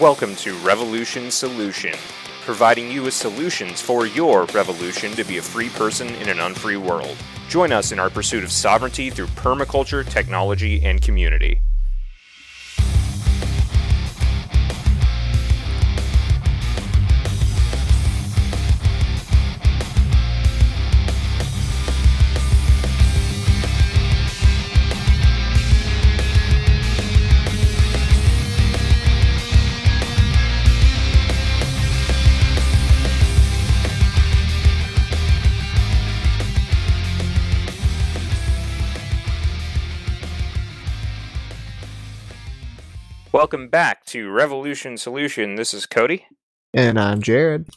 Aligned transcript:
Welcome 0.00 0.34
to 0.36 0.54
Revolution 0.60 1.30
Solution, 1.30 1.92
providing 2.46 2.90
you 2.90 3.02
with 3.02 3.12
solutions 3.12 3.82
for 3.82 4.06
your 4.06 4.46
revolution 4.46 5.12
to 5.12 5.24
be 5.24 5.36
a 5.36 5.42
free 5.42 5.68
person 5.68 6.08
in 6.14 6.30
an 6.30 6.40
unfree 6.40 6.78
world. 6.78 7.14
Join 7.50 7.70
us 7.70 7.92
in 7.92 7.98
our 7.98 8.08
pursuit 8.08 8.42
of 8.42 8.50
sovereignty 8.50 9.10
through 9.10 9.26
permaculture, 9.26 10.08
technology, 10.08 10.82
and 10.82 11.02
community. 11.02 11.60
Welcome 43.40 43.68
back 43.68 44.04
to 44.04 44.28
Revolution 44.28 44.98
Solution. 44.98 45.54
This 45.54 45.72
is 45.72 45.86
Cody. 45.86 46.26
And 46.74 47.00
I'm 47.00 47.22
Jared. 47.22 47.70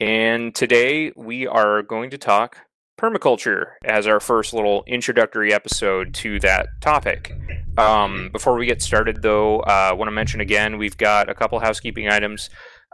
And 0.00 0.52
today 0.52 1.12
we 1.14 1.46
are 1.46 1.82
going 1.82 2.10
to 2.10 2.18
talk 2.18 2.56
permaculture 3.00 3.74
as 3.84 4.08
our 4.08 4.18
first 4.18 4.52
little 4.52 4.82
introductory 4.88 5.54
episode 5.54 6.12
to 6.14 6.40
that 6.40 6.66
topic. 6.80 7.32
Um, 7.78 8.30
before 8.32 8.56
we 8.56 8.66
get 8.66 8.82
started, 8.82 9.22
though, 9.22 9.60
uh, 9.60 9.90
I 9.90 9.92
want 9.92 10.08
to 10.08 10.12
mention 10.12 10.40
again 10.40 10.76
we've 10.76 10.96
got 10.96 11.30
a 11.30 11.36
couple 11.36 11.60
housekeeping 11.60 12.08
items. 12.08 12.50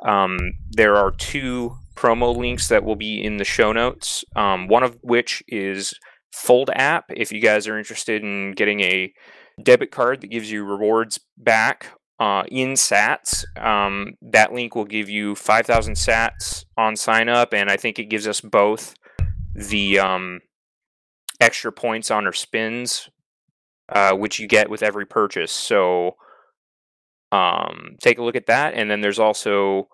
Um, 0.06 0.36
there 0.70 0.96
are 0.96 1.12
two 1.12 1.78
promo 1.96 2.36
links 2.36 2.68
that 2.68 2.84
will 2.84 2.94
be 2.94 3.24
in 3.24 3.38
the 3.38 3.44
show 3.44 3.72
notes, 3.72 4.22
um, 4.36 4.68
one 4.68 4.82
of 4.82 4.98
which 5.00 5.42
is 5.48 5.94
Fold 6.34 6.68
app. 6.74 7.06
If 7.08 7.32
you 7.32 7.40
guys 7.40 7.66
are 7.66 7.78
interested 7.78 8.22
in 8.22 8.52
getting 8.52 8.80
a 8.80 9.14
debit 9.62 9.90
card 9.90 10.20
that 10.20 10.28
gives 10.28 10.50
you 10.50 10.64
rewards 10.64 11.18
back 11.38 11.90
uh, 12.22 12.44
in 12.52 12.74
sats. 12.74 13.44
Um, 13.60 14.14
that 14.22 14.52
link 14.52 14.76
will 14.76 14.84
give 14.84 15.08
you 15.08 15.34
5,000 15.34 15.94
sats 15.94 16.64
on 16.76 16.94
sign 16.94 17.28
up, 17.28 17.52
and 17.52 17.68
I 17.68 17.76
think 17.76 17.98
it 17.98 18.04
gives 18.04 18.28
us 18.28 18.40
both 18.40 18.94
the 19.56 19.98
um, 19.98 20.38
extra 21.40 21.72
points 21.72 22.12
on 22.12 22.24
our 22.24 22.32
spins, 22.32 23.10
uh, 23.88 24.12
which 24.12 24.38
you 24.38 24.46
get 24.46 24.70
with 24.70 24.84
every 24.84 25.04
purchase. 25.04 25.50
So 25.50 26.12
um, 27.32 27.96
take 28.00 28.18
a 28.18 28.22
look 28.22 28.36
at 28.36 28.46
that. 28.46 28.74
And 28.74 28.88
then 28.88 29.00
there's 29.00 29.18
also 29.18 29.88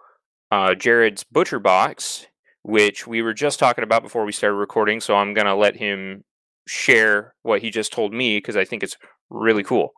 uh, 0.53 0.75
Jared's 0.75 1.25
Butcher 1.25 1.61
Box, 1.61 2.27
which 2.63 3.07
we 3.07 3.23
were 3.23 3.33
just 3.33 3.59
talking 3.59 3.85
about 3.85 4.03
before 4.03 4.27
we 4.27 4.33
started 4.33 4.57
recording. 4.57 5.01
So 5.01 5.15
I'm 5.15 5.33
going 5.33 5.47
to 5.47 5.55
let 5.55 5.77
him 5.77 6.25
share 6.67 7.33
what 7.41 7.63
he 7.63 7.71
just 7.71 7.91
told 7.91 8.13
me 8.13 8.37
because 8.37 8.57
I 8.57 8.67
think 8.67 8.83
it's 8.83 8.99
really 9.31 9.63
cool. 9.63 9.93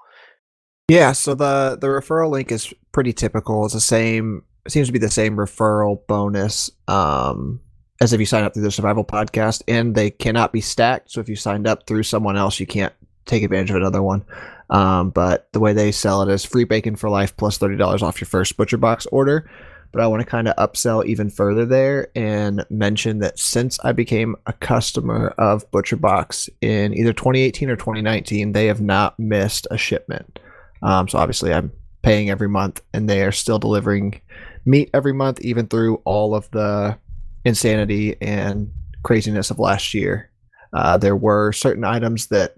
Yeah, 0.90 1.12
so 1.12 1.36
the 1.36 1.78
the 1.80 1.86
referral 1.86 2.30
link 2.30 2.50
is 2.50 2.74
pretty 2.90 3.12
typical. 3.12 3.64
It's 3.64 3.74
the 3.74 3.80
same 3.80 4.42
it 4.66 4.72
seems 4.72 4.88
to 4.88 4.92
be 4.92 4.98
the 4.98 5.08
same 5.08 5.36
referral 5.36 6.04
bonus 6.08 6.68
um, 6.88 7.60
as 8.00 8.12
if 8.12 8.18
you 8.18 8.26
sign 8.26 8.42
up 8.42 8.54
through 8.54 8.64
the 8.64 8.72
survival 8.72 9.04
podcast 9.04 9.62
and 9.68 9.94
they 9.94 10.10
cannot 10.10 10.52
be 10.52 10.60
stacked. 10.60 11.12
So 11.12 11.20
if 11.20 11.28
you 11.28 11.36
signed 11.36 11.68
up 11.68 11.86
through 11.86 12.02
someone 12.02 12.36
else, 12.36 12.58
you 12.58 12.66
can't 12.66 12.92
take 13.24 13.44
advantage 13.44 13.70
of 13.70 13.76
another 13.76 14.02
one. 14.02 14.24
Um, 14.68 15.10
but 15.10 15.52
the 15.52 15.60
way 15.60 15.74
they 15.74 15.92
sell 15.92 16.22
it 16.22 16.28
is 16.28 16.44
free 16.44 16.64
bacon 16.64 16.96
for 16.96 17.08
life 17.08 17.36
plus 17.36 17.56
$30 17.56 18.02
off 18.02 18.20
your 18.20 18.26
first 18.26 18.56
butcher 18.56 18.76
box 18.76 19.06
order. 19.12 19.48
But 19.92 20.02
I 20.02 20.08
want 20.08 20.22
to 20.22 20.26
kind 20.26 20.48
of 20.48 20.56
upsell 20.56 21.06
even 21.06 21.30
further 21.30 21.64
there 21.66 22.08
and 22.16 22.66
mention 22.68 23.20
that 23.20 23.38
since 23.38 23.78
I 23.84 23.92
became 23.92 24.34
a 24.46 24.52
customer 24.52 25.34
of 25.38 25.70
Butcher 25.70 25.96
Box 25.96 26.50
in 26.60 26.94
either 26.94 27.12
2018 27.12 27.70
or 27.70 27.76
2019, 27.76 28.52
they 28.52 28.66
have 28.66 28.80
not 28.80 29.18
missed 29.20 29.68
a 29.70 29.78
shipment. 29.78 30.40
Um, 30.82 31.08
so 31.08 31.18
obviously, 31.18 31.52
I'm 31.52 31.72
paying 32.02 32.30
every 32.30 32.48
month, 32.48 32.82
and 32.92 33.08
they 33.08 33.22
are 33.22 33.32
still 33.32 33.58
delivering 33.58 34.20
meat 34.64 34.90
every 34.94 35.12
month, 35.12 35.40
even 35.40 35.66
through 35.66 35.96
all 36.04 36.34
of 36.34 36.50
the 36.50 36.98
insanity 37.44 38.16
and 38.20 38.70
craziness 39.02 39.50
of 39.50 39.58
last 39.58 39.94
year. 39.94 40.30
Uh, 40.72 40.96
there 40.96 41.16
were 41.16 41.52
certain 41.52 41.84
items 41.84 42.28
that 42.28 42.56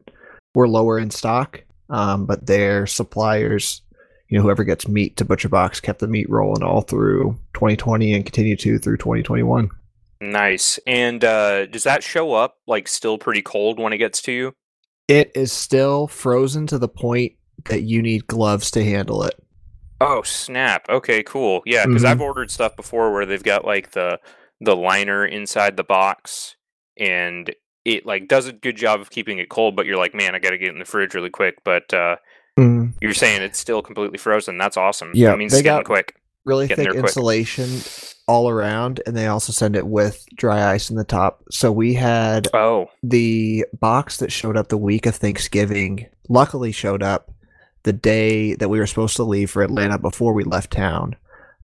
were 0.54 0.68
lower 0.68 0.98
in 0.98 1.10
stock, 1.10 1.62
um, 1.90 2.26
but 2.26 2.46
their 2.46 2.86
suppliers, 2.86 3.82
you 4.28 4.36
know, 4.36 4.42
whoever 4.42 4.64
gets 4.64 4.88
meat 4.88 5.16
to 5.16 5.24
Butcher 5.24 5.48
Box, 5.48 5.80
kept 5.80 6.00
the 6.00 6.08
meat 6.08 6.28
rolling 6.28 6.62
all 6.62 6.82
through 6.82 7.38
2020 7.54 8.14
and 8.14 8.24
continue 8.24 8.56
to 8.56 8.78
through 8.78 8.98
2021. 8.98 9.70
Nice. 10.20 10.78
And 10.86 11.24
uh, 11.24 11.66
does 11.66 11.84
that 11.84 12.02
show 12.02 12.34
up 12.34 12.58
like 12.66 12.86
still 12.86 13.18
pretty 13.18 13.42
cold 13.42 13.80
when 13.80 13.92
it 13.92 13.98
gets 13.98 14.22
to 14.22 14.32
you? 14.32 14.52
It 15.08 15.32
is 15.34 15.52
still 15.52 16.06
frozen 16.06 16.66
to 16.68 16.78
the 16.78 16.88
point 16.88 17.32
that 17.66 17.82
you 17.82 18.02
need 18.02 18.26
gloves 18.26 18.70
to 18.72 18.84
handle 18.84 19.22
it. 19.24 19.34
Oh 20.00 20.22
snap! 20.22 20.88
Okay, 20.88 21.22
cool. 21.22 21.62
Yeah, 21.64 21.86
because 21.86 22.02
mm-hmm. 22.02 22.10
I've 22.10 22.20
ordered 22.20 22.50
stuff 22.50 22.74
before 22.74 23.12
where 23.12 23.24
they've 23.24 23.42
got 23.42 23.64
like 23.64 23.92
the 23.92 24.18
the 24.60 24.74
liner 24.74 25.24
inside 25.24 25.76
the 25.76 25.84
box, 25.84 26.56
and 26.96 27.54
it 27.84 28.04
like 28.06 28.28
does 28.28 28.46
a 28.46 28.52
good 28.52 28.76
job 28.76 29.00
of 29.00 29.10
keeping 29.10 29.38
it 29.38 29.48
cold. 29.48 29.76
But 29.76 29.86
you're 29.86 29.96
like, 29.96 30.14
man, 30.14 30.34
I 30.34 30.38
got 30.38 30.50
to 30.50 30.58
get 30.58 30.70
in 30.70 30.78
the 30.78 30.84
fridge 30.84 31.14
really 31.14 31.30
quick. 31.30 31.56
But 31.64 31.92
uh, 31.94 32.16
mm. 32.58 32.92
you're 33.00 33.14
saying 33.14 33.42
it's 33.42 33.58
still 33.58 33.80
completely 33.80 34.18
frozen. 34.18 34.58
That's 34.58 34.76
awesome. 34.76 35.12
Yeah, 35.14 35.30
that 35.30 35.38
means 35.38 35.52
they 35.52 35.62
got 35.62 35.84
quick. 35.84 36.16
Really 36.44 36.66
thick 36.66 36.94
insulation 36.94 37.68
all 38.26 38.48
around, 38.48 39.00
and 39.06 39.16
they 39.16 39.26
also 39.26 39.52
send 39.52 39.76
it 39.76 39.86
with 39.86 40.26
dry 40.34 40.72
ice 40.72 40.90
in 40.90 40.96
the 40.96 41.04
top. 41.04 41.44
So 41.50 41.70
we 41.70 41.94
had 41.94 42.48
oh 42.54 42.88
the 43.02 43.66
box 43.78 44.16
that 44.18 44.32
showed 44.32 44.56
up 44.56 44.68
the 44.68 44.78
week 44.78 45.06
of 45.06 45.14
Thanksgiving. 45.14 46.06
Luckily, 46.28 46.72
showed 46.72 47.02
up 47.02 47.31
the 47.84 47.92
day 47.92 48.54
that 48.54 48.68
we 48.68 48.78
were 48.78 48.86
supposed 48.86 49.16
to 49.16 49.24
leave 49.24 49.50
for 49.50 49.62
Atlanta 49.62 49.98
before 49.98 50.32
we 50.32 50.44
left 50.44 50.70
town. 50.70 51.16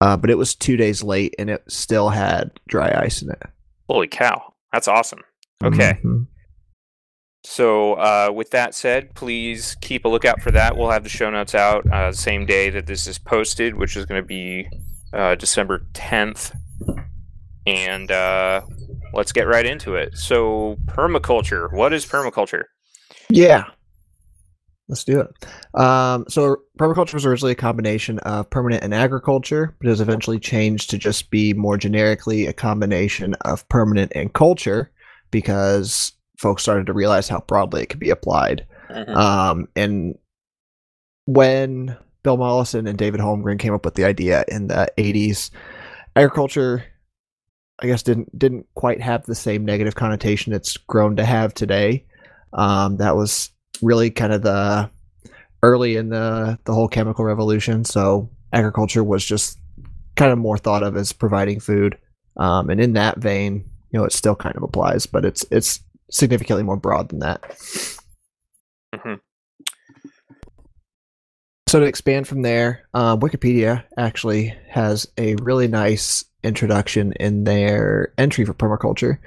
Uh, 0.02 0.18
but 0.18 0.30
it 0.30 0.38
was 0.38 0.56
two 0.56 0.78
days 0.78 1.04
late 1.04 1.34
and 1.40 1.50
it 1.50 1.64
still 1.68 2.10
had 2.10 2.52
dry 2.68 2.94
ice 3.02 3.22
in 3.22 3.30
it. 3.30 3.42
Holy 3.90 4.08
cow. 4.08 4.54
That's 4.72 4.88
awesome. 4.88 5.22
Okay. 5.64 5.94
Mm-hmm. 5.94 6.24
So, 7.46 7.94
uh, 7.94 8.32
with 8.34 8.50
that 8.52 8.74
said, 8.74 9.14
please 9.14 9.76
keep 9.80 10.06
a 10.06 10.10
lookout 10.10 10.42
for 10.42 10.50
that. 10.52 10.76
We'll 10.76 10.90
have 10.90 11.04
the 11.04 11.10
show 11.10 11.30
notes 11.30 11.54
out 11.54 11.86
uh, 11.92 12.10
the 12.10 12.18
same 12.18 12.48
day 12.48 12.72
that 12.72 12.88
this 12.88 13.06
is 13.06 13.20
posted, 13.20 13.76
which 13.76 13.96
is 13.96 14.06
going 14.06 14.22
to 14.22 14.26
be 14.26 14.68
uh, 15.14 15.36
December 15.36 15.86
10th. 15.94 16.56
And 17.68 18.12
uh, 18.12 18.62
let's 19.14 19.32
get 19.32 19.48
right 19.48 19.66
into 19.66 19.94
it. 19.94 20.18
So, 20.18 20.78
permaculture. 20.88 21.72
What 21.72 21.94
is 21.94 22.04
permaculture? 22.04 22.64
Yeah. 23.30 23.66
Let's 24.88 25.04
do 25.04 25.20
it. 25.20 25.80
Um, 25.80 26.26
so 26.28 26.58
permaculture 26.78 27.16
was 27.16 27.26
originally 27.26 27.54
a 27.54 27.56
combination 27.56 28.20
of 28.20 28.50
permanent 28.50 28.84
and 28.84 28.94
agriculture, 28.94 29.76
but 29.80 29.88
has 29.90 30.00
eventually 30.00 30.40
changed 30.40 30.92
to 30.92 30.98
just 30.98 31.32
be 31.32 31.54
more 31.54 31.78
generically 31.78 32.46
a 32.46 32.54
combination 32.54 33.34
of 33.42 33.68
permanent 33.68 34.12
and 34.16 34.32
culture 34.34 34.92
because 35.32 36.12
folks 36.38 36.62
started 36.62 36.86
to 36.86 36.94
realize 36.94 37.28
how 37.28 37.40
broadly 37.42 37.82
it 37.82 37.90
could 37.90 38.00
be 38.00 38.12
applied. 38.12 38.68
Mm-hmm. 38.90 39.16
Um, 39.16 39.68
and 39.76 40.16
when 41.26 41.98
Bill 42.22 42.38
Mollison 42.38 42.86
and 42.86 42.98
David 42.98 43.22
Holmgren 43.22 43.58
came 43.58 43.74
up 43.74 43.86
with 43.86 43.96
the 43.96 44.06
idea 44.06 44.46
in 44.48 44.68
the 44.68 44.88
80s, 44.98 45.50
agriculture 46.16 46.84
I 47.80 47.88
guess 47.88 48.04
didn't 48.04 48.38
didn't 48.38 48.68
quite 48.76 49.02
have 49.02 49.26
the 49.26 49.36
same 49.36 49.66
negative 49.66 49.96
connotation 49.96 50.54
it's 50.54 50.78
grown 50.78 51.18
to 51.18 51.26
have 51.26 51.54
today. 51.54 52.06
Um, 52.54 52.98
that 52.98 53.16
was 53.16 53.50
really 53.82 54.12
kind 54.12 54.34
of 54.34 54.42
the 54.42 54.90
early 55.64 55.96
in 55.96 56.10
the 56.10 56.58
the 56.66 56.74
whole 56.74 56.88
chemical 56.88 57.26
revolution. 57.26 57.84
So 57.86 58.30
agriculture 58.54 59.04
was 59.04 59.26
just 59.26 59.60
kind 60.16 60.32
of 60.32 60.38
more 60.38 60.58
thought 60.58 60.84
of 60.84 60.96
as 60.96 61.12
providing 61.12 61.60
food. 61.60 61.98
Um, 62.38 62.70
and 62.70 62.80
in 62.82 62.94
that 62.94 63.18
vein, 63.18 63.70
you 63.92 64.00
know, 64.00 64.06
it 64.06 64.14
still 64.14 64.36
kind 64.36 64.56
of 64.56 64.64
applies, 64.64 65.06
but 65.06 65.26
it's 65.26 65.46
it's 65.52 65.80
significantly 66.12 66.64
more 66.64 66.78
broad 66.78 67.10
than 67.10 67.20
that. 67.20 67.42
Mm-hmm. 68.94 69.16
So 71.68 71.80
to 71.80 71.86
expand 71.86 72.28
from 72.28 72.42
there, 72.44 72.88
uh, 72.94 73.18
Wikipedia 73.18 73.84
actually 73.98 74.56
has 74.70 75.08
a 75.18 75.36
really 75.36 75.68
nice 75.68 76.24
introduction 76.46 77.14
in 77.14 77.44
their 77.44 78.14
entry 78.18 78.46
for 78.46 78.54
permaculture. 78.54 79.18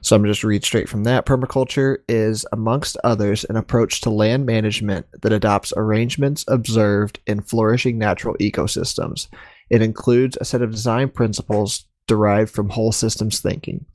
So 0.00 0.14
I'm 0.14 0.24
just 0.24 0.44
read 0.44 0.64
straight 0.64 0.88
from 0.88 1.04
that. 1.04 1.26
Permaculture 1.26 1.98
is, 2.08 2.46
amongst 2.52 2.96
others, 3.02 3.44
an 3.44 3.56
approach 3.56 4.00
to 4.02 4.10
land 4.10 4.46
management 4.46 5.06
that 5.22 5.32
adopts 5.32 5.72
arrangements 5.76 6.44
observed 6.46 7.18
in 7.26 7.42
flourishing 7.42 7.98
natural 7.98 8.36
ecosystems. 8.36 9.26
It 9.70 9.82
includes 9.82 10.38
a 10.40 10.44
set 10.44 10.62
of 10.62 10.70
design 10.70 11.08
principles 11.08 11.84
derived 12.06 12.50
from 12.50 12.70
whole 12.70 12.92
systems 12.92 13.40
thinking. 13.40 13.86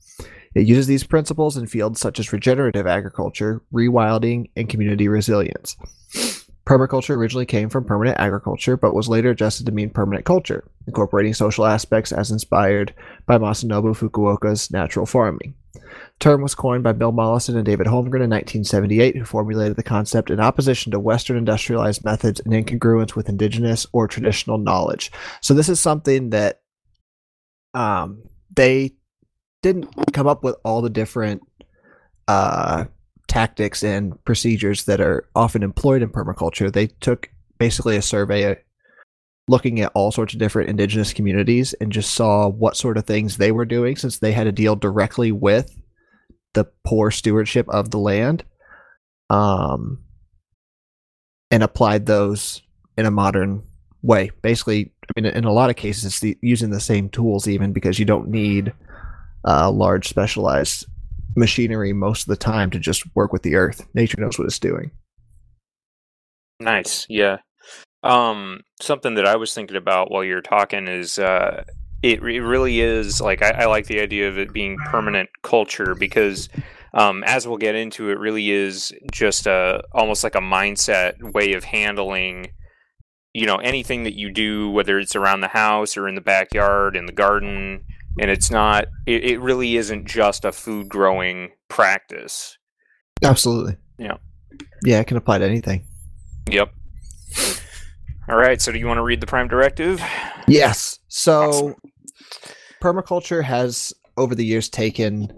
It 0.54 0.66
uses 0.66 0.86
these 0.86 1.04
principles 1.04 1.56
in 1.58 1.66
fields 1.66 2.00
such 2.00 2.18
as 2.18 2.32
regenerative 2.32 2.86
agriculture, 2.86 3.62
rewilding, 3.72 4.50
and 4.56 4.68
community 4.68 5.06
resilience. 5.06 5.76
Permaculture 6.66 7.16
originally 7.16 7.46
came 7.46 7.68
from 7.68 7.84
permanent 7.84 8.18
agriculture, 8.18 8.76
but 8.76 8.94
was 8.94 9.08
later 9.08 9.30
adjusted 9.30 9.66
to 9.66 9.72
mean 9.72 9.88
permanent 9.88 10.24
culture, 10.24 10.68
incorporating 10.88 11.32
social 11.32 11.64
aspects 11.64 12.10
as 12.10 12.32
inspired 12.32 12.92
by 13.24 13.38
Masanobu 13.38 13.96
Fukuoka's 13.96 14.70
natural 14.72 15.06
farming. 15.06 15.54
The 15.74 15.80
term 16.18 16.42
was 16.42 16.56
coined 16.56 16.82
by 16.82 16.92
Bill 16.92 17.12
Mollison 17.12 17.56
and 17.56 17.64
David 17.64 17.86
Holmgren 17.86 18.24
in 18.24 18.30
1978, 18.30 19.16
who 19.16 19.24
formulated 19.24 19.76
the 19.76 19.84
concept 19.84 20.28
in 20.28 20.40
opposition 20.40 20.90
to 20.90 20.98
Western 20.98 21.36
industrialized 21.36 22.04
methods 22.04 22.40
and 22.40 22.52
incongruence 22.52 23.14
with 23.14 23.28
indigenous 23.28 23.86
or 23.92 24.08
traditional 24.08 24.58
knowledge. 24.58 25.12
So 25.40 25.54
this 25.54 25.68
is 25.68 25.78
something 25.78 26.30
that 26.30 26.62
um, 27.74 28.24
they 28.52 28.96
didn't 29.62 30.12
come 30.12 30.26
up 30.26 30.42
with 30.42 30.56
all 30.64 30.82
the 30.82 30.90
different 30.90 31.42
uh, 32.26 32.86
tactics 33.36 33.84
and 33.84 34.14
procedures 34.24 34.84
that 34.84 34.98
are 34.98 35.28
often 35.34 35.62
employed 35.62 36.00
in 36.00 36.08
permaculture. 36.08 36.72
They 36.72 36.86
took 36.86 37.28
basically 37.58 37.94
a 37.96 38.00
survey 38.00 38.50
uh, 38.50 38.54
looking 39.46 39.78
at 39.80 39.92
all 39.94 40.10
sorts 40.10 40.32
of 40.32 40.40
different 40.40 40.70
indigenous 40.70 41.12
communities 41.12 41.74
and 41.74 41.92
just 41.92 42.14
saw 42.14 42.48
what 42.48 42.78
sort 42.78 42.96
of 42.96 43.04
things 43.04 43.36
they 43.36 43.52
were 43.52 43.66
doing 43.66 43.94
since 43.94 44.18
they 44.18 44.32
had 44.32 44.44
to 44.44 44.52
deal 44.52 44.74
directly 44.74 45.32
with 45.32 45.78
the 46.54 46.64
poor 46.82 47.10
stewardship 47.10 47.68
of 47.68 47.90
the 47.90 47.98
land 47.98 48.42
um, 49.28 50.02
and 51.50 51.62
applied 51.62 52.06
those 52.06 52.62
in 52.96 53.04
a 53.04 53.10
modern 53.10 53.62
way. 54.00 54.30
Basically, 54.40 54.94
I 55.14 55.20
mean, 55.20 55.30
in 55.30 55.44
a 55.44 55.52
lot 55.52 55.68
of 55.68 55.76
cases, 55.76 56.06
it's 56.06 56.20
the, 56.20 56.38
using 56.40 56.70
the 56.70 56.80
same 56.80 57.10
tools 57.10 57.46
even 57.46 57.74
because 57.74 57.98
you 57.98 58.06
don't 58.06 58.30
need 58.30 58.72
uh, 59.46 59.70
large 59.70 60.08
specialized 60.08 60.86
machinery 61.36 61.92
most 61.92 62.22
of 62.22 62.28
the 62.28 62.36
time 62.36 62.70
to 62.70 62.78
just 62.78 63.04
work 63.14 63.32
with 63.32 63.42
the 63.42 63.54
earth. 63.54 63.86
Nature 63.94 64.20
knows 64.20 64.38
what 64.38 64.46
it's 64.46 64.58
doing. 64.58 64.90
Nice. 66.60 67.06
Yeah. 67.08 67.38
Um, 68.02 68.60
something 68.80 69.14
that 69.14 69.26
I 69.26 69.36
was 69.36 69.52
thinking 69.52 69.76
about 69.76 70.10
while 70.10 70.24
you're 70.24 70.40
talking 70.40 70.88
is 70.88 71.18
uh, 71.18 71.64
it, 72.02 72.22
it 72.22 72.40
really 72.40 72.80
is 72.80 73.20
like 73.20 73.42
I, 73.42 73.50
I 73.50 73.64
like 73.66 73.86
the 73.86 74.00
idea 74.00 74.28
of 74.28 74.38
it 74.38 74.52
being 74.52 74.78
permanent 74.86 75.28
culture 75.42 75.94
because 75.94 76.48
um, 76.94 77.24
as 77.24 77.46
we'll 77.46 77.58
get 77.58 77.74
into, 77.74 78.10
it 78.10 78.18
really 78.18 78.50
is 78.50 78.92
just 79.12 79.46
a 79.46 79.82
almost 79.92 80.24
like 80.24 80.34
a 80.34 80.40
mindset 80.40 81.34
way 81.34 81.52
of 81.52 81.64
handling 81.64 82.52
you 83.36 83.44
know 83.44 83.56
anything 83.56 84.04
that 84.04 84.14
you 84.14 84.32
do 84.32 84.70
whether 84.70 84.98
it's 84.98 85.14
around 85.14 85.42
the 85.42 85.48
house 85.48 85.98
or 85.98 86.08
in 86.08 86.14
the 86.14 86.22
backyard 86.22 86.96
in 86.96 87.04
the 87.04 87.12
garden 87.12 87.84
and 88.18 88.30
it's 88.30 88.50
not 88.50 88.86
it, 89.06 89.24
it 89.24 89.40
really 89.40 89.76
isn't 89.76 90.06
just 90.06 90.44
a 90.44 90.52
food 90.52 90.88
growing 90.88 91.50
practice 91.68 92.58
Absolutely. 93.22 93.76
Yeah. 93.98 94.18
Yeah, 94.84 95.00
it 95.00 95.06
can 95.06 95.16
apply 95.16 95.38
to 95.38 95.44
anything. 95.46 95.84
yep 96.50 96.72
all 98.28 98.36
right 98.36 98.60
so 98.60 98.72
do 98.72 98.78
you 98.78 98.86
want 98.86 98.98
to 98.98 99.02
read 99.02 99.20
the 99.20 99.26
prime 99.26 99.48
directive 99.48 100.00
Yes. 100.48 101.00
So 101.08 101.74
permaculture 102.82 103.42
has 103.42 103.92
over 104.16 104.34
the 104.34 104.44
years 104.44 104.68
taken 104.68 105.28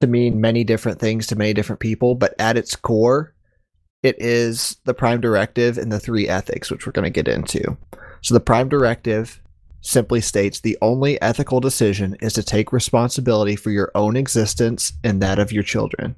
to 0.00 0.06
mean 0.06 0.40
many 0.40 0.64
different 0.64 0.98
things 0.98 1.26
to 1.28 1.36
many 1.36 1.52
different 1.52 1.80
people, 1.80 2.14
but 2.14 2.34
at 2.38 2.56
its 2.56 2.74
core, 2.74 3.34
it 4.02 4.16
is 4.18 4.76
the 4.84 4.94
prime 4.94 5.20
directive 5.20 5.76
and 5.76 5.92
the 5.92 6.00
three 6.00 6.28
ethics, 6.28 6.70
which 6.70 6.86
we're 6.86 6.92
going 6.92 7.04
to 7.04 7.10
get 7.10 7.28
into. 7.28 7.76
So 8.22 8.34
the 8.34 8.40
prime 8.40 8.68
directive 8.68 9.40
simply 9.80 10.20
states 10.20 10.60
the 10.60 10.76
only 10.82 11.20
ethical 11.22 11.60
decision 11.60 12.16
is 12.20 12.32
to 12.34 12.42
take 12.42 12.72
responsibility 12.72 13.56
for 13.56 13.70
your 13.70 13.90
own 13.94 14.16
existence 14.16 14.92
and 15.04 15.22
that 15.22 15.38
of 15.38 15.52
your 15.52 15.62
children. 15.62 16.16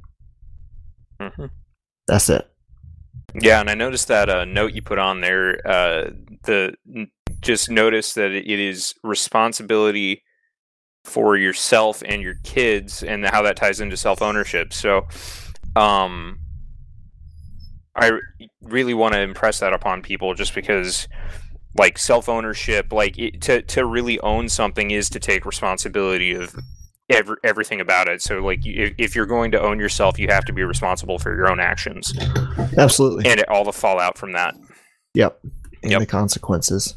Mhm. 1.20 1.50
That's 2.06 2.28
it. 2.30 2.50
Yeah, 3.34 3.60
and 3.60 3.70
I 3.70 3.74
noticed 3.74 4.08
that 4.08 4.28
uh, 4.28 4.44
note 4.44 4.72
you 4.72 4.82
put 4.82 4.98
on 4.98 5.20
there. 5.20 5.60
Uh, 5.66 6.10
the 6.44 6.74
just 7.40 7.70
notice 7.70 8.14
that 8.14 8.32
it 8.32 8.58
is 8.58 8.94
responsibility 9.02 10.22
for 11.04 11.36
yourself 11.36 12.02
and 12.04 12.20
your 12.22 12.34
kids, 12.44 13.02
and 13.02 13.24
how 13.26 13.42
that 13.42 13.56
ties 13.56 13.80
into 13.80 13.96
self 13.96 14.20
ownership. 14.20 14.72
So, 14.72 15.06
um, 15.76 16.40
I 17.94 18.12
really 18.62 18.94
want 18.94 19.14
to 19.14 19.20
impress 19.20 19.60
that 19.60 19.72
upon 19.72 20.02
people, 20.02 20.34
just 20.34 20.54
because, 20.54 21.08
like 21.76 21.98
self 21.98 22.28
ownership, 22.28 22.92
like 22.92 23.18
it, 23.18 23.40
to 23.42 23.62
to 23.62 23.84
really 23.84 24.18
own 24.20 24.48
something 24.48 24.90
is 24.90 25.08
to 25.10 25.20
take 25.20 25.44
responsibility 25.46 26.32
of. 26.34 26.54
Every, 27.12 27.34
everything 27.42 27.80
about 27.80 28.08
it. 28.08 28.22
So, 28.22 28.38
like, 28.38 28.64
if, 28.64 28.94
if 28.96 29.16
you're 29.16 29.26
going 29.26 29.50
to 29.50 29.60
own 29.60 29.80
yourself, 29.80 30.16
you 30.16 30.28
have 30.28 30.44
to 30.44 30.52
be 30.52 30.62
responsible 30.62 31.18
for 31.18 31.34
your 31.34 31.50
own 31.50 31.58
actions 31.58 32.16
Absolutely. 32.78 33.28
and 33.28 33.42
all 33.48 33.64
the 33.64 33.72
fallout 33.72 34.16
from 34.16 34.30
that. 34.34 34.54
Yep. 35.14 35.40
And 35.82 35.90
Yep. 35.90 36.00
the 36.02 36.06
consequences. 36.06 36.94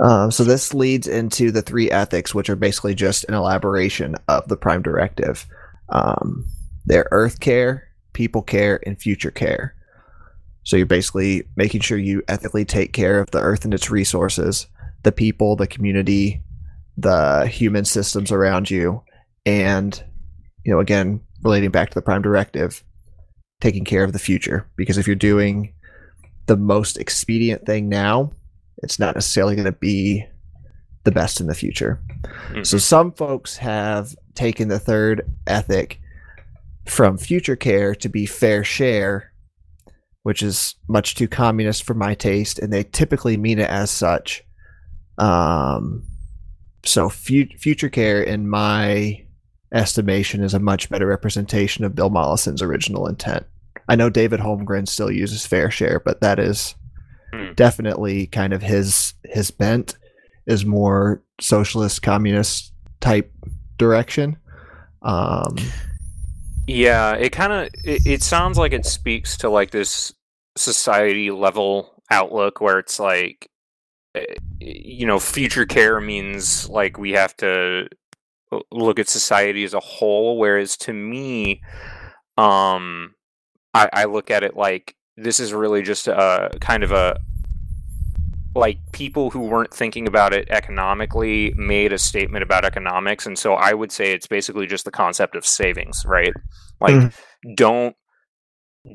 Um, 0.00 0.30
so 0.30 0.44
this 0.44 0.74
leads 0.74 1.08
into 1.08 1.50
the 1.50 1.62
three 1.62 1.90
ethics, 1.90 2.34
which 2.34 2.50
are 2.50 2.56
basically 2.56 2.94
just 2.94 3.24
an 3.24 3.34
elaboration 3.34 4.14
of 4.28 4.46
the 4.48 4.58
prime 4.58 4.82
directive. 4.82 5.46
Um, 5.88 6.44
they're 6.84 7.08
earth 7.10 7.40
care, 7.40 7.88
people 8.12 8.42
care, 8.42 8.78
and 8.86 9.00
future 9.00 9.30
care. 9.30 9.74
So 10.68 10.76
you're 10.76 10.84
basically 10.84 11.44
making 11.56 11.80
sure 11.80 11.96
you 11.96 12.22
ethically 12.28 12.66
take 12.66 12.92
care 12.92 13.20
of 13.20 13.30
the 13.30 13.40
earth 13.40 13.64
and 13.64 13.72
its 13.72 13.90
resources, 13.90 14.66
the 15.02 15.10
people, 15.10 15.56
the 15.56 15.66
community, 15.66 16.42
the 16.98 17.46
human 17.46 17.86
systems 17.86 18.30
around 18.30 18.70
you, 18.70 19.02
and 19.46 20.04
you 20.66 20.72
know, 20.74 20.78
again, 20.78 21.22
relating 21.42 21.70
back 21.70 21.88
to 21.88 21.94
the 21.94 22.02
prime 22.02 22.20
directive, 22.20 22.84
taking 23.62 23.86
care 23.86 24.04
of 24.04 24.12
the 24.12 24.18
future. 24.18 24.68
Because 24.76 24.98
if 24.98 25.06
you're 25.06 25.16
doing 25.16 25.72
the 26.44 26.56
most 26.58 26.98
expedient 26.98 27.64
thing 27.64 27.88
now, 27.88 28.32
it's 28.82 28.98
not 28.98 29.14
necessarily 29.14 29.56
going 29.56 29.64
to 29.64 29.72
be 29.72 30.26
the 31.04 31.12
best 31.12 31.40
in 31.40 31.46
the 31.46 31.54
future. 31.54 31.98
Mhm. 32.50 32.66
So 32.66 32.76
some 32.76 33.12
folks 33.12 33.56
have 33.56 34.14
taken 34.34 34.68
the 34.68 34.78
third 34.78 35.32
ethic 35.46 35.98
from 36.84 37.16
future 37.16 37.56
care 37.56 37.94
to 37.94 38.08
be 38.10 38.26
fair 38.26 38.62
share, 38.64 39.27
which 40.22 40.42
is 40.42 40.74
much 40.88 41.14
too 41.14 41.28
communist 41.28 41.84
for 41.84 41.94
my 41.94 42.14
taste, 42.14 42.58
and 42.58 42.72
they 42.72 42.84
typically 42.84 43.36
mean 43.36 43.58
it 43.58 43.70
as 43.70 43.90
such. 43.90 44.44
Um, 45.18 46.04
so 46.84 47.08
fu- 47.08 47.46
future 47.58 47.88
care, 47.88 48.22
in 48.22 48.48
my 48.48 49.24
estimation, 49.72 50.42
is 50.42 50.54
a 50.54 50.58
much 50.60 50.88
better 50.88 51.06
representation 51.06 51.84
of 51.84 51.94
Bill 51.94 52.10
Mollison's 52.10 52.62
original 52.62 53.06
intent. 53.06 53.44
I 53.88 53.96
know 53.96 54.10
David 54.10 54.40
Holmgren 54.40 54.86
still 54.88 55.10
uses 55.10 55.46
fair 55.46 55.70
share, 55.70 56.00
but 56.04 56.20
that 56.20 56.38
is 56.38 56.74
Hmm. 57.32 57.52
definitely 57.56 58.26
kind 58.26 58.54
of 58.54 58.62
his 58.62 59.12
his 59.24 59.50
bent 59.50 59.98
is 60.46 60.64
more 60.64 61.22
socialist 61.40 62.00
communist 62.00 62.72
type 63.00 63.30
direction. 63.76 64.38
Um, 65.02 65.54
Yeah, 66.68 67.14
it 67.14 67.30
kind 67.32 67.52
of 67.52 67.70
it, 67.82 68.06
it 68.06 68.22
sounds 68.22 68.58
like 68.58 68.72
it 68.74 68.84
speaks 68.84 69.38
to 69.38 69.48
like 69.48 69.70
this 69.70 70.12
society 70.56 71.30
level 71.30 72.02
outlook 72.10 72.60
where 72.60 72.78
it's 72.78 73.00
like 73.00 73.48
eh, 74.14 74.26
you 74.60 75.06
know, 75.06 75.20
future 75.20 75.66
care 75.66 76.00
means 76.00 76.68
like 76.68 76.98
we 76.98 77.12
have 77.12 77.36
to 77.38 77.88
look 78.72 78.98
at 78.98 79.08
society 79.08 79.64
as 79.64 79.74
a 79.74 79.80
whole 79.80 80.38
whereas 80.38 80.76
to 80.76 80.92
me 80.92 81.62
um 82.38 83.14
I 83.74 83.90
I 83.92 84.04
look 84.06 84.30
at 84.30 84.44
it 84.44 84.56
like 84.56 84.94
this 85.16 85.40
is 85.40 85.52
really 85.54 85.82
just 85.82 86.08
a 86.08 86.50
kind 86.60 86.84
of 86.84 86.92
a 86.92 87.18
like 88.58 88.78
people 88.92 89.30
who 89.30 89.40
weren't 89.40 89.72
thinking 89.72 90.06
about 90.08 90.32
it 90.34 90.48
economically 90.50 91.52
made 91.56 91.92
a 91.92 91.98
statement 91.98 92.42
about 92.42 92.64
economics 92.64 93.26
and 93.26 93.38
so 93.38 93.54
i 93.54 93.72
would 93.72 93.92
say 93.92 94.12
it's 94.12 94.26
basically 94.26 94.66
just 94.66 94.84
the 94.84 94.90
concept 94.90 95.36
of 95.36 95.46
savings 95.46 96.04
right 96.06 96.32
like 96.80 96.94
Mhm. 96.94 97.12
don't 97.56 97.96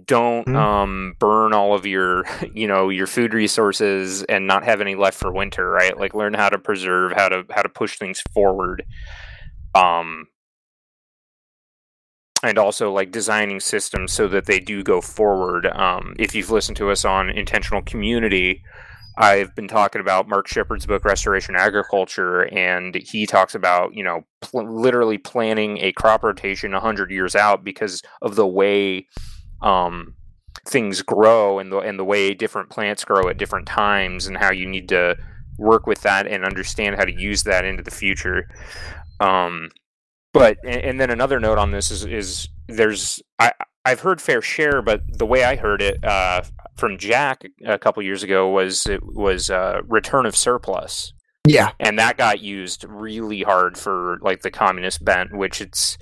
don't 0.06 0.48
Mhm. 0.48 0.56
um 0.56 1.16
burn 1.20 1.54
all 1.54 1.74
of 1.74 1.86
your 1.86 2.26
you 2.54 2.68
know 2.68 2.90
your 2.90 3.08
food 3.08 3.34
resources 3.34 4.24
and 4.24 4.48
not 4.48 4.64
have 4.64 4.82
any 4.82 4.96
left 4.96 5.18
for 5.20 5.32
winter 5.32 5.70
right 5.70 5.98
like 6.00 6.14
learn 6.14 6.34
how 6.34 6.50
to 6.50 6.58
preserve 6.60 7.12
how 7.14 7.30
to 7.30 7.46
how 7.52 7.62
to 7.62 7.70
push 7.70 7.98
things 7.98 8.22
forward 8.34 8.84
um 9.76 10.28
and 12.44 12.58
also 12.58 12.92
like 12.92 13.12
designing 13.12 13.60
systems 13.60 14.12
so 14.12 14.28
that 14.28 14.46
they 14.46 14.60
do 14.60 14.84
go 14.84 15.00
forward 15.02 15.68
um 15.68 16.16
if 16.20 16.36
you've 16.36 16.52
listened 16.52 16.78
to 16.78 16.90
us 16.90 17.06
on 17.06 17.30
intentional 17.30 17.82
community 17.84 18.62
I've 19.18 19.54
been 19.56 19.68
talking 19.68 20.02
about 20.02 20.28
Mark 20.28 20.48
Shepard's 20.48 20.86
book 20.86 21.06
Restoration 21.06 21.56
Agriculture, 21.56 22.42
and 22.54 22.96
he 22.96 23.26
talks 23.26 23.54
about 23.54 23.94
you 23.94 24.04
know 24.04 24.26
pl- 24.42 24.82
literally 24.82 25.18
planning 25.18 25.78
a 25.80 25.92
crop 25.92 26.24
rotation 26.24 26.74
hundred 26.74 27.12
years 27.12 27.36
out 27.36 27.64
because 27.64 28.02
of 28.22 28.36
the 28.36 28.48
way 28.48 29.08
um, 29.62 30.16
things 30.68 31.02
grow 31.02 31.60
and 31.60 31.72
the 31.72 31.78
and 31.80 32.00
the 32.00 32.06
way 32.06 32.34
different 32.34 32.70
plants 32.70 33.06
grow 33.06 33.28
at 33.30 33.38
different 33.38 33.68
times, 33.68 34.26
and 34.26 34.38
how 34.38 34.52
you 34.52 34.68
need 34.68 34.90
to 34.90 35.16
work 35.60 35.86
with 35.86 36.02
that 36.02 36.26
and 36.26 36.44
understand 36.44 36.96
how 36.96 37.06
to 37.06 37.14
use 37.14 37.44
that 37.44 37.66
into 37.66 37.84
the 37.84 37.92
future. 37.92 38.48
Um, 39.20 39.70
but 40.34 40.58
and, 40.66 40.82
and 40.82 41.00
then 41.00 41.12
another 41.12 41.40
note 41.40 41.60
on 41.60 41.72
this 41.72 41.92
is 41.92 42.04
is 42.06 42.50
there's 42.68 43.22
I 43.40 43.52
I've 43.86 44.00
heard 44.00 44.22
fair 44.22 44.42
share, 44.42 44.82
but 44.82 45.02
the 45.08 45.26
way 45.26 45.44
I 45.44 45.56
heard 45.56 45.82
it 45.82 46.04
uh, 46.04 46.44
from 46.76 46.98
Jack 46.98 47.44
a 47.66 47.78
couple 47.78 48.02
years 48.04 48.24
ago 48.24 48.50
was 48.50 48.88
it 48.88 49.02
was 49.04 49.50
uh, 49.50 49.82
return 49.88 50.26
of 50.26 50.36
surplus. 50.36 51.14
Yeah, 51.46 51.72
and 51.80 52.00
that 52.00 52.18
got 52.18 52.40
used 52.40 52.86
really 52.88 53.42
hard 53.42 53.78
for 53.78 54.20
like 54.22 54.42
the 54.42 54.52
communist 54.52 55.04
bent, 55.04 55.36
which 55.36 55.60
it's. 55.62 55.98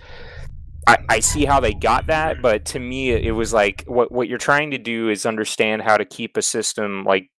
I, 0.88 0.98
I 1.10 1.20
see 1.20 1.46
how 1.46 1.60
they 1.60 1.74
got 1.74 2.08
that, 2.08 2.42
but 2.42 2.66
to 2.66 2.80
me, 2.80 3.12
it 3.12 3.34
was 3.34 3.54
like 3.54 3.84
what 3.88 4.12
what 4.12 4.28
you're 4.28 4.38
trying 4.38 4.72
to 4.72 4.78
do 4.78 5.10
is 5.10 5.26
understand 5.26 5.82
how 5.82 5.98
to 5.98 6.06
keep 6.06 6.38
a 6.38 6.42
system 6.42 7.04
like 7.04 7.30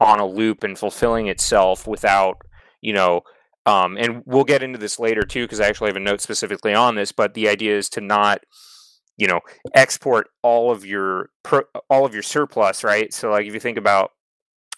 on 0.00 0.20
a 0.20 0.26
loop 0.26 0.62
and 0.62 0.78
fulfilling 0.78 1.28
itself 1.28 1.86
without, 1.86 2.36
you 2.80 2.92
know, 2.92 3.22
um, 3.66 3.96
and 3.96 4.22
we'll 4.26 4.44
get 4.44 4.62
into 4.62 4.78
this 4.78 4.98
later 4.98 5.22
too 5.22 5.44
because 5.44 5.60
I 5.60 5.66
actually 5.66 5.88
have 5.88 5.96
a 5.96 6.00
note 6.00 6.20
specifically 6.20 6.74
on 6.74 6.94
this. 6.94 7.12
But 7.12 7.34
the 7.34 7.48
idea 7.48 7.76
is 7.76 7.88
to 7.90 8.00
not, 8.00 8.40
you 9.16 9.26
know, 9.26 9.40
export 9.74 10.28
all 10.42 10.70
of 10.70 10.84
your 10.84 11.30
all 11.88 12.04
of 12.04 12.14
your 12.14 12.22
surplus, 12.22 12.84
right? 12.84 13.12
So 13.12 13.30
like 13.30 13.46
if 13.46 13.54
you 13.54 13.60
think 13.60 13.78
about, 13.78 14.10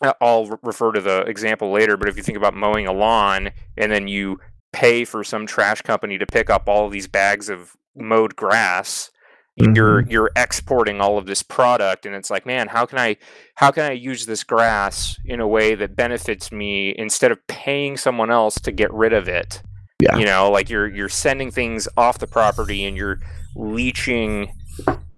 uh, 0.03 0.13
I'll 0.21 0.59
refer 0.63 0.93
to 0.93 1.01
the 1.01 1.23
example 1.23 1.73
later. 1.73 1.97
But 1.97 2.09
if 2.09 2.17
you 2.17 2.23
think 2.23 2.39
about 2.39 2.55
mowing 2.55 2.87
a 2.87 2.93
lawn 2.93 3.51
and 3.77 3.91
then 3.91 4.09
you 4.09 4.39
pay 4.73 5.05
for 5.05 5.25
some 5.25 5.47
trash 5.47 5.81
company 5.83 6.19
to 6.19 6.27
pick 6.27 6.51
up 6.51 6.69
all 6.69 6.87
of 6.87 6.93
these 6.93 7.09
bags 7.09 7.49
of 7.49 7.77
mowed 7.95 8.37
grass 8.37 9.11
mm-hmm. 9.59 9.75
you're 9.75 10.01
you're 10.03 10.31
exporting 10.37 11.01
all 11.01 11.17
of 11.19 11.27
this 11.27 11.43
product 11.43 12.05
and 12.05 12.15
it's 12.15 12.31
like 12.31 12.45
man 12.45 12.69
how 12.69 12.85
can 12.85 12.99
i 12.99 13.17
how 13.55 13.71
can 13.71 13.85
i 13.85 13.93
use 13.93 14.27
this 14.27 14.45
grass 14.45 15.17
in 15.25 15.41
a 15.41 15.49
way 15.49 15.75
that 15.75 15.97
benefits 15.97 16.53
me 16.53 16.95
instead 16.99 17.33
of 17.33 17.47
paying 17.47 17.97
someone 17.97 18.31
else 18.31 18.61
to 18.61 18.71
get 18.71 18.93
rid 18.93 19.13
of 19.13 19.29
it 19.29 19.63
yeah. 20.01 20.17
you 20.17 20.25
know 20.25 20.51
like 20.51 20.69
you're 20.69 20.89
you're 20.89 21.09
sending 21.09 21.51
things 21.51 21.89
off 21.97 22.19
the 22.19 22.27
property 22.27 22.85
and 22.85 22.97
you're 22.97 23.19
leeching 23.55 24.53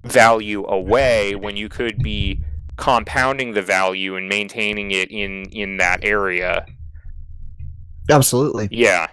value 0.05 0.65
away 0.67 1.35
when 1.35 1.57
you 1.57 1.69
could 1.69 1.99
be 1.99 2.41
compounding 2.77 3.53
the 3.53 3.63
value 3.63 4.17
and 4.17 4.29
maintaining 4.29 4.91
it 4.91 5.11
in 5.11 5.45
in 5.51 5.77
that 5.79 6.05
area 6.05 6.65
absolutely 8.11 8.69
yeah 8.71 9.09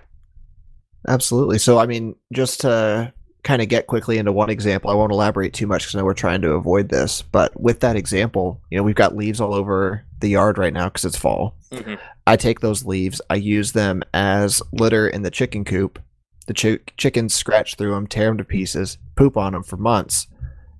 absolutely 1.07 1.57
so 1.57 1.79
i 1.79 1.86
mean 1.86 2.15
just 2.31 2.62
to 2.62 3.12
kind 3.45 3.62
of 3.62 3.69
get 3.69 3.88
quickly 3.88 4.17
into 4.17 4.34
one 4.34 4.50
example. 4.50 4.89
I 4.89 4.95
won't 4.95 5.12
elaborate 5.12 5.53
too 5.53 5.67
much 5.67 5.84
because 5.84 5.95
I 5.95 6.00
know 6.00 6.05
we're 6.05 6.15
trying 6.15 6.41
to 6.41 6.53
avoid 6.53 6.89
this. 6.89 7.22
But 7.22 7.57
with 7.62 7.79
that 7.81 7.95
example, 7.95 8.60
you 8.69 8.77
know, 8.77 8.84
we've 8.84 8.95
got 8.95 9.15
leaves 9.15 9.39
all 9.39 9.53
over 9.53 10.03
the 10.25 10.32
yard 10.32 10.58
right 10.58 10.74
now 10.74 10.86
because 10.86 11.05
it's 11.05 11.15
fall. 11.15 11.55
Mm-hmm. 11.72 11.94
I 12.25 12.36
take 12.36 12.60
those 12.60 12.84
leaves, 12.84 13.22
I 13.29 13.36
use 13.36 13.74
them 13.74 14.01
as 14.13 14.62
litter 14.74 15.08
in 15.08 15.22
the 15.22 15.29
chicken 15.29 15.63
coop. 15.63 16.00
The 16.48 16.53
ch- 16.53 16.98
chickens 16.98 17.36
scratch 17.36 17.75
through 17.75 17.91
them, 17.91 18.08
tear 18.08 18.27
them 18.27 18.39
to 18.39 18.44
pieces, 18.44 18.98
poop 19.15 19.38
on 19.38 19.53
them 19.53 19.63
for 19.63 19.77
months. 19.77 20.25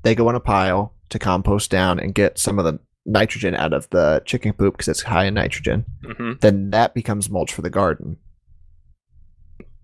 They 0.02 0.16
go 0.16 0.30
in 0.30 0.36
a 0.36 0.40
pile 0.40 0.94
to 1.10 1.20
compost 1.20 1.70
down 1.70 2.00
and 2.00 2.16
get 2.16 2.40
some 2.40 2.58
of 2.58 2.66
the 2.66 2.80
nitrogen 3.06 3.56
out 3.56 3.72
of 3.72 3.88
the 3.92 4.24
chicken 4.26 4.54
poop 4.54 4.74
because 4.74 4.88
it's 4.88 5.04
high 5.04 5.26
in 5.26 5.36
nitrogen. 5.36 5.86
Mm-hmm. 6.04 6.34
Then 6.42 6.72
that 6.72 6.96
becomes 6.96 7.30
mulch 7.30 7.54
for 7.54 7.62
the 7.62 7.70
garden. 7.70 8.18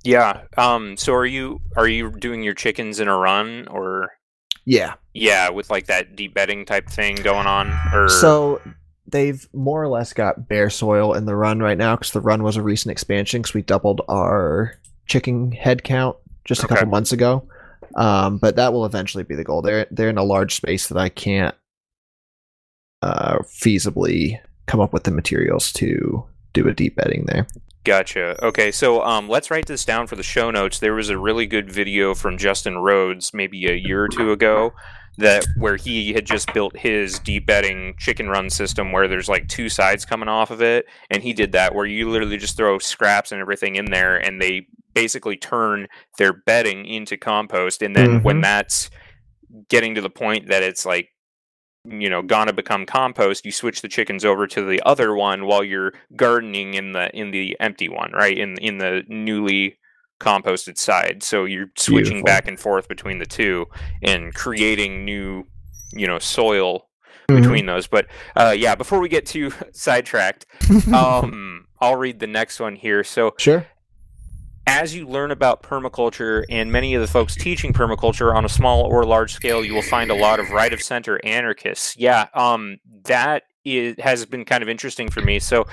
Yeah. 0.03 0.41
Um. 0.57 0.97
So 0.97 1.13
are 1.13 1.27
you 1.27 1.61
are 1.77 1.87
you 1.87 2.09
doing 2.09 2.41
your 2.41 2.55
chickens 2.55 2.99
in 2.99 3.07
a 3.07 3.15
run 3.15 3.67
or? 3.67 4.09
Yeah. 4.65 4.95
Yeah, 5.13 5.49
with 5.49 5.69
like 5.69 5.87
that 5.87 6.15
deep 6.15 6.33
bedding 6.33 6.65
type 6.65 6.89
thing 6.89 7.15
going 7.15 7.47
on, 7.47 7.71
or 7.93 8.07
so 8.09 8.61
they've 9.11 9.47
more 9.53 9.81
or 9.81 9.87
less 9.87 10.13
got 10.13 10.47
bare 10.47 10.69
soil 10.69 11.13
in 11.13 11.25
the 11.25 11.35
run 11.35 11.59
right 11.59 11.77
now 11.77 11.95
because 11.95 12.11
the 12.11 12.21
run 12.21 12.43
was 12.43 12.57
a 12.57 12.61
recent 12.61 12.91
expansion 12.91 13.41
because 13.41 13.53
we 13.53 13.61
doubled 13.61 14.01
our 14.07 14.77
chicken 15.05 15.51
head 15.51 15.83
count 15.83 16.17
just 16.45 16.61
a 16.61 16.65
okay. 16.65 16.75
couple 16.75 16.89
months 16.89 17.11
ago. 17.11 17.47
Um, 17.95 18.37
but 18.37 18.55
that 18.55 18.73
will 18.73 18.85
eventually 18.85 19.23
be 19.23 19.35
the 19.35 19.43
goal. 19.43 19.61
They're 19.61 19.85
they're 19.91 20.09
in 20.09 20.17
a 20.17 20.23
large 20.23 20.55
space 20.55 20.87
that 20.87 20.97
I 20.97 21.09
can't 21.09 21.55
uh, 23.01 23.39
feasibly 23.39 24.39
come 24.65 24.79
up 24.79 24.93
with 24.93 25.03
the 25.03 25.11
materials 25.11 25.73
to 25.73 26.25
do 26.53 26.67
a 26.67 26.73
deep 26.73 26.95
bedding 26.95 27.25
there. 27.25 27.47
Gotcha. 27.83 28.43
Okay, 28.45 28.71
so 28.71 29.03
um, 29.03 29.27
let's 29.27 29.49
write 29.49 29.65
this 29.65 29.83
down 29.83 30.05
for 30.05 30.15
the 30.15 30.23
show 30.23 30.51
notes. 30.51 30.79
There 30.79 30.93
was 30.93 31.09
a 31.09 31.17
really 31.17 31.47
good 31.47 31.71
video 31.71 32.13
from 32.13 32.37
Justin 32.37 32.77
Rhodes 32.77 33.33
maybe 33.33 33.65
a 33.65 33.75
year 33.75 34.03
or 34.03 34.07
two 34.07 34.31
ago 34.31 34.73
that 35.17 35.45
where 35.57 35.75
he 35.75 36.13
had 36.13 36.25
just 36.25 36.53
built 36.53 36.75
his 36.77 37.19
deep 37.19 37.45
bedding 37.45 37.93
chicken 37.97 38.29
run 38.29 38.49
system 38.49 38.91
where 38.91 39.07
there's 39.07 39.29
like 39.29 39.47
two 39.47 39.69
sides 39.69 40.05
coming 40.05 40.29
off 40.29 40.51
of 40.51 40.61
it, 40.61 40.85
and 41.09 41.21
he 41.23 41.33
did 41.33 41.51
that 41.51 41.75
where 41.75 41.85
you 41.85 42.09
literally 42.09 42.37
just 42.37 42.57
throw 42.57 42.79
scraps 42.79 43.31
and 43.31 43.41
everything 43.41 43.75
in 43.75 43.85
there, 43.85 44.17
and 44.17 44.41
they 44.41 44.67
basically 44.93 45.37
turn 45.37 45.87
their 46.17 46.33
bedding 46.33 46.85
into 46.85 47.17
compost, 47.17 47.81
and 47.81 47.95
then 47.95 48.07
mm-hmm. 48.07 48.23
when 48.23 48.41
that's 48.41 48.89
getting 49.69 49.95
to 49.95 50.01
the 50.01 50.09
point 50.09 50.47
that 50.47 50.63
it's 50.63 50.85
like 50.85 51.09
you 51.85 52.09
know 52.09 52.21
gonna 52.21 52.53
become 52.53 52.85
compost 52.85 53.43
you 53.43 53.51
switch 53.51 53.81
the 53.81 53.87
chickens 53.87 54.23
over 54.23 54.45
to 54.45 54.63
the 54.63 54.81
other 54.85 55.15
one 55.15 55.45
while 55.45 55.63
you're 55.63 55.93
gardening 56.15 56.75
in 56.75 56.91
the 56.91 57.09
in 57.17 57.31
the 57.31 57.57
empty 57.59 57.89
one 57.89 58.11
right 58.11 58.37
in 58.37 58.55
in 58.57 58.77
the 58.77 59.01
newly 59.07 59.77
composted 60.21 60.77
side 60.77 61.23
so 61.23 61.45
you're 61.45 61.71
switching 61.75 62.17
Beautiful. 62.17 62.25
back 62.25 62.47
and 62.47 62.59
forth 62.59 62.87
between 62.87 63.17
the 63.17 63.25
two 63.25 63.65
and 64.01 64.33
creating 64.33 65.03
new 65.03 65.45
you 65.93 66.07
know 66.07 66.19
soil 66.19 66.87
mm-hmm. 67.27 67.41
between 67.41 67.65
those 67.65 67.87
but 67.87 68.07
uh, 68.35 68.53
yeah 68.55 68.75
before 68.75 68.99
we 68.99 69.09
get 69.09 69.25
too 69.25 69.51
sidetracked 69.73 70.45
um 70.93 71.65
i'll 71.81 71.95
read 71.95 72.19
the 72.19 72.27
next 72.27 72.59
one 72.59 72.75
here 72.75 73.03
so 73.03 73.33
sure 73.37 73.65
as 74.67 74.95
you 74.95 75.07
learn 75.07 75.31
about 75.31 75.63
permaculture 75.63 76.45
and 76.49 76.71
many 76.71 76.93
of 76.93 77.01
the 77.01 77.07
folks 77.07 77.35
teaching 77.35 77.73
permaculture 77.73 78.33
on 78.33 78.45
a 78.45 78.49
small 78.49 78.83
or 78.83 79.03
large 79.05 79.33
scale, 79.33 79.65
you 79.65 79.73
will 79.73 79.81
find 79.81 80.11
a 80.11 80.15
lot 80.15 80.39
of 80.39 80.51
right 80.51 80.71
of 80.71 80.81
center 80.81 81.19
anarchists. 81.25 81.97
Yeah, 81.97 82.27
um, 82.33 82.77
that 83.05 83.43
is, 83.65 83.95
has 83.99 84.25
been 84.25 84.45
kind 84.45 84.61
of 84.61 84.69
interesting 84.69 85.09
for 85.09 85.21
me. 85.21 85.39
So, 85.39 85.65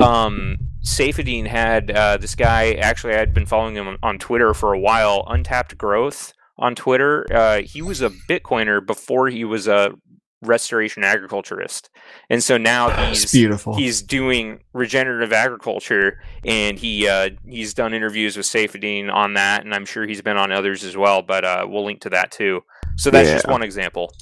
um, 0.00 0.58
Saifedean 0.84 1.46
had 1.46 1.90
uh, 1.90 2.16
this 2.18 2.34
guy. 2.34 2.72
Actually, 2.74 3.14
I 3.14 3.18
had 3.18 3.34
been 3.34 3.46
following 3.46 3.74
him 3.74 3.88
on, 3.88 3.98
on 4.02 4.18
Twitter 4.18 4.52
for 4.54 4.72
a 4.72 4.78
while. 4.78 5.24
Untapped 5.28 5.78
Growth 5.78 6.32
on 6.58 6.74
Twitter. 6.74 7.26
Uh, 7.32 7.62
he 7.62 7.82
was 7.82 8.02
a 8.02 8.10
Bitcoiner 8.10 8.84
before 8.84 9.28
he 9.28 9.44
was 9.44 9.66
a 9.66 9.94
restoration 10.42 11.02
agriculturist 11.04 11.90
and 12.28 12.42
so 12.42 12.56
now 12.58 12.90
he's 13.08 13.32
beautiful 13.32 13.74
he's 13.74 14.02
doing 14.02 14.60
regenerative 14.72 15.32
agriculture 15.32 16.20
and 16.44 16.78
he 16.78 17.08
uh, 17.08 17.30
he's 17.48 17.74
done 17.74 17.94
interviews 17.94 18.36
with 18.36 18.46
Saifedean 18.46 19.12
on 19.12 19.34
that 19.34 19.64
and 19.64 19.74
i'm 19.74 19.86
sure 19.86 20.06
he's 20.06 20.22
been 20.22 20.36
on 20.36 20.52
others 20.52 20.84
as 20.84 20.96
well 20.96 21.22
but 21.22 21.44
uh, 21.44 21.66
we'll 21.68 21.84
link 21.84 22.00
to 22.02 22.10
that 22.10 22.30
too 22.30 22.62
so 22.96 23.10
that's 23.10 23.28
yeah. 23.28 23.34
just 23.36 23.48
one 23.48 23.62
example 23.62 24.12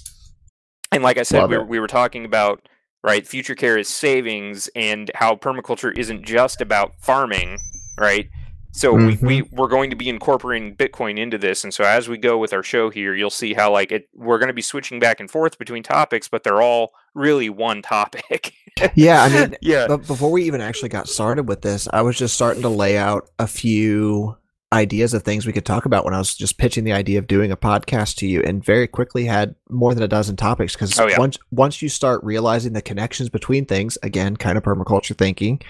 and 0.92 1.02
like 1.02 1.18
i 1.18 1.22
said 1.22 1.48
we 1.48 1.56
were, 1.56 1.64
we 1.64 1.80
were 1.80 1.88
talking 1.88 2.24
about 2.24 2.68
right 3.02 3.26
future 3.26 3.54
care 3.54 3.78
is 3.78 3.88
savings 3.88 4.68
and 4.74 5.10
how 5.14 5.34
permaculture 5.34 5.96
isn't 5.96 6.24
just 6.24 6.60
about 6.60 6.94
farming 7.00 7.58
right 7.98 8.28
so 8.72 8.94
mm-hmm. 8.94 9.26
we, 9.26 9.42
we 9.42 9.48
we're 9.52 9.68
going 9.68 9.90
to 9.90 9.96
be 9.96 10.08
incorporating 10.08 10.74
Bitcoin 10.74 11.18
into 11.18 11.36
this, 11.36 11.62
and 11.62 11.72
so 11.72 11.84
as 11.84 12.08
we 12.08 12.16
go 12.16 12.38
with 12.38 12.54
our 12.54 12.62
show 12.62 12.88
here, 12.88 13.14
you'll 13.14 13.28
see 13.28 13.52
how 13.52 13.70
like 13.70 13.92
it 13.92 14.08
we're 14.14 14.38
going 14.38 14.48
to 14.48 14.54
be 14.54 14.62
switching 14.62 14.98
back 14.98 15.20
and 15.20 15.30
forth 15.30 15.58
between 15.58 15.82
topics, 15.82 16.26
but 16.26 16.42
they're 16.42 16.62
all 16.62 16.92
really 17.14 17.50
one 17.50 17.82
topic. 17.82 18.54
yeah, 18.94 19.22
I 19.22 19.28
mean, 19.28 19.56
yeah. 19.60 19.86
But 19.86 20.06
before 20.06 20.30
we 20.30 20.44
even 20.44 20.62
actually 20.62 20.88
got 20.88 21.06
started 21.06 21.48
with 21.48 21.60
this, 21.60 21.86
I 21.92 22.00
was 22.00 22.16
just 22.16 22.34
starting 22.34 22.62
to 22.62 22.70
lay 22.70 22.96
out 22.96 23.28
a 23.38 23.46
few 23.46 24.38
ideas 24.72 25.14
of 25.14 25.22
things 25.22 25.46
we 25.46 25.52
could 25.52 25.66
talk 25.66 25.84
about 25.84 26.04
when 26.04 26.14
I 26.14 26.18
was 26.18 26.34
just 26.34 26.58
pitching 26.58 26.84
the 26.84 26.92
idea 26.92 27.18
of 27.18 27.26
doing 27.26 27.52
a 27.52 27.56
podcast 27.56 28.16
to 28.16 28.26
you, 28.26 28.42
and 28.42 28.64
very 28.64 28.88
quickly 28.88 29.26
had 29.26 29.54
more 29.68 29.94
than 29.94 30.02
a 30.02 30.08
dozen 30.08 30.36
topics 30.36 30.72
because 30.74 30.98
oh, 30.98 31.06
yeah. 31.06 31.18
once 31.18 31.38
once 31.50 31.82
you 31.82 31.88
start 31.88 32.24
realizing 32.24 32.72
the 32.72 32.82
connections 32.82 33.28
between 33.28 33.66
things, 33.66 33.98
again, 34.02 34.36
kind 34.36 34.56
of 34.56 34.64
permaculture 34.64 35.16
thinking 35.16 35.60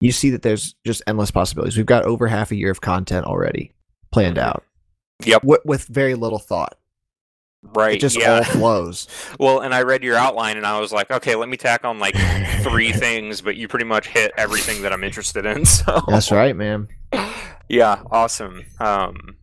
you 0.00 0.12
see 0.12 0.28
that 0.30 0.42
there's 0.42 0.74
just 0.84 1.02
endless 1.06 1.30
possibilities. 1.30 1.78
We've 1.78 1.86
got 1.86 2.04
over 2.04 2.26
half 2.26 2.50
a 2.50 2.56
year 2.56 2.70
of 2.70 2.82
content 2.82 3.24
already 3.24 3.72
planned 4.12 4.36
mm-hmm. 4.36 4.48
out. 4.48 4.64
Yep. 5.24 5.42
W- 5.42 5.62
with 5.64 5.86
very 5.86 6.14
little 6.14 6.38
thought. 6.38 6.76
Right. 7.62 7.94
It 7.94 8.00
just 8.00 8.18
yeah. 8.18 8.36
all 8.36 8.44
flows. 8.44 9.08
well, 9.40 9.60
and 9.60 9.74
I 9.74 9.82
read 9.82 10.02
your 10.02 10.16
outline 10.16 10.58
and 10.58 10.66
I 10.66 10.78
was 10.78 10.92
like, 10.92 11.10
okay, 11.10 11.34
let 11.34 11.48
me 11.48 11.56
tack 11.56 11.84
on 11.84 11.98
like 11.98 12.14
three 12.60 12.92
things, 12.92 13.40
but 13.40 13.56
you 13.56 13.66
pretty 13.66 13.86
much 13.86 14.06
hit 14.08 14.32
everything 14.36 14.82
that 14.82 14.92
I'm 14.92 15.04
interested 15.04 15.46
in. 15.46 15.64
So 15.74 16.02
That's 16.06 16.30
right, 16.30 16.54
man. 16.54 16.88
Yeah, 17.68 18.02
awesome. 18.10 18.64
Um 18.80 19.36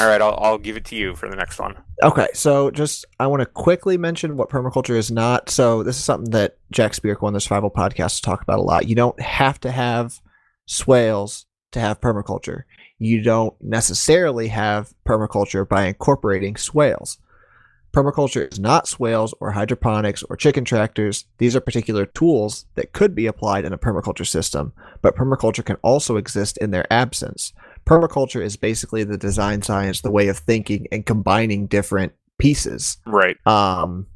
all 0.00 0.06
right, 0.06 0.20
I'll, 0.20 0.36
I'll 0.40 0.58
give 0.58 0.76
it 0.76 0.84
to 0.86 0.96
you 0.96 1.14
for 1.14 1.28
the 1.28 1.36
next 1.36 1.58
one. 1.58 1.76
Okay, 2.02 2.26
so 2.34 2.70
just 2.70 3.04
I 3.20 3.28
want 3.28 3.40
to 3.40 3.46
quickly 3.46 3.96
mention 3.96 4.36
what 4.36 4.50
permaculture 4.50 4.96
is 4.96 5.10
not. 5.10 5.48
So 5.48 5.82
this 5.82 5.96
is 5.96 6.04
something 6.04 6.32
that 6.32 6.58
Jack 6.72 6.92
Spirko 6.92 7.22
on 7.22 7.32
the 7.32 7.40
Survival 7.40 7.70
Podcast 7.70 8.22
talk 8.22 8.42
about 8.42 8.58
a 8.58 8.62
lot. 8.62 8.88
You 8.88 8.96
don't 8.96 9.18
have 9.20 9.60
to 9.60 9.70
have 9.70 10.20
swales 10.66 11.46
to 11.72 11.80
have 11.80 12.00
permaculture. 12.00 12.62
You 12.98 13.22
don't 13.22 13.54
necessarily 13.62 14.48
have 14.48 14.92
permaculture 15.06 15.66
by 15.66 15.86
incorporating 15.86 16.56
swales. 16.56 17.18
Permaculture 17.96 18.52
is 18.52 18.58
not 18.58 18.86
swales 18.86 19.34
or 19.40 19.52
hydroponics 19.52 20.22
or 20.24 20.36
chicken 20.36 20.64
tractors. 20.64 21.24
These 21.38 21.56
are 21.56 21.60
particular 21.60 22.04
tools 22.04 22.66
that 22.74 22.92
could 22.92 23.14
be 23.14 23.26
applied 23.26 23.64
in 23.64 23.72
a 23.72 23.78
permaculture 23.78 24.26
system, 24.26 24.74
but 25.00 25.16
permaculture 25.16 25.64
can 25.64 25.76
also 25.82 26.16
exist 26.16 26.58
in 26.58 26.72
their 26.72 26.90
absence 26.92 27.52
permaculture 27.86 28.42
is 28.42 28.56
basically 28.56 29.04
the 29.04 29.16
design 29.16 29.62
science, 29.62 30.00
the 30.00 30.10
way 30.10 30.28
of 30.28 30.36
thinking 30.38 30.86
and 30.92 31.06
combining 31.06 31.66
different 31.66 32.12
pieces. 32.38 32.98
Right. 33.06 33.36
Um, 33.46 34.06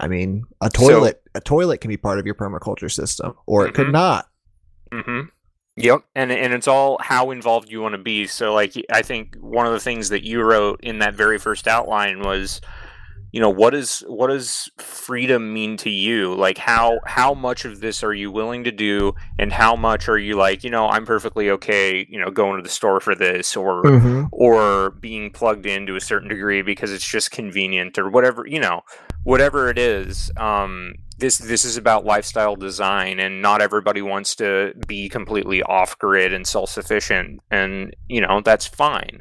I 0.00 0.08
mean, 0.08 0.44
a 0.60 0.70
toilet 0.70 1.20
a 1.34 1.40
toilet 1.40 1.80
can 1.80 1.88
be 1.88 1.96
part 1.96 2.18
of 2.18 2.26
your 2.26 2.36
permaculture 2.36 2.90
system, 2.90 3.34
or 3.46 3.66
it 3.66 3.74
could 3.74 3.88
Mhm. 3.88 3.92
not. 3.92 4.28
Mm-hmm. 4.92 5.20
Yep, 5.76 6.02
and 6.14 6.32
and 6.32 6.52
it's 6.54 6.68
all 6.68 6.98
how 7.00 7.30
involved 7.30 7.70
you 7.70 7.80
want 7.80 7.94
to 7.94 7.98
be. 7.98 8.26
So, 8.26 8.54
like, 8.54 8.74
I 8.92 9.02
think 9.02 9.36
one 9.36 9.66
of 9.66 9.72
the 9.72 9.80
things 9.80 10.08
that 10.08 10.24
you 10.24 10.42
wrote 10.42 10.80
in 10.82 11.00
that 11.00 11.14
very 11.14 11.38
first 11.38 11.68
outline 11.68 12.20
was, 12.20 12.60
you 13.32 13.40
know, 13.40 13.50
what 13.50 13.74
is 13.74 14.00
what 14.06 14.28
does 14.28 14.70
freedom 14.78 15.52
mean 15.52 15.76
to 15.78 15.90
you? 15.90 16.34
Like, 16.34 16.58
how 16.58 16.98
how 17.04 17.34
much 17.34 17.64
of 17.64 17.80
this 17.80 18.02
are 18.02 18.14
you 18.14 18.30
willing 18.30 18.64
to 18.64 18.72
do, 18.72 19.14
and 19.38 19.52
how 19.52 19.76
much 19.76 20.08
are 20.08 20.18
you 20.18 20.34
like, 20.36 20.64
you 20.64 20.70
know, 20.70 20.88
I'm 20.88 21.04
perfectly 21.04 21.50
okay, 21.50 22.06
you 22.08 22.18
know, 22.18 22.30
going 22.30 22.56
to 22.56 22.62
the 22.62 22.68
store 22.68 23.00
for 23.00 23.14
this, 23.14 23.56
or 23.56 23.82
Mm-hmm. 23.82 24.24
or 24.32 24.90
being 24.90 25.30
plugged 25.30 25.66
in 25.66 25.86
to 25.86 25.96
a 25.96 26.00
certain 26.00 26.28
degree 26.28 26.62
because 26.62 26.92
it's 26.92 27.06
just 27.06 27.30
convenient 27.30 27.98
or 27.98 28.08
whatever 28.08 28.44
you 28.46 28.60
know 28.60 28.82
whatever 29.24 29.68
it 29.68 29.78
is 29.78 30.30
um, 30.36 30.94
this 31.18 31.38
this 31.38 31.64
is 31.64 31.76
about 31.76 32.04
lifestyle 32.04 32.54
design 32.56 33.18
and 33.20 33.42
not 33.42 33.60
everybody 33.60 34.02
wants 34.02 34.34
to 34.36 34.72
be 34.86 35.08
completely 35.08 35.62
off 35.62 35.98
grid 35.98 36.32
and 36.32 36.46
self-sufficient 36.46 37.40
and 37.50 37.94
you 38.08 38.20
know 38.20 38.40
that's 38.44 38.66
fine 38.66 39.20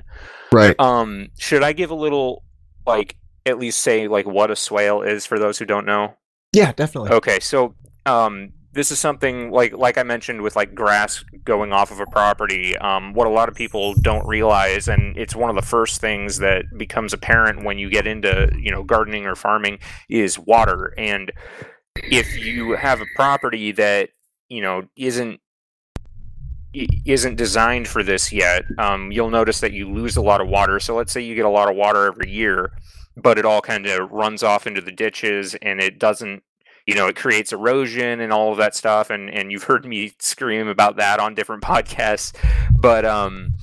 Right. 0.52 0.80
um 0.80 1.28
should 1.38 1.64
i 1.64 1.74
give 1.74 1.90
a 1.92 1.96
little 1.96 2.44
like 2.86 3.16
at 3.48 3.58
least 3.58 3.80
say 3.80 4.08
like 4.08 4.26
what 4.26 4.52
a 4.52 4.56
swale 4.56 5.02
is 5.02 5.26
for 5.26 5.40
those 5.40 5.58
who 5.58 5.66
don't 5.66 5.86
know 5.86 6.16
Yeah, 6.54 6.72
definitely. 6.72 7.12
Okay, 7.12 7.40
so 7.40 7.76
um, 8.06 8.52
this 8.74 8.92
is 8.92 9.00
something 9.00 9.52
like 9.52 9.74
like 9.74 9.98
I 9.98 10.04
mentioned 10.04 10.42
with 10.42 10.56
like 10.56 10.74
grass 10.74 11.24
going 11.44 11.74
off 11.74 11.92
of 11.92 12.00
a 12.00 12.06
property. 12.06 12.78
Um, 12.78 13.14
what 13.14 13.28
a 13.28 13.30
lot 13.30 13.50
of 13.50 13.56
people 13.56 13.96
don't 13.96 14.26
realize, 14.28 14.88
and 14.88 15.18
it's 15.18 15.36
one 15.36 15.50
of 15.50 15.56
the 15.56 15.62
first 15.62 16.00
things 16.00 16.38
that 16.40 16.66
becomes 16.78 17.14
apparent 17.14 17.64
when 17.64 17.78
you 17.80 17.90
get 17.90 18.08
into 18.08 18.50
you 18.58 18.72
know 18.72 18.84
gardening 18.84 19.26
or 19.26 19.36
farming, 19.36 19.80
is 20.10 20.40
water. 20.40 20.94
And 20.98 21.32
if 21.96 22.38
you 22.38 22.74
have 22.74 23.02
a 23.02 23.06
property 23.16 23.72
that 23.74 24.10
you 24.48 24.62
know 24.62 24.84
isn't 24.96 25.42
isn't 26.74 27.36
designed 27.36 27.88
for 27.88 28.04
this 28.04 28.32
yet, 28.32 28.64
um, 28.78 29.12
you'll 29.12 29.32
notice 29.32 29.60
that 29.62 29.74
you 29.74 29.90
lose 29.92 30.18
a 30.18 30.22
lot 30.22 30.42
of 30.42 30.48
water. 30.48 30.80
So 30.80 30.96
let's 30.96 31.12
say 31.12 31.22
you 31.22 31.36
get 31.36 31.46
a 31.46 31.50
lot 31.50 31.70
of 31.70 31.76
water 31.76 32.06
every 32.06 32.30
year, 32.30 32.72
but 33.18 33.38
it 33.38 33.46
all 33.46 33.62
kind 33.62 33.86
of 33.88 34.12
runs 34.12 34.44
off 34.44 34.68
into 34.68 34.80
the 34.80 34.92
ditches 34.92 35.56
and 35.56 35.82
it 35.82 36.00
doesn't 36.00 36.44
you 36.86 36.96
know 36.96 37.08
it 37.08 37.16
creates 37.16 37.52
erosion 37.52 38.22
and 38.22 38.32
all 38.32 38.52
of 38.52 38.58
that 38.58 38.76
stuff 38.76 39.10
and 39.10 39.30
and 39.30 39.52
you've 39.52 39.64
heard 39.64 39.86
me 39.86 40.14
scream 40.20 40.68
about 40.68 40.96
that 40.98 41.20
on 41.20 41.36
different 41.36 41.64
podcasts 41.72 42.34
but 42.80 43.04
um 43.06 43.54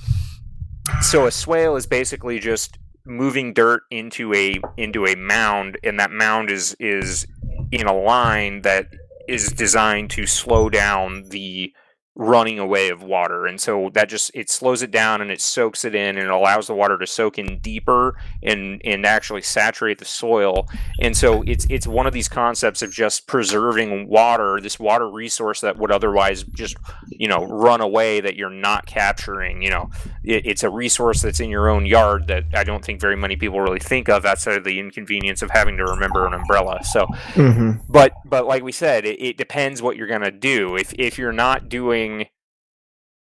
so 1.01 1.25
a 1.25 1.31
swale 1.31 1.75
is 1.75 1.87
basically 1.87 2.39
just 2.39 2.77
moving 3.05 3.53
dirt 3.53 3.83
into 3.91 4.33
a 4.33 4.59
into 4.77 5.05
a 5.05 5.15
mound 5.15 5.77
and 5.83 5.99
that 5.99 6.11
mound 6.11 6.49
is 6.49 6.75
is 6.79 7.25
in 7.71 7.87
a 7.87 7.93
line 7.93 8.61
that 8.61 8.87
is 9.27 9.51
designed 9.53 10.09
to 10.09 10.25
slow 10.25 10.69
down 10.69 11.23
the 11.29 11.73
running 12.15 12.59
away 12.59 12.89
of 12.89 13.03
water. 13.03 13.45
And 13.45 13.59
so 13.59 13.89
that 13.93 14.09
just 14.09 14.31
it 14.33 14.49
slows 14.49 14.81
it 14.81 14.91
down 14.91 15.21
and 15.21 15.29
it 15.29 15.41
soaks 15.41 15.83
it 15.85 15.93
in 15.93 16.17
and 16.17 16.27
it 16.27 16.29
allows 16.29 16.67
the 16.67 16.73
water 16.75 16.97
to 16.97 17.07
soak 17.07 17.37
in 17.37 17.59
deeper 17.59 18.17
and 18.41 18.81
and 18.85 19.05
actually 19.05 19.41
saturate 19.41 19.97
the 19.99 20.05
soil. 20.05 20.67
And 21.01 21.15
so 21.15 21.43
it's 21.43 21.65
it's 21.69 21.87
one 21.87 22.07
of 22.07 22.13
these 22.13 22.29
concepts 22.29 22.81
of 22.81 22.91
just 22.91 23.27
preserving 23.27 24.07
water 24.07 24.59
this 24.61 24.79
water 24.79 25.09
resource 25.09 25.61
that 25.61 25.77
would 25.77 25.91
otherwise 25.91 26.43
just 26.43 26.77
you 27.09 27.27
know 27.27 27.45
run 27.45 27.81
away 27.81 28.21
that 28.21 28.35
you're 28.35 28.49
not 28.49 28.85
capturing 28.85 29.61
you 29.61 29.69
know. 29.69 29.89
It, 30.23 30.45
it's 30.45 30.63
a 30.63 30.69
resource 30.69 31.21
that's 31.21 31.39
in 31.39 31.49
your 31.49 31.69
own 31.69 31.85
yard 31.85 32.27
that 32.27 32.45
i 32.53 32.63
don't 32.63 32.83
think 32.83 32.99
very 32.99 33.15
many 33.15 33.35
people 33.35 33.59
really 33.61 33.79
think 33.79 34.09
of 34.09 34.25
outside 34.25 34.57
of 34.57 34.63
the 34.63 34.79
inconvenience 34.79 35.41
of 35.41 35.49
having 35.51 35.77
to 35.77 35.83
remember 35.83 36.25
an 36.25 36.33
umbrella. 36.33 36.83
So 36.83 37.05
Mm-hmm. 37.35 37.71
but 37.89 38.13
but 38.25 38.45
like 38.45 38.63
we 38.63 38.71
said 38.71 39.05
it, 39.05 39.21
it 39.21 39.37
depends 39.37 39.81
what 39.81 39.97
you're 39.97 40.07
going 40.07 40.21
to 40.21 40.31
do. 40.31 40.75
If 40.75 40.93
if 40.97 41.17
you're 41.17 41.33
not 41.33 41.69
doing 41.69 42.04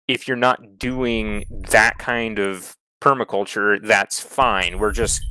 if 0.08 0.26
you're 0.26 0.36
not 0.36 0.78
doing 0.78 1.44
that 1.70 1.98
kind 1.98 2.38
of 2.38 2.76
permaculture 3.00 3.84
that's 3.86 4.20
fine 4.20 4.78
we're 4.78 4.92
just 4.92 5.24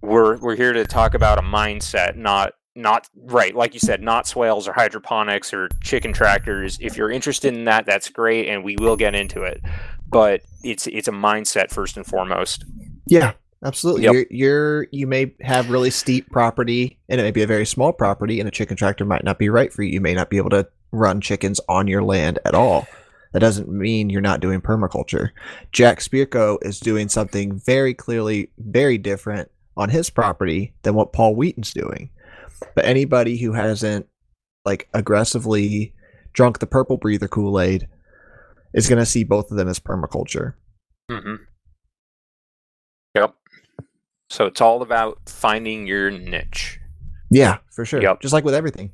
we're 0.00 0.38
we're 0.38 0.56
here 0.56 0.72
to 0.72 0.84
talk 0.84 1.14
about 1.14 1.38
a 1.38 1.42
mindset 1.42 2.16
not 2.16 2.52
not 2.76 3.08
right 3.16 3.54
like 3.54 3.74
you 3.74 3.80
said 3.80 4.02
not 4.02 4.26
swales 4.26 4.66
or 4.66 4.72
hydroponics 4.72 5.52
or 5.52 5.68
chicken 5.82 6.12
tractors 6.12 6.78
if 6.80 6.96
you're 6.96 7.10
interested 7.10 7.54
in 7.54 7.64
that 7.64 7.86
that's 7.86 8.08
great 8.08 8.48
and 8.48 8.64
we 8.64 8.76
will 8.80 8.96
get 8.96 9.14
into 9.14 9.42
it 9.42 9.60
but 10.08 10.40
it's 10.62 10.86
it's 10.88 11.08
a 11.08 11.12
mindset 11.12 11.70
first 11.70 11.96
and 11.96 12.06
foremost 12.06 12.64
Yeah, 13.06 13.32
absolutely. 13.64 14.04
Yep. 14.04 14.12
You're, 14.12 14.26
you're 14.30 14.86
you 14.90 15.06
may 15.06 15.34
have 15.42 15.70
really 15.70 15.90
steep 15.90 16.30
property, 16.30 16.98
and 17.08 17.20
it 17.20 17.24
may 17.24 17.30
be 17.30 17.42
a 17.42 17.46
very 17.46 17.66
small 17.66 17.92
property, 17.92 18.40
and 18.40 18.48
a 18.48 18.52
chicken 18.52 18.76
tractor 18.76 19.04
might 19.04 19.24
not 19.24 19.38
be 19.38 19.48
right 19.48 19.72
for 19.72 19.82
you. 19.82 19.92
You 19.92 20.00
may 20.00 20.14
not 20.14 20.30
be 20.30 20.36
able 20.36 20.50
to 20.50 20.66
run 20.94 21.20
chickens 21.20 21.60
on 21.68 21.88
your 21.88 22.02
land 22.02 22.38
at 22.44 22.54
all. 22.54 22.86
That 23.32 23.40
doesn't 23.40 23.68
mean 23.68 24.10
you're 24.10 24.20
not 24.20 24.40
doing 24.40 24.60
permaculture. 24.60 25.30
Jack 25.72 25.98
Spirko 25.98 26.58
is 26.62 26.78
doing 26.78 27.08
something 27.08 27.58
very 27.58 27.92
clearly 27.92 28.50
very 28.58 28.96
different 28.96 29.50
on 29.76 29.90
his 29.90 30.08
property 30.08 30.72
than 30.82 30.94
what 30.94 31.12
Paul 31.12 31.34
Wheaton's 31.34 31.72
doing. 31.72 32.10
But 32.76 32.84
anybody 32.84 33.36
who 33.36 33.52
hasn't 33.52 34.06
like 34.64 34.88
aggressively 34.94 35.94
drunk 36.32 36.60
the 36.60 36.66
purple 36.66 36.96
breather 36.96 37.28
Kool-Aid 37.28 37.88
is 38.72 38.88
going 38.88 39.00
to 39.00 39.06
see 39.06 39.24
both 39.24 39.50
of 39.50 39.56
them 39.56 39.68
as 39.68 39.80
permaculture. 39.80 40.54
mm-hmm. 41.10 41.34
yep 43.14 43.34
so 44.30 44.46
it's 44.46 44.60
all 44.60 44.82
about 44.82 45.18
finding 45.26 45.86
your 45.86 46.10
niche 46.10 46.80
Yeah, 47.30 47.58
for 47.72 47.84
sure. 47.84 48.00
Yep. 48.00 48.20
Just 48.20 48.32
like 48.32 48.44
with 48.44 48.54
everything. 48.54 48.92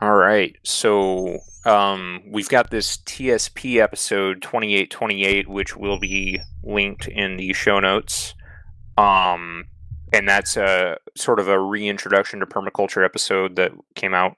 All 0.00 0.14
right. 0.14 0.56
So 0.62 1.38
um, 1.64 2.22
we've 2.30 2.48
got 2.48 2.70
this 2.70 2.98
TSP 2.98 3.82
episode 3.82 4.42
2828, 4.42 5.48
which 5.48 5.76
will 5.76 5.98
be 5.98 6.40
linked 6.62 7.08
in 7.08 7.36
the 7.36 7.52
show 7.52 7.80
notes. 7.80 8.34
Um, 8.98 9.64
and 10.12 10.28
that's 10.28 10.56
a 10.56 10.98
sort 11.16 11.40
of 11.40 11.48
a 11.48 11.58
reintroduction 11.58 12.40
to 12.40 12.46
permaculture 12.46 13.04
episode 13.04 13.56
that 13.56 13.72
came 13.94 14.14
out. 14.14 14.36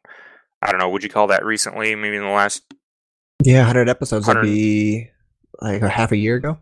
I 0.63 0.71
don't 0.71 0.81
know. 0.81 0.89
Would 0.89 1.03
you 1.03 1.11
call 1.11 1.27
that 1.29 1.45
recently? 1.45 1.95
Maybe 1.95 2.17
in 2.17 2.23
the 2.23 2.29
last. 2.29 2.63
Yeah, 3.45 3.61
100 3.61 3.89
episodes 3.89 4.27
would 4.27 4.43
be 4.43 5.11
like 5.61 5.83
a 5.83 5.89
half 5.89 6.13
a 6.13 6.17
year 6.17 6.37
ago. 6.37 6.59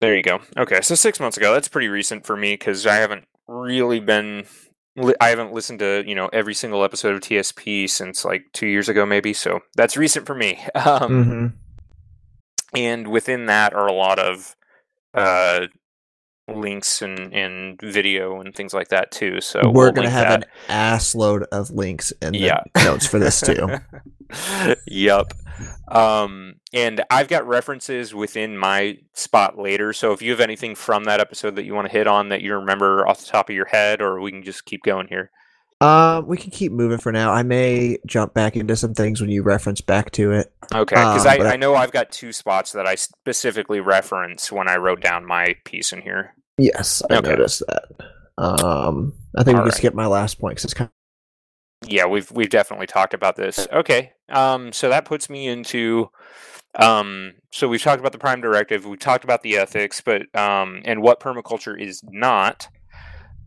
There 0.00 0.16
you 0.16 0.22
go. 0.22 0.40
Okay, 0.56 0.80
so 0.80 0.94
six 0.94 1.20
months 1.20 1.36
ago. 1.36 1.54
That's 1.54 1.68
pretty 1.68 1.88
recent 1.88 2.26
for 2.26 2.36
me 2.36 2.54
because 2.54 2.86
I 2.86 2.96
haven't 2.96 3.24
really 3.46 4.00
been. 4.00 4.46
Li- 4.96 5.14
I 5.20 5.28
haven't 5.28 5.52
listened 5.52 5.78
to 5.80 6.04
you 6.06 6.14
know 6.14 6.28
every 6.32 6.54
single 6.54 6.84
episode 6.84 7.14
of 7.14 7.20
TSP 7.20 7.88
since 7.88 8.24
like 8.24 8.44
two 8.52 8.66
years 8.66 8.88
ago, 8.88 9.04
maybe. 9.06 9.32
So 9.32 9.60
that's 9.76 9.96
recent 9.96 10.26
for 10.26 10.34
me. 10.34 10.64
Um, 10.74 11.24
hmm 11.24 11.46
and 12.74 13.08
within 13.08 13.46
that 13.46 13.74
are 13.74 13.86
a 13.86 13.92
lot 13.92 14.18
of 14.18 14.56
uh, 15.14 15.66
links 16.48 17.02
and, 17.02 17.32
and 17.32 17.80
video 17.80 18.40
and 18.40 18.54
things 18.54 18.74
like 18.74 18.88
that 18.88 19.10
too. 19.10 19.40
So 19.40 19.60
We're 19.64 19.84
we'll 19.84 19.92
going 19.92 20.06
to 20.06 20.10
have 20.10 20.28
that. 20.28 20.42
an 20.42 20.48
ass 20.68 21.14
load 21.14 21.44
of 21.52 21.70
links 21.70 22.12
in 22.22 22.32
the 22.32 22.38
Yeah. 22.40 22.60
notes 22.84 23.06
for 23.06 23.18
this 23.18 23.40
too. 23.40 23.68
yep. 24.86 25.32
Um, 25.88 26.54
and 26.72 27.04
I've 27.10 27.28
got 27.28 27.46
references 27.46 28.14
within 28.14 28.56
my 28.56 28.98
spot 29.12 29.58
later. 29.58 29.92
So 29.92 30.12
if 30.12 30.22
you 30.22 30.30
have 30.30 30.40
anything 30.40 30.74
from 30.74 31.04
that 31.04 31.20
episode 31.20 31.56
that 31.56 31.64
you 31.64 31.74
want 31.74 31.86
to 31.88 31.92
hit 31.92 32.06
on 32.06 32.30
that 32.30 32.42
you 32.42 32.54
remember 32.54 33.06
off 33.06 33.20
the 33.20 33.26
top 33.30 33.48
of 33.50 33.54
your 33.54 33.66
head, 33.66 34.00
or 34.00 34.20
we 34.20 34.30
can 34.32 34.42
just 34.42 34.64
keep 34.64 34.82
going 34.82 35.08
here. 35.08 35.30
Um, 35.82 36.26
we 36.26 36.36
can 36.36 36.50
keep 36.50 36.70
moving 36.72 36.98
for 36.98 37.10
now. 37.12 37.32
I 37.32 37.42
may 37.42 37.98
jump 38.06 38.34
back 38.34 38.56
into 38.56 38.76
some 38.76 38.94
things 38.94 39.20
when 39.20 39.30
you 39.30 39.42
reference 39.42 39.80
back 39.80 40.10
to 40.12 40.32
it. 40.32 40.52
Okay, 40.74 40.94
because 40.94 41.26
Um, 41.26 41.32
I, 41.32 41.36
I- 41.44 41.52
I 41.52 41.56
know 41.56 41.74
I've 41.74 41.92
got 41.92 42.10
two 42.10 42.32
spots 42.32 42.72
that 42.72 42.86
I 42.86 42.94
specifically 42.94 43.80
reference 43.80 44.52
when 44.52 44.68
I 44.68 44.76
wrote 44.76 45.00
down 45.00 45.26
my 45.26 45.56
piece 45.64 45.92
in 45.92 46.00
here. 46.02 46.34
Yes, 46.58 47.02
I 47.10 47.16
Okay. 47.16 47.30
noticed 47.30 47.62
that. 47.66 47.84
Um, 48.38 49.14
I 49.36 49.42
think 49.42 49.54
we 49.56 49.60
Alright. 49.60 49.72
can 49.72 49.76
skip 49.78 49.94
my 49.94 50.06
last 50.06 50.38
point 50.38 50.52
because 50.52 50.64
it's 50.64 50.74
kind 50.74 50.88
Of- 50.88 51.90
yeah 51.90 52.06
we've 52.06 52.30
we've 52.30 52.48
definitely 52.48 52.86
talked 52.86 53.12
about 53.12 53.34
this 53.34 53.66
okay 53.72 54.12
um 54.28 54.72
so 54.72 54.88
that 54.88 55.04
puts 55.04 55.28
me 55.28 55.48
into 55.48 56.08
um 56.76 57.32
so 57.50 57.66
we've 57.68 57.82
talked 57.82 57.98
about 57.98 58.12
the 58.12 58.18
prime 58.18 58.40
directive 58.40 58.86
we've 58.86 59.00
talked 59.00 59.24
about 59.24 59.42
the 59.42 59.56
ethics 59.58 60.00
but 60.00 60.22
um 60.38 60.80
and 60.84 61.02
what 61.02 61.18
permaculture 61.18 61.76
is 61.78 62.00
not 62.04 62.68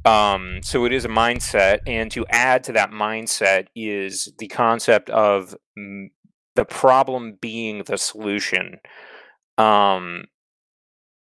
um 0.06 0.60
so 0.62 0.86
it 0.86 0.94
is 0.94 1.06
a 1.06 1.10
mindset 1.10 1.80
and 1.88 2.12
to 2.12 2.26
add 2.30 2.64
to 2.64 2.72
that 2.72 2.92
mindset 2.92 3.68
is 3.76 4.32
the 4.38 4.48
concept 4.48 5.10
of 5.10 5.56
mm, 5.78 6.08
the 6.56 6.66
problem 6.66 7.38
being 7.42 7.84
the 7.84 7.98
solution 7.98 8.80
um 9.58 10.26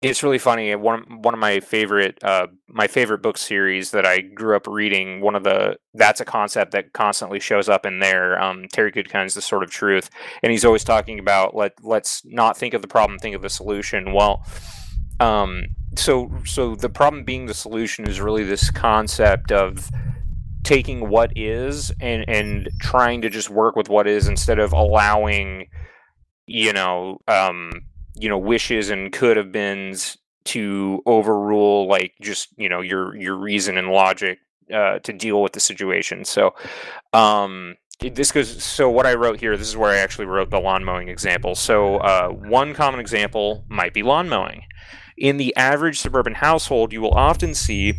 it's 0.01 0.23
really 0.23 0.39
funny. 0.39 0.75
One 0.77 1.23
one 1.23 1.35
of 1.35 1.41
my 1.41 1.59
favorite 1.59 2.23
uh, 2.23 2.47
my 2.69 2.87
favorite 2.87 3.21
book 3.21 3.37
series 3.37 3.91
that 3.91 4.07
I 4.07 4.21
grew 4.21 4.55
up 4.55 4.67
reading. 4.69 5.21
One 5.21 5.35
of 5.35 5.43
the 5.43 5.77
that's 5.95 6.21
a 6.21 6.25
concept 6.25 6.71
that 6.73 6.93
constantly 6.93 7.41
shows 7.41 7.69
up 7.69 7.85
in 7.85 7.99
there. 7.99 8.41
Um, 8.41 8.67
Terry 8.73 8.93
Goodkind's 8.93 9.35
The 9.35 9.43
Sword 9.43 9.65
of 9.65 9.71
Truth, 9.71 10.09
and 10.43 10.53
he's 10.53 10.65
always 10.65 10.85
talking 10.85 11.19
about 11.19 11.57
let 11.57 11.73
let's 11.83 12.23
not 12.25 12.57
think 12.57 12.75
of 12.75 12.83
the 12.83 12.89
problem, 12.89 13.19
think 13.19 13.35
of 13.35 13.43
the 13.43 13.51
solution. 13.51 14.13
Well, 14.13 14.47
um, 15.21 15.67
so 15.97 16.31
so 16.45 16.75
the 16.75 16.89
problem 16.89 17.25
being 17.25 17.47
the 17.47 17.55
solution 17.55 18.07
is 18.07 18.21
really 18.21 18.45
this 18.45 18.71
concept 18.71 19.53
of 19.53 19.91
taking 20.63 21.09
what 21.09 21.33
is 21.37 21.93
and 22.01 22.25
and 22.29 22.69
trying 22.81 23.23
to 23.23 23.31
just 23.31 23.51
work 23.51 23.75
with 23.75 23.89
what 23.89 24.07
is 24.07 24.29
instead 24.29 24.59
of 24.59 24.73
allowing 24.73 25.67
you 26.47 26.73
know 26.73 27.19
um 27.27 27.71
you 28.15 28.29
know 28.29 28.39
wishes 28.39 28.91
and 28.91 29.13
could 29.13 29.37
have 29.37 29.51
beens 29.51 30.19
to 30.45 31.03
overrule 31.07 31.87
like 31.89 32.13
just 32.21 32.49
you 32.57 32.69
know 32.69 32.81
your 32.81 33.17
your 33.17 33.37
reason 33.37 33.77
and 33.77 33.89
logic 33.89 34.39
uh, 34.73 34.99
to 35.01 35.13
deal 35.13 35.43
with 35.43 35.53
the 35.53 35.61
situation. 35.61 36.25
So 36.25 36.55
um 37.13 37.77
this 38.01 38.31
goes 38.31 38.63
so 38.63 38.89
what 38.89 39.07
i 39.07 39.15
wrote 39.15 39.41
here 39.41 39.57
this 39.57 39.67
is 39.67 39.77
where 39.77 39.91
i 39.91 39.97
actually 39.97 40.25
wrote 40.25 40.51
the 40.51 40.61
lawn 40.61 40.85
mowing 40.85 41.09
example. 41.09 41.55
So 41.55 41.97
uh, 41.97 42.29
one 42.29 42.73
common 42.73 43.01
example 43.01 43.65
might 43.69 43.93
be 43.93 44.03
lawn 44.03 44.29
mowing 44.29 44.63
in 45.21 45.37
the 45.37 45.55
average 45.57 45.99
suburban 45.99 46.35
household 46.35 46.93
you 46.93 47.01
will 47.01 47.15
often 47.15 47.55
see 47.55 47.95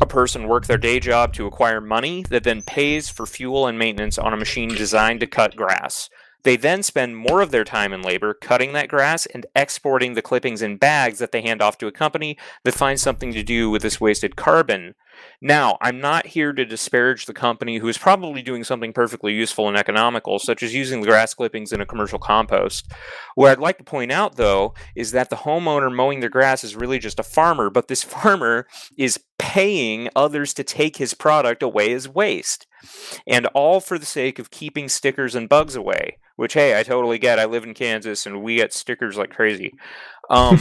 a 0.00 0.06
person 0.06 0.48
work 0.48 0.66
their 0.66 0.78
day 0.78 0.98
job 0.98 1.32
to 1.32 1.46
acquire 1.46 1.80
money 1.80 2.22
that 2.30 2.44
then 2.44 2.62
pays 2.62 3.08
for 3.08 3.26
fuel 3.26 3.66
and 3.66 3.78
maintenance 3.78 4.18
on 4.18 4.32
a 4.32 4.36
machine 4.36 4.68
designed 4.68 5.20
to 5.20 5.26
cut 5.26 5.56
grass 5.56 6.08
they 6.42 6.56
then 6.56 6.82
spend 6.82 7.16
more 7.16 7.42
of 7.42 7.50
their 7.50 7.64
time 7.64 7.92
and 7.92 8.04
labor 8.04 8.34
cutting 8.34 8.72
that 8.72 8.88
grass 8.88 9.26
and 9.26 9.46
exporting 9.54 10.14
the 10.14 10.22
clippings 10.22 10.62
in 10.62 10.76
bags 10.76 11.18
that 11.18 11.32
they 11.32 11.42
hand 11.42 11.60
off 11.60 11.78
to 11.78 11.86
a 11.86 11.92
company 11.92 12.38
that 12.64 12.74
finds 12.74 13.02
something 13.02 13.32
to 13.32 13.42
do 13.42 13.68
with 13.68 13.82
this 13.82 14.00
wasted 14.00 14.36
carbon. 14.36 14.94
Now, 15.40 15.78
I'm 15.80 16.00
not 16.00 16.26
here 16.26 16.52
to 16.52 16.64
disparage 16.64 17.26
the 17.26 17.32
company 17.32 17.78
who 17.78 17.88
is 17.88 17.96
probably 17.96 18.42
doing 18.42 18.62
something 18.62 18.92
perfectly 18.92 19.32
useful 19.32 19.68
and 19.68 19.76
economical, 19.76 20.38
such 20.38 20.62
as 20.62 20.74
using 20.74 21.00
the 21.00 21.06
grass 21.06 21.32
clippings 21.32 21.72
in 21.72 21.80
a 21.80 21.86
commercial 21.86 22.18
compost. 22.18 22.90
What 23.34 23.50
I'd 23.50 23.58
like 23.58 23.78
to 23.78 23.84
point 23.84 24.12
out, 24.12 24.36
though, 24.36 24.74
is 24.94 25.12
that 25.12 25.30
the 25.30 25.36
homeowner 25.36 25.94
mowing 25.94 26.20
their 26.20 26.28
grass 26.28 26.62
is 26.62 26.76
really 26.76 26.98
just 26.98 27.18
a 27.18 27.24
farmer, 27.24 27.70
but 27.70 27.88
this 27.88 28.02
farmer 28.20 28.66
is 28.98 29.18
paying 29.38 30.08
others 30.14 30.52
to 30.54 30.64
take 30.64 30.96
his 30.96 31.14
product 31.14 31.62
away 31.62 31.92
as 31.92 32.08
waste. 32.08 32.66
And 33.26 33.46
all 33.48 33.80
for 33.80 33.98
the 33.98 34.06
sake 34.06 34.38
of 34.38 34.50
keeping 34.50 34.88
stickers 34.88 35.34
and 35.34 35.48
bugs 35.48 35.76
away, 35.76 36.18
which, 36.36 36.54
hey, 36.54 36.78
I 36.78 36.82
totally 36.82 37.18
get. 37.18 37.38
I 37.38 37.46
live 37.46 37.64
in 37.64 37.74
Kansas 37.74 38.26
and 38.26 38.42
we 38.42 38.56
get 38.56 38.72
stickers 38.72 39.16
like 39.16 39.30
crazy. 39.30 39.72
Um, 40.28 40.58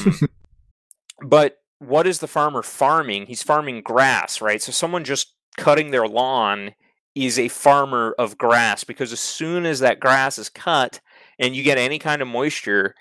but 1.25 1.57
what 1.79 2.05
is 2.05 2.19
the 2.19 2.27
farmer 2.27 2.61
farming? 2.61 3.25
He's 3.25 3.43
farming 3.43 3.81
grass, 3.81 4.41
right? 4.41 4.61
So 4.61 4.71
someone 4.71 5.03
just 5.03 5.33
cutting 5.57 5.91
their 5.91 6.07
lawn 6.07 6.73
is 7.15 7.39
a 7.39 7.47
farmer 7.47 8.15
of 8.17 8.37
grass 8.37 8.83
because 8.83 9.11
as 9.11 9.19
soon 9.19 9.65
as 9.65 9.79
that 9.79 9.99
grass 9.99 10.37
is 10.37 10.49
cut 10.49 10.99
and 11.39 11.55
you 11.55 11.63
get 11.63 11.77
any 11.77 11.99
kind 11.99 12.21
of 12.21 12.27
moisture, 12.27 12.95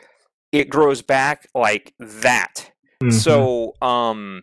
it 0.53 0.71
grows 0.71 1.03
back 1.03 1.49
like 1.55 1.93
that. 1.99 2.73
Mm-hmm. 3.03 3.11
So, 3.11 3.75
um, 3.83 4.43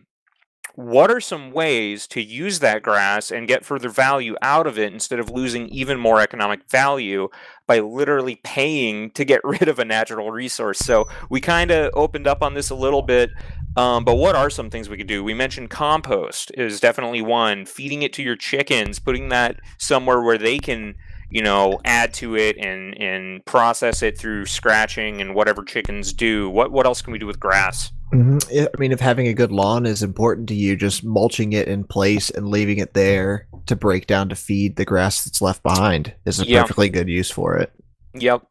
what 0.76 1.10
are 1.10 1.20
some 1.20 1.52
ways 1.52 2.06
to 2.06 2.20
use 2.20 2.58
that 2.58 2.82
grass 2.82 3.30
and 3.30 3.48
get 3.48 3.64
further 3.64 3.88
value 3.88 4.36
out 4.42 4.66
of 4.66 4.78
it 4.78 4.92
instead 4.92 5.18
of 5.18 5.30
losing 5.30 5.68
even 5.70 5.98
more 5.98 6.20
economic 6.20 6.68
value 6.70 7.28
by 7.66 7.78
literally 7.78 8.38
paying 8.44 9.10
to 9.12 9.24
get 9.24 9.40
rid 9.44 9.68
of 9.68 9.78
a 9.78 9.86
natural 9.86 10.30
resource? 10.30 10.78
So 10.78 11.06
we 11.30 11.40
kind 11.40 11.70
of 11.70 11.90
opened 11.94 12.26
up 12.26 12.42
on 12.42 12.52
this 12.52 12.68
a 12.68 12.74
little 12.74 13.02
bit. 13.02 13.30
Um, 13.76 14.04
but 14.04 14.14
what 14.14 14.34
are 14.34 14.48
some 14.48 14.70
things 14.70 14.88
we 14.88 14.96
could 14.96 15.06
do? 15.06 15.22
We 15.22 15.34
mentioned 15.34 15.70
compost 15.70 16.50
is 16.54 16.80
definitely 16.80 17.22
one. 17.22 17.66
Feeding 17.66 18.02
it 18.02 18.12
to 18.14 18.22
your 18.22 18.36
chickens, 18.36 18.98
putting 18.98 19.28
that 19.28 19.60
somewhere 19.78 20.22
where 20.22 20.38
they 20.38 20.58
can 20.58 20.94
you 21.30 21.42
know, 21.42 21.80
add 21.84 22.14
to 22.14 22.36
it 22.36 22.56
and 22.56 22.96
and 23.00 23.44
process 23.44 24.02
it 24.02 24.18
through 24.18 24.46
scratching 24.46 25.20
and 25.20 25.34
whatever 25.34 25.64
chickens 25.64 26.12
do. 26.12 26.48
What 26.48 26.70
what 26.70 26.86
else 26.86 27.02
can 27.02 27.12
we 27.12 27.18
do 27.18 27.26
with 27.26 27.40
grass? 27.40 27.92
Mm-hmm. 28.12 28.64
I 28.64 28.78
mean, 28.78 28.92
if 28.92 29.00
having 29.00 29.26
a 29.26 29.34
good 29.34 29.50
lawn 29.50 29.84
is 29.84 30.02
important 30.02 30.48
to 30.48 30.54
you, 30.54 30.76
just 30.76 31.02
mulching 31.02 31.52
it 31.52 31.66
in 31.66 31.82
place 31.82 32.30
and 32.30 32.48
leaving 32.48 32.78
it 32.78 32.94
there 32.94 33.48
to 33.66 33.74
break 33.74 34.06
down 34.06 34.28
to 34.28 34.36
feed 34.36 34.76
the 34.76 34.84
grass 34.84 35.24
that's 35.24 35.42
left 35.42 35.62
behind 35.64 36.14
is 36.24 36.38
a 36.38 36.46
perfectly 36.46 36.88
good 36.88 37.08
use 37.08 37.30
for 37.30 37.56
it. 37.56 37.72
Yep. 38.14 38.46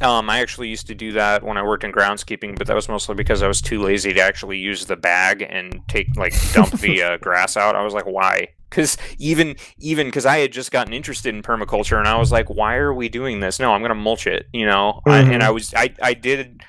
Um, 0.00 0.28
I 0.28 0.40
actually 0.40 0.68
used 0.68 0.86
to 0.88 0.94
do 0.94 1.12
that 1.12 1.42
when 1.42 1.56
I 1.56 1.62
worked 1.62 1.84
in 1.84 1.92
groundskeeping, 1.92 2.58
but 2.58 2.66
that 2.66 2.74
was 2.74 2.88
mostly 2.88 3.14
because 3.14 3.42
I 3.42 3.48
was 3.48 3.60
too 3.60 3.80
lazy 3.82 4.12
to 4.12 4.20
actually 4.20 4.58
use 4.58 4.86
the 4.86 4.96
bag 4.96 5.46
and 5.48 5.80
take 5.88 6.14
like 6.16 6.34
dump 6.52 6.72
the 6.72 7.02
uh, 7.04 7.16
grass 7.18 7.56
out. 7.56 7.76
I 7.76 7.82
was 7.82 7.94
like, 7.94 8.06
why? 8.06 8.48
because 8.74 8.96
even 9.18 9.56
even 9.78 10.08
because 10.08 10.26
I 10.26 10.38
had 10.38 10.52
just 10.52 10.72
gotten 10.72 10.92
interested 10.92 11.34
in 11.34 11.42
permaculture 11.42 11.98
and 11.98 12.08
I 12.08 12.18
was 12.18 12.32
like, 12.32 12.50
why 12.50 12.74
are 12.76 12.92
we 12.92 13.08
doing 13.08 13.40
this? 13.40 13.60
No, 13.60 13.72
I'm 13.72 13.80
going 13.80 13.90
to 13.90 13.94
mulch 13.94 14.26
it, 14.26 14.46
you 14.52 14.66
know. 14.66 15.00
Mm-hmm. 15.06 15.10
I, 15.10 15.32
and 15.32 15.42
I 15.42 15.50
was 15.50 15.72
I 15.74 15.94
I 16.02 16.14
did 16.14 16.62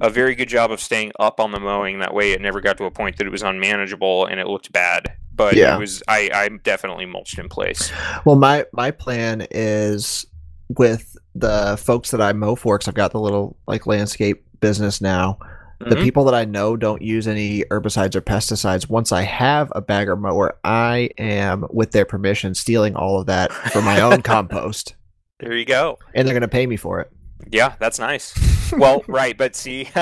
a 0.00 0.10
very 0.10 0.34
good 0.34 0.48
job 0.48 0.70
of 0.70 0.80
staying 0.80 1.12
up 1.18 1.40
on 1.40 1.52
the 1.52 1.60
mowing. 1.60 2.00
That 2.00 2.14
way, 2.14 2.32
it 2.32 2.40
never 2.40 2.60
got 2.60 2.76
to 2.78 2.84
a 2.84 2.90
point 2.90 3.16
that 3.16 3.26
it 3.26 3.30
was 3.30 3.42
unmanageable 3.42 4.26
and 4.26 4.38
it 4.38 4.46
looked 4.46 4.72
bad. 4.72 5.12
But 5.34 5.54
yeah. 5.54 5.76
it 5.76 5.78
was 5.78 6.02
I 6.06 6.30
I 6.34 6.48
definitely 6.48 7.06
mulched 7.06 7.38
in 7.38 7.48
place. 7.48 7.90
Well, 8.24 8.36
my 8.36 8.66
my 8.72 8.90
plan 8.90 9.46
is 9.50 10.26
with 10.76 11.16
the 11.38 11.78
folks 11.82 12.10
that 12.10 12.20
I 12.20 12.32
mow 12.32 12.54
for, 12.54 12.78
because 12.78 12.88
I've 12.88 12.94
got 12.94 13.12
the 13.12 13.20
little 13.20 13.56
like 13.66 13.86
landscape 13.86 14.44
business 14.60 15.00
now 15.00 15.38
the 15.78 15.94
mm-hmm. 15.94 16.02
people 16.02 16.24
that 16.24 16.34
I 16.34 16.44
know 16.44 16.76
don't 16.76 17.02
use 17.02 17.28
any 17.28 17.62
herbicides 17.64 18.16
or 18.16 18.20
pesticides. 18.20 18.88
Once 18.88 19.12
I 19.12 19.22
have 19.22 19.72
a 19.76 19.80
bagger 19.80 20.16
mower, 20.16 20.58
I 20.64 21.10
am, 21.18 21.66
with 21.70 21.92
their 21.92 22.04
permission, 22.04 22.54
stealing 22.54 22.96
all 22.96 23.20
of 23.20 23.26
that 23.26 23.52
for 23.52 23.80
my 23.80 24.00
own 24.00 24.22
compost. 24.22 24.96
There 25.38 25.56
you 25.56 25.64
go. 25.64 25.98
And 26.14 26.26
they're 26.26 26.34
going 26.34 26.42
to 26.42 26.48
pay 26.48 26.66
me 26.66 26.76
for 26.76 27.00
it. 27.00 27.12
Yeah, 27.50 27.76
that's 27.78 28.00
nice. 28.00 28.34
well, 28.72 29.04
right, 29.06 29.38
but 29.38 29.54
see, 29.54 29.88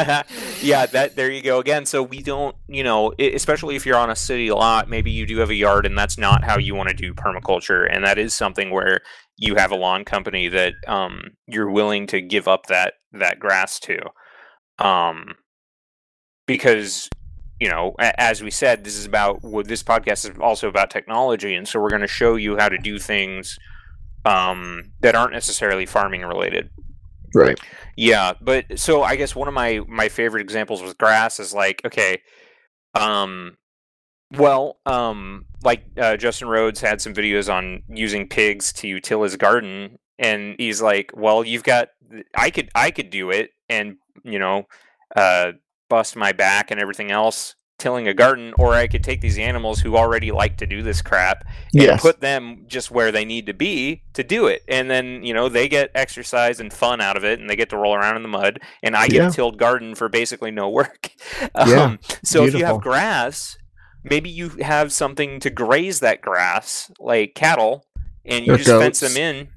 yeah, 0.62 0.86
that 0.86 1.14
there 1.14 1.30
you 1.30 1.42
go 1.42 1.60
again. 1.60 1.84
So 1.84 2.02
we 2.02 2.22
don't, 2.22 2.56
you 2.66 2.82
know, 2.82 3.12
especially 3.18 3.76
if 3.76 3.84
you're 3.84 3.98
on 3.98 4.08
a 4.08 4.16
city 4.16 4.50
lot, 4.50 4.88
maybe 4.88 5.10
you 5.10 5.26
do 5.26 5.38
have 5.38 5.50
a 5.50 5.54
yard, 5.54 5.84
and 5.84 5.96
that's 5.96 6.16
not 6.16 6.42
how 6.42 6.58
you 6.58 6.74
want 6.74 6.88
to 6.88 6.94
do 6.94 7.12
permaculture, 7.12 7.86
and 7.88 8.02
that 8.04 8.18
is 8.18 8.32
something 8.32 8.70
where 8.70 9.02
you 9.36 9.56
have 9.56 9.70
a 9.70 9.76
lawn 9.76 10.04
company 10.04 10.48
that 10.48 10.74
um, 10.86 11.32
you're 11.46 11.70
willing 11.70 12.06
to 12.08 12.20
give 12.20 12.48
up 12.48 12.66
that 12.66 12.94
that 13.12 13.38
grass 13.38 13.78
to. 13.80 13.98
Um, 14.78 15.36
because 16.46 17.08
you 17.60 17.68
know 17.68 17.94
as 17.98 18.42
we 18.42 18.50
said 18.50 18.84
this 18.84 18.96
is 18.96 19.04
about 19.04 19.42
what 19.42 19.66
this 19.66 19.82
podcast 19.82 20.30
is 20.30 20.38
also 20.40 20.68
about 20.68 20.90
technology 20.90 21.54
and 21.54 21.66
so 21.66 21.80
we're 21.80 21.90
going 21.90 22.00
to 22.00 22.06
show 22.06 22.36
you 22.36 22.56
how 22.56 22.68
to 22.68 22.78
do 22.78 22.98
things 22.98 23.58
um, 24.24 24.92
that 25.00 25.14
aren't 25.14 25.32
necessarily 25.32 25.86
farming 25.86 26.22
related 26.22 26.70
right 27.34 27.58
yeah 27.96 28.32
but 28.40 28.64
so 28.76 29.02
i 29.02 29.16
guess 29.16 29.34
one 29.34 29.48
of 29.48 29.54
my 29.54 29.80
my 29.88 30.08
favorite 30.08 30.40
examples 30.40 30.82
with 30.82 30.96
grass 30.96 31.40
is 31.40 31.52
like 31.52 31.80
okay 31.84 32.20
um 32.94 33.56
well 34.32 34.78
um 34.86 35.44
like 35.62 35.84
uh, 35.98 36.16
justin 36.16 36.48
rhodes 36.48 36.80
had 36.80 37.00
some 37.00 37.14
videos 37.14 37.52
on 37.52 37.82
using 37.88 38.28
pigs 38.28 38.72
to 38.72 38.98
till 39.00 39.22
his 39.22 39.36
garden 39.36 39.98
and 40.18 40.56
he's 40.58 40.82
like 40.82 41.10
well 41.14 41.44
you've 41.44 41.62
got 41.62 41.88
i 42.34 42.50
could 42.50 42.68
i 42.74 42.90
could 42.90 43.10
do 43.10 43.30
it 43.30 43.50
and 43.68 43.96
you 44.24 44.38
know 44.38 44.66
uh 45.14 45.52
bust 45.88 46.16
my 46.16 46.32
back 46.32 46.70
and 46.70 46.80
everything 46.80 47.10
else 47.12 47.54
tilling 47.78 48.08
a 48.08 48.14
garden, 48.14 48.54
or 48.58 48.72
I 48.74 48.86
could 48.86 49.04
take 49.04 49.20
these 49.20 49.38
animals 49.38 49.80
who 49.80 49.96
already 49.96 50.32
like 50.32 50.56
to 50.58 50.66
do 50.66 50.82
this 50.82 51.02
crap 51.02 51.44
and 51.74 51.82
yes. 51.82 52.00
put 52.00 52.20
them 52.20 52.64
just 52.66 52.90
where 52.90 53.12
they 53.12 53.24
need 53.24 53.46
to 53.46 53.54
be 53.54 54.02
to 54.14 54.24
do 54.24 54.46
it. 54.46 54.62
And 54.68 54.90
then, 54.90 55.22
you 55.22 55.34
know, 55.34 55.48
they 55.48 55.68
get 55.68 55.90
exercise 55.94 56.58
and 56.60 56.72
fun 56.72 57.00
out 57.00 57.16
of 57.16 57.24
it 57.24 57.38
and 57.38 57.50
they 57.50 57.56
get 57.56 57.70
to 57.70 57.76
roll 57.76 57.94
around 57.94 58.16
in 58.16 58.22
the 58.22 58.28
mud 58.28 58.60
and 58.82 58.96
I 58.96 59.08
get 59.08 59.16
yeah. 59.16 59.28
a 59.28 59.30
tilled 59.30 59.58
garden 59.58 59.94
for 59.94 60.08
basically 60.08 60.50
no 60.50 60.68
work. 60.68 61.10
Yeah. 61.66 61.82
Um, 61.82 61.98
so 62.22 62.40
Beautiful. 62.40 62.46
if 62.46 62.54
you 62.54 62.64
have 62.66 62.80
grass, 62.80 63.56
maybe 64.08 64.30
you 64.30 64.48
have 64.60 64.92
something 64.92 65.40
to 65.40 65.50
graze 65.50 66.00
that 66.00 66.20
grass, 66.20 66.90
like 66.98 67.34
cattle, 67.34 67.86
and 68.24 68.46
you 68.46 68.54
or 68.54 68.56
just 68.56 68.68
goats. 68.68 69.00
fence 69.00 69.14
them 69.14 69.22
in. 69.22 69.48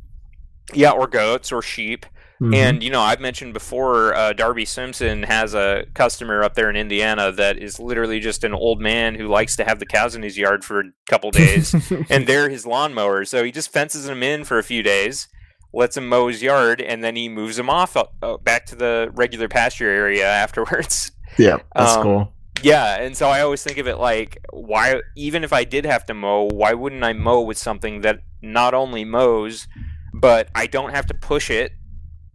Yeah, 0.73 0.91
or 0.91 1.07
goats 1.07 1.51
or 1.51 1.61
sheep 1.61 2.05
Mm-hmm. 2.41 2.53
And 2.53 2.83
you 2.83 2.89
know, 2.89 3.01
I've 3.01 3.19
mentioned 3.19 3.53
before, 3.53 4.13
uh, 4.15 4.31
Darby 4.31 4.63
Simpson 4.63 5.23
has 5.23 5.53
a 5.53 5.85
customer 5.93 6.41
up 6.41 6.55
there 6.55 6.69
in 6.69 6.77
Indiana 6.77 7.33
that 7.33 7.57
is 7.57 7.79
literally 7.79 8.21
just 8.21 8.45
an 8.45 8.53
old 8.53 8.79
man 8.79 9.15
who 9.15 9.27
likes 9.27 9.57
to 9.57 9.65
have 9.65 9.79
the 9.79 9.85
cows 9.85 10.15
in 10.15 10.23
his 10.23 10.37
yard 10.37 10.63
for 10.63 10.79
a 10.79 10.91
couple 11.09 11.31
days, 11.31 11.73
and 12.09 12.27
they're 12.27 12.49
his 12.49 12.65
lawnmower. 12.65 13.25
So 13.25 13.43
he 13.43 13.51
just 13.51 13.73
fences 13.73 14.05
them 14.05 14.23
in 14.23 14.45
for 14.45 14.57
a 14.57 14.63
few 14.63 14.81
days, 14.81 15.27
lets 15.73 15.97
him 15.97 16.07
mow 16.07 16.29
his 16.29 16.41
yard, 16.41 16.79
and 16.79 17.03
then 17.03 17.17
he 17.17 17.27
moves 17.27 17.57
them 17.57 17.69
off 17.69 17.97
uh, 17.97 18.37
back 18.37 18.65
to 18.67 18.75
the 18.75 19.11
regular 19.13 19.49
pasture 19.49 19.89
area 19.89 20.25
afterwards. 20.29 21.11
Yeah, 21.37 21.57
that's 21.75 21.97
um, 21.97 22.03
cool. 22.03 22.33
Yeah, 22.61 23.01
and 23.01 23.15
so 23.15 23.29
I 23.29 23.41
always 23.41 23.63
think 23.63 23.77
of 23.77 23.87
it 23.87 23.97
like, 23.97 24.37
why? 24.51 25.01
Even 25.15 25.43
if 25.43 25.53
I 25.53 25.63
did 25.63 25.85
have 25.85 26.05
to 26.07 26.13
mow, 26.13 26.43
why 26.43 26.73
wouldn't 26.73 27.03
I 27.03 27.13
mow 27.13 27.41
with 27.41 27.57
something 27.57 28.01
that 28.01 28.19
not 28.41 28.73
only 28.73 29.05
mows, 29.05 29.67
but 30.13 30.49
I 30.55 30.67
don't 30.67 30.91
have 30.91 31.05
to 31.07 31.13
push 31.13 31.49
it 31.49 31.71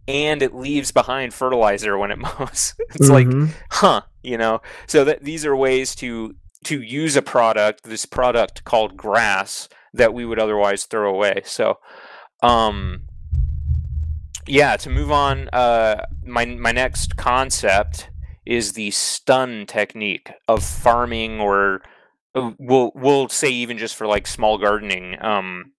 and 0.07 0.41
it 0.41 0.53
leaves 0.53 0.91
behind 0.91 1.33
fertilizer 1.33 1.97
when 1.97 2.11
it 2.11 2.17
mows. 2.39 2.75
it's 2.79 3.09
mm-hmm. 3.09 3.41
like, 3.41 3.55
huh, 3.71 4.01
you 4.23 4.37
know. 4.37 4.61
So 4.87 5.03
that 5.05 5.23
these 5.23 5.45
are 5.45 5.55
ways 5.55 5.95
to 5.95 6.35
to 6.65 6.81
use 6.81 7.15
a 7.15 7.21
product, 7.21 7.83
this 7.83 8.05
product 8.05 8.63
called 8.63 8.97
grass 8.97 9.69
that 9.93 10.13
we 10.13 10.25
would 10.25 10.39
otherwise 10.39 10.85
throw 10.85 11.13
away. 11.13 11.41
So, 11.45 11.77
um, 12.41 13.03
yeah, 14.47 14.75
to 14.77 14.89
move 14.89 15.11
on, 15.11 15.49
uh, 15.49 16.05
my 16.23 16.45
my 16.45 16.71
next 16.71 17.17
concept 17.17 18.09
is 18.45 18.73
the 18.73 18.91
stun 18.91 19.65
technique 19.65 20.31
of 20.47 20.63
farming 20.63 21.39
or 21.39 21.81
uh, 22.35 22.51
we'll 22.59 22.91
we'll 22.95 23.29
say 23.29 23.49
even 23.49 23.77
just 23.77 23.95
for 23.95 24.07
like 24.07 24.27
small 24.27 24.57
gardening 24.57 25.15
um 25.23 25.71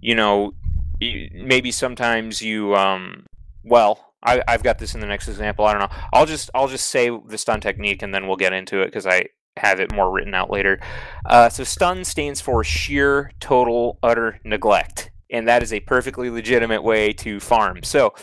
you 0.00 0.14
know 0.14 0.52
maybe 1.00 1.70
sometimes 1.70 2.42
you 2.42 2.74
um 2.74 3.24
well 3.64 4.08
I, 4.22 4.42
I've 4.48 4.62
got 4.62 4.78
this 4.78 4.94
in 4.94 5.00
the 5.00 5.06
next 5.06 5.28
example. 5.28 5.64
I 5.64 5.72
don't 5.72 5.82
know. 5.82 5.96
I'll 6.12 6.26
just 6.26 6.50
I'll 6.54 6.68
just 6.68 6.88
say 6.88 7.08
the 7.28 7.38
stun 7.38 7.60
technique 7.60 8.02
and 8.02 8.12
then 8.12 8.26
we'll 8.26 8.36
get 8.36 8.52
into 8.52 8.80
it 8.80 8.86
because 8.86 9.06
I 9.06 9.26
have 9.56 9.80
it 9.80 9.94
more 9.94 10.10
written 10.10 10.34
out 10.34 10.50
later. 10.50 10.80
Uh, 11.24 11.48
so 11.48 11.64
stun 11.64 12.04
stands 12.04 12.40
for 12.40 12.64
sheer 12.64 13.30
total 13.40 13.98
utter 14.02 14.40
neglect, 14.44 15.10
and 15.30 15.46
that 15.48 15.62
is 15.62 15.72
a 15.72 15.80
perfectly 15.80 16.30
legitimate 16.30 16.82
way 16.82 17.12
to 17.12 17.38
farm. 17.40 17.82
So 17.82 18.14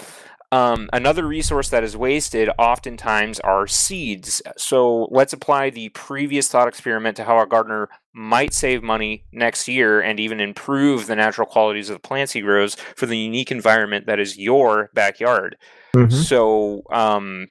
um, 0.56 0.90
another 0.94 1.28
resource 1.28 1.68
that 1.70 1.84
is 1.84 1.98
wasted 1.98 2.50
oftentimes 2.58 3.42
are 3.42 3.68
seeds. 3.68 4.42
So 4.56 5.10
let's 5.12 5.34
apply 5.34 5.72
the 5.72 5.90
previous 5.90 6.48
thought 6.48 6.70
experiment 6.70 7.18
to 7.18 7.26
how 7.26 7.42
a 7.42 7.46
gardener 7.46 7.90
might 8.14 8.54
save 8.54 8.82
money 8.82 9.26
next 9.34 9.68
year 9.68 10.00
and 10.00 10.18
even 10.18 10.40
improve 10.40 11.08
the 11.08 11.16
natural 11.18 11.46
qualities 11.46 11.90
of 11.90 11.96
the 11.96 12.08
plants 12.08 12.32
he 12.32 12.40
grows 12.40 12.76
for 12.96 13.06
the 13.06 13.18
unique 13.18 13.52
environment 13.52 14.06
that 14.06 14.18
is 14.18 14.38
your 14.38 14.90
backyard. 14.94 15.58
Mm-hmm. 15.94 16.16
So 16.16 16.84
um, 16.90 17.48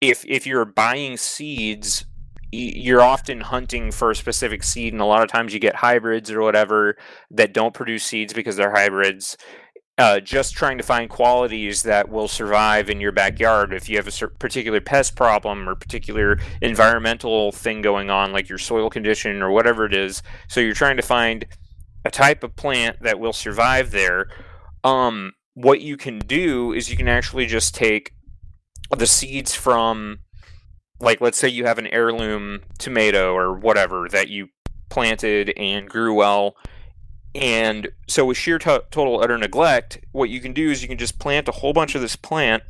if 0.00 0.24
if 0.24 0.46
you're 0.46 0.64
buying 0.64 1.16
seeds 1.16 2.06
you're 2.52 3.00
often 3.00 3.40
hunting 3.40 3.92
for 3.92 4.10
a 4.10 4.16
specific 4.16 4.64
seed 4.64 4.92
and 4.92 5.00
a 5.00 5.04
lot 5.04 5.22
of 5.22 5.28
times 5.28 5.54
you 5.54 5.60
get 5.60 5.76
hybrids 5.76 6.32
or 6.32 6.40
whatever 6.40 6.96
that 7.30 7.54
don't 7.54 7.74
produce 7.74 8.02
seeds 8.02 8.32
because 8.32 8.56
they're 8.56 8.74
hybrids 8.74 9.36
uh, 10.00 10.18
just 10.18 10.54
trying 10.54 10.78
to 10.78 10.82
find 10.82 11.10
qualities 11.10 11.82
that 11.82 12.08
will 12.08 12.26
survive 12.26 12.88
in 12.88 13.02
your 13.02 13.12
backyard. 13.12 13.74
If 13.74 13.86
you 13.86 13.98
have 13.98 14.08
a 14.08 14.28
particular 14.38 14.80
pest 14.80 15.14
problem 15.14 15.68
or 15.68 15.74
particular 15.74 16.38
environmental 16.62 17.52
thing 17.52 17.82
going 17.82 18.08
on, 18.08 18.32
like 18.32 18.48
your 18.48 18.56
soil 18.56 18.88
condition 18.88 19.42
or 19.42 19.50
whatever 19.50 19.84
it 19.84 19.94
is, 19.94 20.22
so 20.48 20.58
you're 20.58 20.72
trying 20.72 20.96
to 20.96 21.02
find 21.02 21.44
a 22.06 22.10
type 22.10 22.42
of 22.42 22.56
plant 22.56 23.02
that 23.02 23.20
will 23.20 23.34
survive 23.34 23.90
there. 23.90 24.30
Um, 24.84 25.32
what 25.52 25.82
you 25.82 25.98
can 25.98 26.18
do 26.20 26.72
is 26.72 26.88
you 26.88 26.96
can 26.96 27.08
actually 27.08 27.44
just 27.44 27.74
take 27.74 28.14
the 28.96 29.06
seeds 29.06 29.54
from, 29.54 30.20
like, 30.98 31.20
let's 31.20 31.36
say 31.36 31.48
you 31.48 31.66
have 31.66 31.78
an 31.78 31.88
heirloom 31.88 32.62
tomato 32.78 33.34
or 33.34 33.52
whatever 33.52 34.08
that 34.08 34.28
you 34.28 34.48
planted 34.88 35.52
and 35.58 35.90
grew 35.90 36.14
well 36.14 36.56
and 37.34 37.88
so 38.08 38.24
with 38.24 38.36
sheer 38.36 38.58
total 38.58 39.22
utter 39.22 39.38
neglect, 39.38 39.98
what 40.12 40.30
you 40.30 40.40
can 40.40 40.52
do 40.52 40.70
is 40.70 40.82
you 40.82 40.88
can 40.88 40.98
just 40.98 41.18
plant 41.18 41.48
a 41.48 41.52
whole 41.52 41.72
bunch 41.72 41.94
of 41.94 42.00
this 42.00 42.16
plant, 42.16 42.62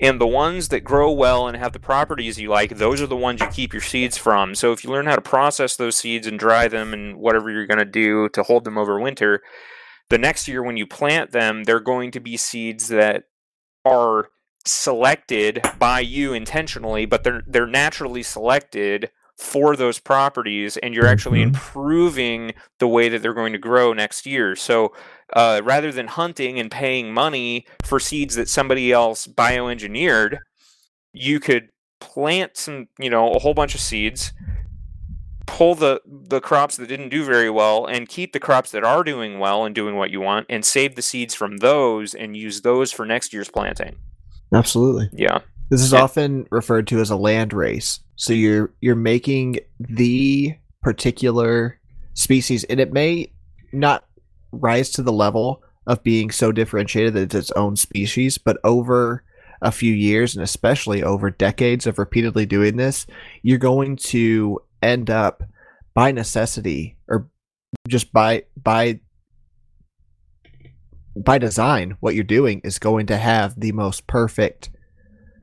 and 0.00 0.20
the 0.20 0.26
ones 0.26 0.68
that 0.68 0.80
grow 0.80 1.12
well 1.12 1.46
and 1.46 1.56
have 1.56 1.72
the 1.72 1.78
properties 1.78 2.40
you 2.40 2.48
like, 2.48 2.76
those 2.76 3.00
are 3.00 3.06
the 3.06 3.16
ones 3.16 3.40
you 3.40 3.46
keep 3.48 3.72
your 3.72 3.82
seeds 3.82 4.18
from. 4.18 4.54
So 4.54 4.72
if 4.72 4.84
you 4.84 4.90
learn 4.90 5.06
how 5.06 5.14
to 5.14 5.22
process 5.22 5.76
those 5.76 5.96
seeds 5.96 6.26
and 6.26 6.38
dry 6.38 6.68
them 6.68 6.92
and 6.92 7.16
whatever 7.16 7.50
you're 7.50 7.66
going 7.66 7.78
to 7.78 7.84
do 7.84 8.28
to 8.30 8.42
hold 8.42 8.64
them 8.64 8.76
over 8.76 8.98
winter, 8.98 9.40
the 10.10 10.18
next 10.18 10.48
year 10.48 10.62
when 10.62 10.76
you 10.76 10.86
plant 10.86 11.30
them, 11.30 11.64
they're 11.64 11.80
going 11.80 12.10
to 12.10 12.20
be 12.20 12.36
seeds 12.36 12.88
that 12.88 13.24
are 13.84 14.28
selected 14.66 15.62
by 15.78 16.00
you 16.00 16.32
intentionally, 16.32 17.06
but 17.06 17.22
they're 17.22 17.42
they're 17.46 17.66
naturally 17.66 18.22
selected 18.22 19.10
for 19.38 19.76
those 19.76 19.98
properties 19.98 20.76
and 20.76 20.94
you're 20.94 21.06
actually 21.06 21.40
mm-hmm. 21.40 21.54
improving 21.54 22.52
the 22.78 22.88
way 22.88 23.08
that 23.08 23.20
they're 23.22 23.34
going 23.34 23.52
to 23.52 23.58
grow 23.58 23.92
next 23.92 24.26
year. 24.26 24.54
So 24.54 24.92
uh, 25.32 25.60
rather 25.64 25.90
than 25.90 26.06
hunting 26.06 26.58
and 26.58 26.70
paying 26.70 27.12
money 27.12 27.66
for 27.82 27.98
seeds 27.98 28.36
that 28.36 28.48
somebody 28.48 28.92
else 28.92 29.26
bioengineered, 29.26 30.38
you 31.12 31.40
could 31.40 31.68
plant 32.00 32.56
some, 32.56 32.86
you 32.98 33.10
know, 33.10 33.32
a 33.32 33.38
whole 33.38 33.54
bunch 33.54 33.74
of 33.74 33.80
seeds, 33.80 34.32
pull 35.46 35.74
the 35.74 36.00
the 36.06 36.40
crops 36.40 36.76
that 36.76 36.88
didn't 36.88 37.10
do 37.10 37.24
very 37.24 37.50
well 37.50 37.86
and 37.86 38.08
keep 38.08 38.32
the 38.32 38.40
crops 38.40 38.70
that 38.70 38.84
are 38.84 39.04
doing 39.04 39.38
well 39.38 39.64
and 39.64 39.74
doing 39.74 39.96
what 39.96 40.10
you 40.10 40.20
want 40.20 40.46
and 40.48 40.64
save 40.64 40.94
the 40.94 41.02
seeds 41.02 41.34
from 41.34 41.58
those 41.58 42.14
and 42.14 42.36
use 42.36 42.62
those 42.62 42.92
for 42.92 43.04
next 43.04 43.32
year's 43.32 43.50
planting. 43.50 43.96
Absolutely. 44.52 45.10
Yeah. 45.12 45.40
This 45.70 45.80
is 45.80 45.94
often 45.94 46.46
referred 46.50 46.86
to 46.88 47.00
as 47.00 47.10
a 47.10 47.16
land 47.16 47.52
race. 47.52 48.00
So 48.16 48.32
you're 48.32 48.72
you're 48.80 48.94
making 48.94 49.58
the 49.78 50.56
particular 50.82 51.80
species, 52.14 52.64
and 52.64 52.80
it 52.80 52.92
may 52.92 53.32
not 53.72 54.04
rise 54.52 54.90
to 54.92 55.02
the 55.02 55.12
level 55.12 55.62
of 55.86 56.02
being 56.02 56.30
so 56.30 56.52
differentiated 56.52 57.14
that 57.14 57.22
it's 57.22 57.34
its 57.34 57.50
own 57.52 57.76
species, 57.76 58.38
but 58.38 58.58
over 58.64 59.24
a 59.60 59.72
few 59.72 59.92
years, 59.92 60.34
and 60.34 60.42
especially 60.42 61.02
over 61.02 61.30
decades 61.30 61.86
of 61.86 61.98
repeatedly 61.98 62.46
doing 62.46 62.76
this, 62.76 63.06
you're 63.42 63.58
going 63.58 63.96
to 63.96 64.60
end 64.82 65.10
up 65.10 65.42
by 65.94 66.12
necessity 66.12 66.96
or 67.08 67.28
just 67.88 68.12
by 68.12 68.42
by 68.62 69.00
by 71.16 71.38
design 71.38 71.96
what 72.00 72.14
you're 72.14 72.24
doing 72.24 72.60
is 72.64 72.78
going 72.78 73.06
to 73.06 73.16
have 73.16 73.58
the 73.58 73.72
most 73.72 74.06
perfect 74.06 74.70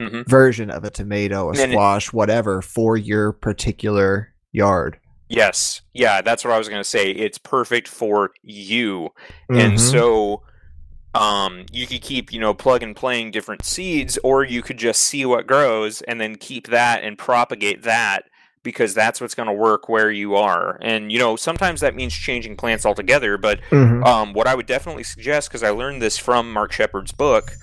mm-hmm. 0.01 0.29
version 0.29 0.69
of 0.69 0.83
a 0.83 0.89
tomato, 0.89 1.51
a 1.51 1.55
squash, 1.55 2.07
it, 2.07 2.13
whatever 2.13 2.61
for 2.61 2.97
your 2.97 3.31
particular 3.31 4.33
yard. 4.51 4.97
Yes. 5.29 5.81
Yeah, 5.93 6.21
that's 6.21 6.43
what 6.43 6.53
I 6.53 6.57
was 6.57 6.67
going 6.67 6.81
to 6.81 6.89
say. 6.89 7.11
It's 7.11 7.37
perfect 7.37 7.87
for 7.87 8.31
you. 8.43 9.09
Mm-hmm. 9.49 9.59
And 9.59 9.79
so 9.79 10.43
um, 11.15 11.65
you 11.71 11.87
could 11.87 12.01
keep, 12.01 12.33
you 12.33 12.39
know, 12.39 12.53
plug 12.53 12.83
and 12.83 12.95
playing 12.95 13.31
different 13.31 13.63
seeds, 13.63 14.19
or 14.23 14.43
you 14.43 14.61
could 14.61 14.77
just 14.77 15.01
see 15.01 15.25
what 15.25 15.47
grows 15.47 16.01
and 16.01 16.19
then 16.19 16.35
keep 16.35 16.67
that 16.67 17.03
and 17.03 17.17
propagate 17.17 17.83
that 17.83 18.25
because 18.63 18.93
that's 18.93 19.19
what's 19.19 19.33
going 19.33 19.47
to 19.47 19.53
work 19.53 19.89
where 19.89 20.11
you 20.11 20.35
are. 20.35 20.77
And, 20.81 21.11
you 21.11 21.17
know, 21.17 21.35
sometimes 21.35 21.81
that 21.81 21.95
means 21.95 22.13
changing 22.13 22.57
plants 22.57 22.85
altogether. 22.85 23.37
But 23.37 23.61
mm-hmm. 23.69 24.03
um, 24.03 24.33
what 24.33 24.47
I 24.47 24.53
would 24.53 24.67
definitely 24.67 25.03
suggest, 25.03 25.49
because 25.49 25.63
I 25.63 25.69
learned 25.69 26.01
this 26.01 26.17
from 26.17 26.51
Mark 26.51 26.71
Shepard's 26.71 27.11
book, 27.11 27.53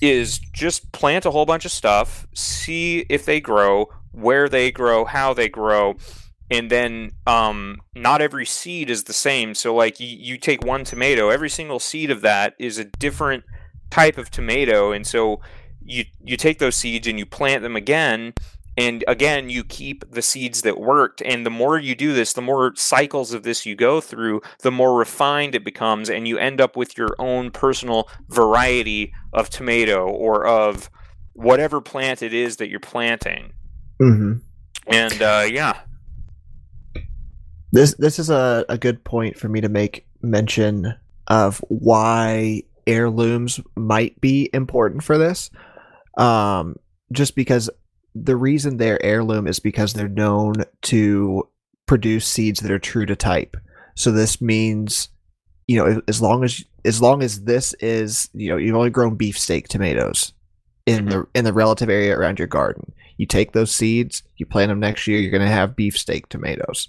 is 0.00 0.38
just 0.38 0.92
plant 0.92 1.26
a 1.26 1.30
whole 1.30 1.46
bunch 1.46 1.64
of 1.64 1.72
stuff, 1.72 2.26
see 2.34 3.06
if 3.08 3.24
they 3.24 3.40
grow, 3.40 3.88
where 4.12 4.48
they 4.48 4.70
grow, 4.70 5.04
how 5.04 5.34
they 5.34 5.48
grow, 5.48 5.96
and 6.50 6.70
then 6.70 7.12
um, 7.26 7.78
not 7.94 8.20
every 8.20 8.46
seed 8.46 8.90
is 8.90 9.04
the 9.04 9.12
same. 9.12 9.54
So, 9.54 9.74
like, 9.74 9.98
you, 9.98 10.06
you 10.06 10.38
take 10.38 10.64
one 10.64 10.84
tomato, 10.84 11.30
every 11.30 11.50
single 11.50 11.80
seed 11.80 12.10
of 12.10 12.20
that 12.20 12.54
is 12.58 12.78
a 12.78 12.84
different 12.84 13.44
type 13.90 14.18
of 14.18 14.30
tomato, 14.30 14.92
and 14.92 15.06
so 15.06 15.40
you 15.84 16.04
you 16.22 16.36
take 16.36 16.58
those 16.58 16.76
seeds 16.76 17.06
and 17.06 17.18
you 17.18 17.26
plant 17.26 17.62
them 17.62 17.76
again 17.76 18.32
and 18.76 19.04
again 19.06 19.48
you 19.48 19.64
keep 19.64 20.10
the 20.10 20.22
seeds 20.22 20.62
that 20.62 20.78
worked. 20.78 21.22
And 21.22 21.44
the 21.44 21.50
more 21.50 21.78
you 21.78 21.94
do 21.94 22.12
this 22.12 22.32
the 22.32 22.42
more 22.42 22.72
cycles 22.76 23.32
of 23.32 23.42
this 23.42 23.66
you 23.66 23.74
go 23.74 24.00
through 24.00 24.42
the 24.60 24.70
more 24.70 24.96
refined 24.96 25.54
it 25.54 25.64
becomes 25.64 26.10
and 26.10 26.26
you 26.26 26.38
end 26.38 26.60
up 26.60 26.76
with 26.76 26.96
your 26.98 27.14
own 27.18 27.50
personal 27.50 28.08
variety 28.28 29.12
of 29.32 29.50
tomato 29.50 30.06
or 30.06 30.46
of 30.46 30.90
whatever 31.34 31.80
plant 31.80 32.22
it 32.22 32.32
is 32.32 32.56
that 32.56 32.68
you're 32.68 32.80
planting. 32.80 33.52
Mm-hmm. 34.00 34.34
and 34.88 35.22
uh, 35.22 35.46
yeah. 35.48 35.80
This 37.72 37.94
this 37.94 38.18
is 38.18 38.30
a, 38.30 38.64
a 38.68 38.78
good 38.78 39.02
point 39.04 39.36
for 39.36 39.48
me 39.48 39.60
to 39.60 39.68
make 39.68 40.06
mention 40.22 40.94
of 41.26 41.58
why 41.68 42.62
heirlooms 42.86 43.60
might 43.76 44.20
be 44.20 44.50
important 44.52 45.02
for 45.02 45.18
this. 45.18 45.50
Um, 46.16 46.76
just 47.12 47.34
because 47.34 47.70
the 48.14 48.36
reason 48.36 48.76
they're 48.76 49.04
heirloom 49.04 49.46
is 49.46 49.58
because 49.58 49.92
they're 49.92 50.08
known 50.08 50.54
to 50.82 51.48
produce 51.86 52.26
seeds 52.26 52.60
that 52.60 52.70
are 52.70 52.78
true 52.78 53.06
to 53.06 53.16
type. 53.16 53.56
So 53.96 54.12
this 54.12 54.40
means, 54.40 55.08
you 55.66 55.76
know, 55.76 56.00
as 56.08 56.22
long 56.22 56.44
as 56.44 56.64
as 56.84 57.00
long 57.00 57.22
as 57.22 57.44
this 57.44 57.74
is, 57.74 58.28
you 58.34 58.50
know, 58.50 58.56
you've 58.56 58.76
only 58.76 58.90
grown 58.90 59.16
beefsteak 59.16 59.68
tomatoes 59.68 60.32
in 60.86 61.06
mm-hmm. 61.06 61.08
the 61.08 61.26
in 61.34 61.44
the 61.44 61.52
relative 61.52 61.88
area 61.88 62.16
around 62.16 62.38
your 62.38 62.48
garden. 62.48 62.92
You 63.16 63.26
take 63.26 63.52
those 63.52 63.74
seeds, 63.74 64.22
you 64.36 64.46
plant 64.46 64.70
them 64.70 64.80
next 64.80 65.06
year, 65.06 65.20
you're 65.20 65.30
going 65.30 65.40
to 65.40 65.48
have 65.48 65.76
beefsteak 65.76 66.28
tomatoes. 66.28 66.88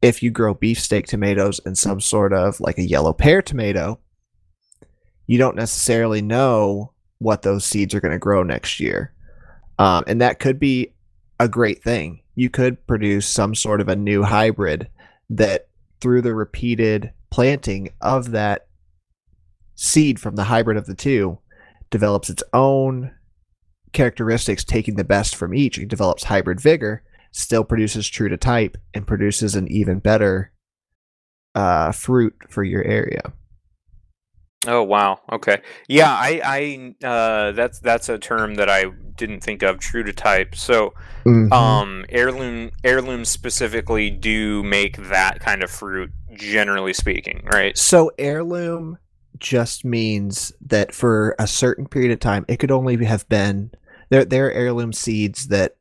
If 0.00 0.22
you 0.22 0.30
grow 0.30 0.54
beefsteak 0.54 1.06
tomatoes 1.06 1.60
and 1.66 1.76
some 1.76 2.00
sort 2.00 2.32
of 2.32 2.60
like 2.60 2.78
a 2.78 2.88
yellow 2.88 3.12
pear 3.12 3.42
tomato, 3.42 3.98
you 5.26 5.38
don't 5.38 5.56
necessarily 5.56 6.22
know 6.22 6.92
what 7.18 7.42
those 7.42 7.64
seeds 7.64 7.94
are 7.94 8.00
going 8.00 8.12
to 8.12 8.18
grow 8.18 8.42
next 8.42 8.80
year. 8.80 9.12
Um, 9.78 10.04
and 10.06 10.20
that 10.20 10.38
could 10.38 10.58
be 10.58 10.92
a 11.38 11.48
great 11.48 11.82
thing. 11.82 12.22
You 12.34 12.50
could 12.50 12.84
produce 12.86 13.28
some 13.28 13.54
sort 13.54 13.80
of 13.80 13.88
a 13.88 13.96
new 13.96 14.22
hybrid 14.22 14.88
that, 15.30 15.68
through 16.00 16.22
the 16.22 16.34
repeated 16.34 17.12
planting 17.30 17.90
of 18.00 18.30
that 18.32 18.66
seed 19.74 20.20
from 20.20 20.36
the 20.36 20.44
hybrid 20.44 20.76
of 20.76 20.86
the 20.86 20.94
two, 20.94 21.38
develops 21.90 22.30
its 22.30 22.42
own 22.52 23.12
characteristics, 23.92 24.64
taking 24.64 24.96
the 24.96 25.04
best 25.04 25.34
from 25.36 25.54
each. 25.54 25.78
It 25.78 25.88
develops 25.88 26.24
hybrid 26.24 26.60
vigor, 26.60 27.02
still 27.30 27.64
produces 27.64 28.08
true 28.08 28.28
to 28.28 28.36
type, 28.36 28.76
and 28.94 29.06
produces 29.06 29.54
an 29.54 29.70
even 29.70 29.98
better 29.98 30.52
uh, 31.54 31.92
fruit 31.92 32.34
for 32.48 32.62
your 32.62 32.84
area. 32.84 33.32
Oh 34.66 34.82
wow. 34.82 35.20
Okay. 35.32 35.60
Yeah, 35.88 36.10
I, 36.10 36.94
I 37.02 37.06
uh, 37.06 37.52
that's 37.52 37.78
that's 37.78 38.08
a 38.08 38.18
term 38.18 38.56
that 38.56 38.68
I 38.68 38.86
didn't 39.16 39.40
think 39.40 39.62
of. 39.62 39.78
True 39.78 40.02
to 40.02 40.12
type. 40.12 40.54
So, 40.56 40.94
Mhm. 41.24 41.52
um, 41.52 42.04
heirloom 42.08 42.70
heirlooms 42.82 43.28
specifically 43.28 44.10
do 44.10 44.62
make 44.64 44.96
that 45.08 45.38
kind 45.40 45.62
of 45.62 45.70
fruit, 45.70 46.10
generally 46.34 46.92
speaking, 46.92 47.42
right? 47.52 47.78
So 47.78 48.10
heirloom 48.18 48.98
just 49.38 49.84
means 49.84 50.52
that 50.66 50.92
for 50.92 51.36
a 51.38 51.46
certain 51.46 51.86
period 51.86 52.10
of 52.10 52.18
time, 52.18 52.44
it 52.48 52.56
could 52.58 52.72
only 52.72 53.04
have 53.04 53.28
been 53.28 53.70
there. 54.10 54.24
There 54.24 54.48
are 54.48 54.52
heirloom 54.52 54.92
seeds 54.92 55.48
that 55.48 55.76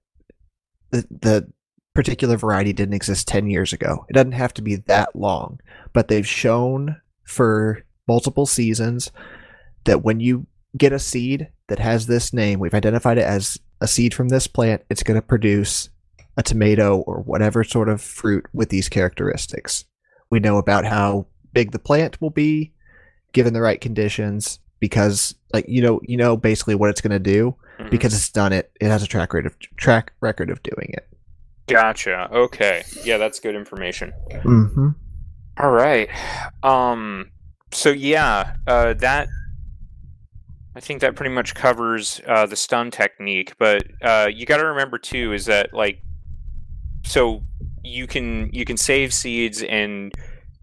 the 0.91 1.07
the 1.09 1.51
particular 1.95 2.37
variety 2.37 2.73
didn't 2.73 2.93
exist 2.93 3.27
ten 3.27 3.47
years 3.47 3.73
ago. 3.73 4.05
It 4.07 4.13
doesn't 4.13 4.33
have 4.33 4.53
to 4.53 4.61
be 4.61 4.75
that 4.75 5.15
long, 5.15 5.59
but 5.93 6.09
they've 6.09 6.27
shown 6.27 7.01
for 7.23 7.83
multiple 8.07 8.45
seasons 8.45 9.11
that 9.85 10.03
when 10.03 10.19
you 10.19 10.47
get 10.77 10.93
a 10.93 10.99
seed 10.99 11.49
that 11.67 11.79
has 11.79 12.07
this 12.07 12.33
name, 12.33 12.59
we've 12.59 12.73
identified 12.73 13.17
it 13.17 13.23
as 13.25 13.57
a 13.81 13.87
seed 13.87 14.13
from 14.13 14.29
this 14.29 14.47
plant. 14.47 14.83
It's 14.89 15.03
going 15.03 15.19
to 15.19 15.25
produce 15.25 15.89
a 16.37 16.43
tomato 16.43 16.97
or 16.99 17.21
whatever 17.21 17.63
sort 17.63 17.89
of 17.89 18.01
fruit 18.01 18.45
with 18.53 18.69
these 18.69 18.89
characteristics. 18.89 19.85
We 20.29 20.39
know 20.39 20.57
about 20.57 20.85
how 20.85 21.27
big 21.53 21.71
the 21.71 21.79
plant 21.79 22.21
will 22.21 22.29
be 22.29 22.73
given 23.33 23.53
the 23.53 23.61
right 23.61 23.81
conditions 23.81 24.59
because 24.79 25.33
like 25.53 25.65
you 25.67 25.81
know 25.81 25.99
you 26.03 26.17
know 26.17 26.37
basically 26.37 26.75
what 26.75 26.89
it's 26.89 27.01
going 27.01 27.11
to 27.11 27.19
do 27.19 27.55
Mhm. 27.79 27.89
because 27.91 28.13
it's 28.13 28.29
done 28.31 28.53
it 28.53 28.71
it 28.81 28.87
has 28.87 29.03
a 29.03 29.07
track 29.07 29.33
record 29.33 29.45
of 29.45 29.57
track 29.77 30.11
record 30.21 30.49
of 30.49 30.61
doing 30.63 30.89
it 30.93 31.07
Gotcha. 31.67 32.29
Okay. 32.31 32.83
Yeah, 33.03 33.17
that's 33.17 33.39
good 33.41 33.53
information. 33.55 34.13
mm-hmm. 34.31 34.89
All 35.59 35.71
right. 35.71 36.09
Um. 36.63 37.29
So 37.71 37.89
yeah, 37.89 38.55
uh, 38.65 38.93
that 38.95 39.27
I 40.75 40.79
think 40.79 41.01
that 41.01 41.15
pretty 41.15 41.33
much 41.33 41.55
covers 41.55 42.21
uh, 42.27 42.45
the 42.45 42.55
stun 42.55 42.91
technique. 42.91 43.53
But 43.57 43.83
uh, 44.01 44.29
you 44.33 44.45
got 44.45 44.57
to 44.57 44.65
remember 44.65 44.97
too 44.97 45.33
is 45.33 45.45
that 45.45 45.73
like, 45.73 46.01
so 47.03 47.43
you 47.83 48.07
can 48.07 48.49
you 48.53 48.65
can 48.65 48.77
save 48.77 49.13
seeds 49.13 49.63
and 49.63 50.13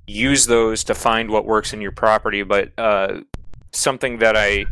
use 0.07 0.47
those 0.47 0.85
to 0.85 0.95
find 0.95 1.31
what 1.31 1.47
works 1.47 1.73
in 1.73 1.81
your 1.81 1.93
property. 1.93 2.43
But 2.43 2.73
uh, 2.79 3.21
something 3.73 4.19
that 4.19 4.37
I 4.37 4.67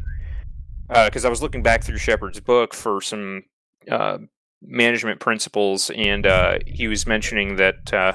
because 1.04 1.24
I 1.24 1.30
was 1.30 1.40
looking 1.40 1.62
back 1.62 1.82
through 1.82 1.98
Shepard's 1.98 2.40
book 2.40 2.74
for 2.74 3.00
some 3.00 3.44
uh, 3.90 4.18
management 4.60 5.20
principles, 5.20 5.90
and 5.90 6.26
uh, 6.26 6.58
he 6.66 6.86
was 6.86 7.06
mentioning 7.06 7.56
that 7.56 7.92
uh, 7.92 8.12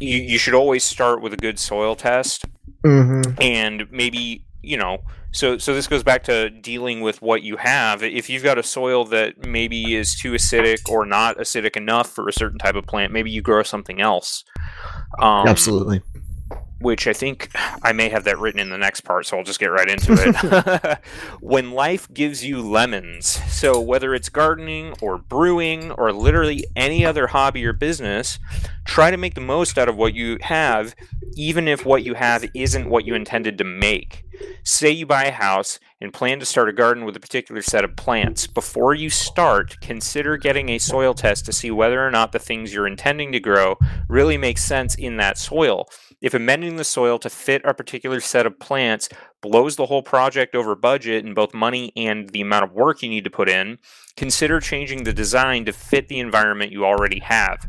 you, 0.00 0.18
you 0.18 0.38
should 0.38 0.54
always 0.54 0.84
start 0.84 1.20
with 1.20 1.32
a 1.32 1.36
good 1.36 1.58
soil 1.58 1.94
test 1.94 2.44
Mm-hmm. 2.88 3.42
and 3.42 3.90
maybe 3.90 4.44
you 4.62 4.76
know 4.76 4.98
so 5.30 5.58
so 5.58 5.74
this 5.74 5.86
goes 5.86 6.02
back 6.02 6.24
to 6.24 6.48
dealing 6.48 7.02
with 7.02 7.20
what 7.20 7.42
you 7.42 7.56
have. 7.58 8.02
If 8.02 8.30
you've 8.30 8.42
got 8.42 8.58
a 8.58 8.62
soil 8.62 9.04
that 9.06 9.46
maybe 9.46 9.94
is 9.94 10.14
too 10.18 10.32
acidic 10.32 10.88
or 10.88 11.04
not 11.04 11.36
acidic 11.36 11.76
enough 11.76 12.08
for 12.10 12.28
a 12.28 12.32
certain 12.32 12.58
type 12.58 12.74
of 12.74 12.86
plant 12.86 13.12
maybe 13.12 13.30
you 13.30 13.42
grow 13.42 13.62
something 13.62 14.00
else. 14.00 14.44
Um, 15.18 15.46
absolutely 15.46 16.02
which 16.80 17.06
I 17.06 17.12
think 17.12 17.50
I 17.82 17.92
may 17.92 18.08
have 18.08 18.24
that 18.24 18.38
written 18.38 18.60
in 18.60 18.70
the 18.70 18.78
next 18.78 19.00
part, 19.02 19.26
so 19.26 19.36
I'll 19.36 19.44
just 19.44 19.60
get 19.60 19.66
right 19.66 19.88
into 19.88 20.12
it. 20.12 20.98
when 21.40 21.72
life 21.72 22.12
gives 22.12 22.44
you 22.44 22.60
lemons, 22.62 23.26
so 23.26 23.80
whether 23.80 24.14
it's 24.14 24.28
gardening 24.28 24.94
or 25.00 25.18
brewing 25.18 25.90
or 25.92 26.12
literally 26.12 26.64
any 26.76 27.04
other 27.04 27.28
hobby 27.28 27.64
or 27.64 27.72
business, 27.72 28.38
try 28.84 29.10
to 29.10 29.16
make 29.16 29.34
the 29.34 29.40
most 29.40 29.78
out 29.78 29.88
of 29.88 29.96
what 29.96 30.14
you 30.14 30.38
have, 30.42 30.94
even 31.34 31.66
if 31.66 31.84
what 31.84 32.04
you 32.04 32.14
have 32.14 32.48
isn't 32.54 32.88
what 32.88 33.04
you 33.04 33.14
intended 33.14 33.58
to 33.58 33.64
make. 33.64 34.24
Say 34.62 34.90
you 34.90 35.06
buy 35.06 35.24
a 35.24 35.32
house 35.32 35.80
and 36.00 36.12
plan 36.12 36.38
to 36.38 36.46
start 36.46 36.68
a 36.68 36.72
garden 36.72 37.04
with 37.04 37.16
a 37.16 37.20
particular 37.20 37.62
set 37.62 37.84
of 37.84 37.96
plants. 37.96 38.46
Before 38.46 38.94
you 38.94 39.10
start, 39.10 39.80
consider 39.80 40.36
getting 40.36 40.68
a 40.68 40.78
soil 40.78 41.14
test 41.14 41.44
to 41.46 41.52
see 41.52 41.70
whether 41.70 42.06
or 42.06 42.10
not 42.10 42.32
the 42.32 42.38
things 42.38 42.72
you're 42.72 42.86
intending 42.86 43.32
to 43.32 43.40
grow 43.40 43.78
really 44.08 44.38
make 44.38 44.58
sense 44.58 44.94
in 44.94 45.16
that 45.16 45.38
soil. 45.38 45.88
If 46.20 46.34
amending 46.34 46.76
the 46.76 46.84
soil 46.84 47.18
to 47.20 47.30
fit 47.30 47.62
a 47.64 47.72
particular 47.72 48.20
set 48.20 48.46
of 48.46 48.58
plants 48.58 49.08
blows 49.40 49.76
the 49.76 49.86
whole 49.86 50.02
project 50.02 50.54
over 50.54 50.74
budget 50.74 51.24
in 51.24 51.32
both 51.32 51.54
money 51.54 51.92
and 51.96 52.28
the 52.30 52.40
amount 52.40 52.64
of 52.64 52.72
work 52.72 53.02
you 53.02 53.08
need 53.08 53.24
to 53.24 53.30
put 53.30 53.48
in, 53.48 53.78
consider 54.16 54.58
changing 54.58 55.04
the 55.04 55.12
design 55.12 55.64
to 55.66 55.72
fit 55.72 56.08
the 56.08 56.18
environment 56.18 56.72
you 56.72 56.84
already 56.84 57.20
have. 57.20 57.68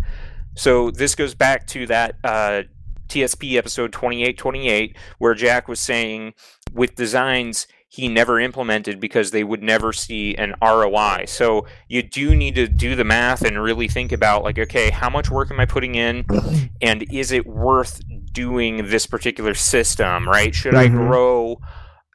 So 0.55 0.89
this 0.89 1.13
goes 1.13 1.35
back 1.35 1.67
to 1.67 1.85
that 1.88 2.15
uh, 2.23 2.63
TSP 3.07 3.55
episode 3.55 3.93
2828, 3.93 4.97
where 5.19 5.35
Jack 5.35 5.67
was 5.67 5.79
saying 5.79 6.33
with 6.73 6.95
designs 6.95 7.67
he 7.89 8.08
never 8.08 8.39
implemented 8.39 8.99
because 8.99 9.32
they 9.32 9.43
would 9.43 9.63
never 9.63 9.91
see 9.91 10.36
an 10.38 10.54
ROI. 10.62 11.25
So 11.28 11.65
you 11.88 12.04
do 12.04 12.36
need 12.36 12.56
to 12.56 12.67
do 12.67 12.95
the 12.95 13.04
math 13.04 13.43
and 13.43 13.62
really 13.62 13.88
think 13.88 14.12
about 14.12 14.43
like, 14.43 14.60
okay, 14.60 14.91
how 14.91 15.10
much 15.10 15.32
work 15.32 15.52
am 15.52 15.60
I 15.60 15.65
putting 15.65 15.95
in, 15.95 16.25
and 16.82 17.06
is 17.12 17.32
it 17.32 17.47
worth 17.47 18.02
doing 18.34 18.89
this 18.89 19.08
particular 19.08 19.56
system? 19.56 20.30
Right? 20.30 20.54
Should 20.56 20.75
I 20.75 20.89
Mhm. 20.89 20.95
grow, 20.95 21.60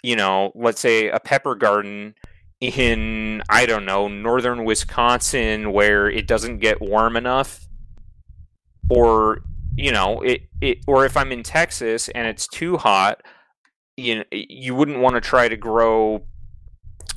you 0.03 0.17
know, 0.17 0.53
let's 0.55 0.81
say 0.81 1.09
a 1.09 1.21
pepper 1.21 1.55
garden 1.57 2.15
in 2.61 3.43
I 3.49 3.67
don't 3.67 3.85
know 3.85 4.09
northern 4.09 4.65
Wisconsin 4.65 5.73
where 5.73 6.09
it 6.09 6.27
doesn't 6.29 6.59
get 6.59 6.81
warm 6.81 7.17
enough, 7.17 7.69
or 8.89 9.41
you 9.77 9.93
know 9.93 10.21
it, 10.23 10.43
it 10.61 10.79
or 10.87 11.05
if 11.05 11.17
I'm 11.17 11.33
in 11.33 11.43
Texas 11.43 12.09
and 12.11 12.27
it's 12.27 12.47
too 12.47 12.77
hot, 12.77 13.23
you 13.97 14.17
know, 14.17 14.25
you 14.33 14.75
wouldn't 14.75 14.99
want 14.99 15.15
to 15.15 15.21
try 15.21 15.49
to 15.49 15.57
grow, 15.57 16.25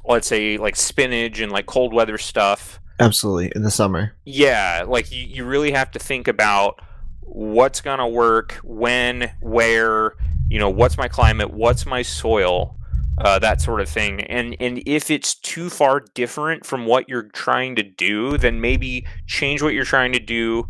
let's 0.06 0.28
say 0.28 0.58
like 0.58 0.76
spinach 0.76 1.40
and 1.40 1.52
like 1.52 1.66
cold 1.66 1.94
weather 1.94 2.18
stuff. 2.18 2.80
absolutely 3.00 3.52
in 3.56 3.62
the 3.64 3.72
summer 3.72 4.16
Yeah, 4.26 4.84
like 4.88 5.12
you, 5.12 5.22
you 5.22 5.46
really 5.46 5.72
have 5.72 5.92
to 5.92 6.00
think 6.00 6.28
about 6.28 6.80
what's 7.22 7.82
gonna 7.82 8.08
work, 8.08 8.54
when, 8.64 9.32
where, 9.42 10.16
you 10.50 10.60
know, 10.60 10.70
what's 10.70 10.98
my 10.98 11.08
climate, 11.08 11.52
what's 11.52 11.86
my 11.86 12.02
soil, 12.02 12.78
uh, 13.20 13.40
that 13.40 13.62
sort 13.62 13.82
of 13.82 13.90
thing. 13.90 14.22
And 14.22 14.56
and 14.60 14.82
if 14.86 15.12
it's 15.12 15.36
too 15.36 15.70
far 15.70 16.04
different 16.14 16.66
from 16.66 16.86
what 16.86 17.10
you're 17.10 17.30
trying 17.34 17.76
to 17.76 17.84
do, 17.84 18.38
then 18.38 18.62
maybe 18.62 19.06
change 19.26 19.62
what 19.62 19.74
you're 19.74 19.86
trying 19.86 20.14
to 20.14 20.20
do, 20.20 20.68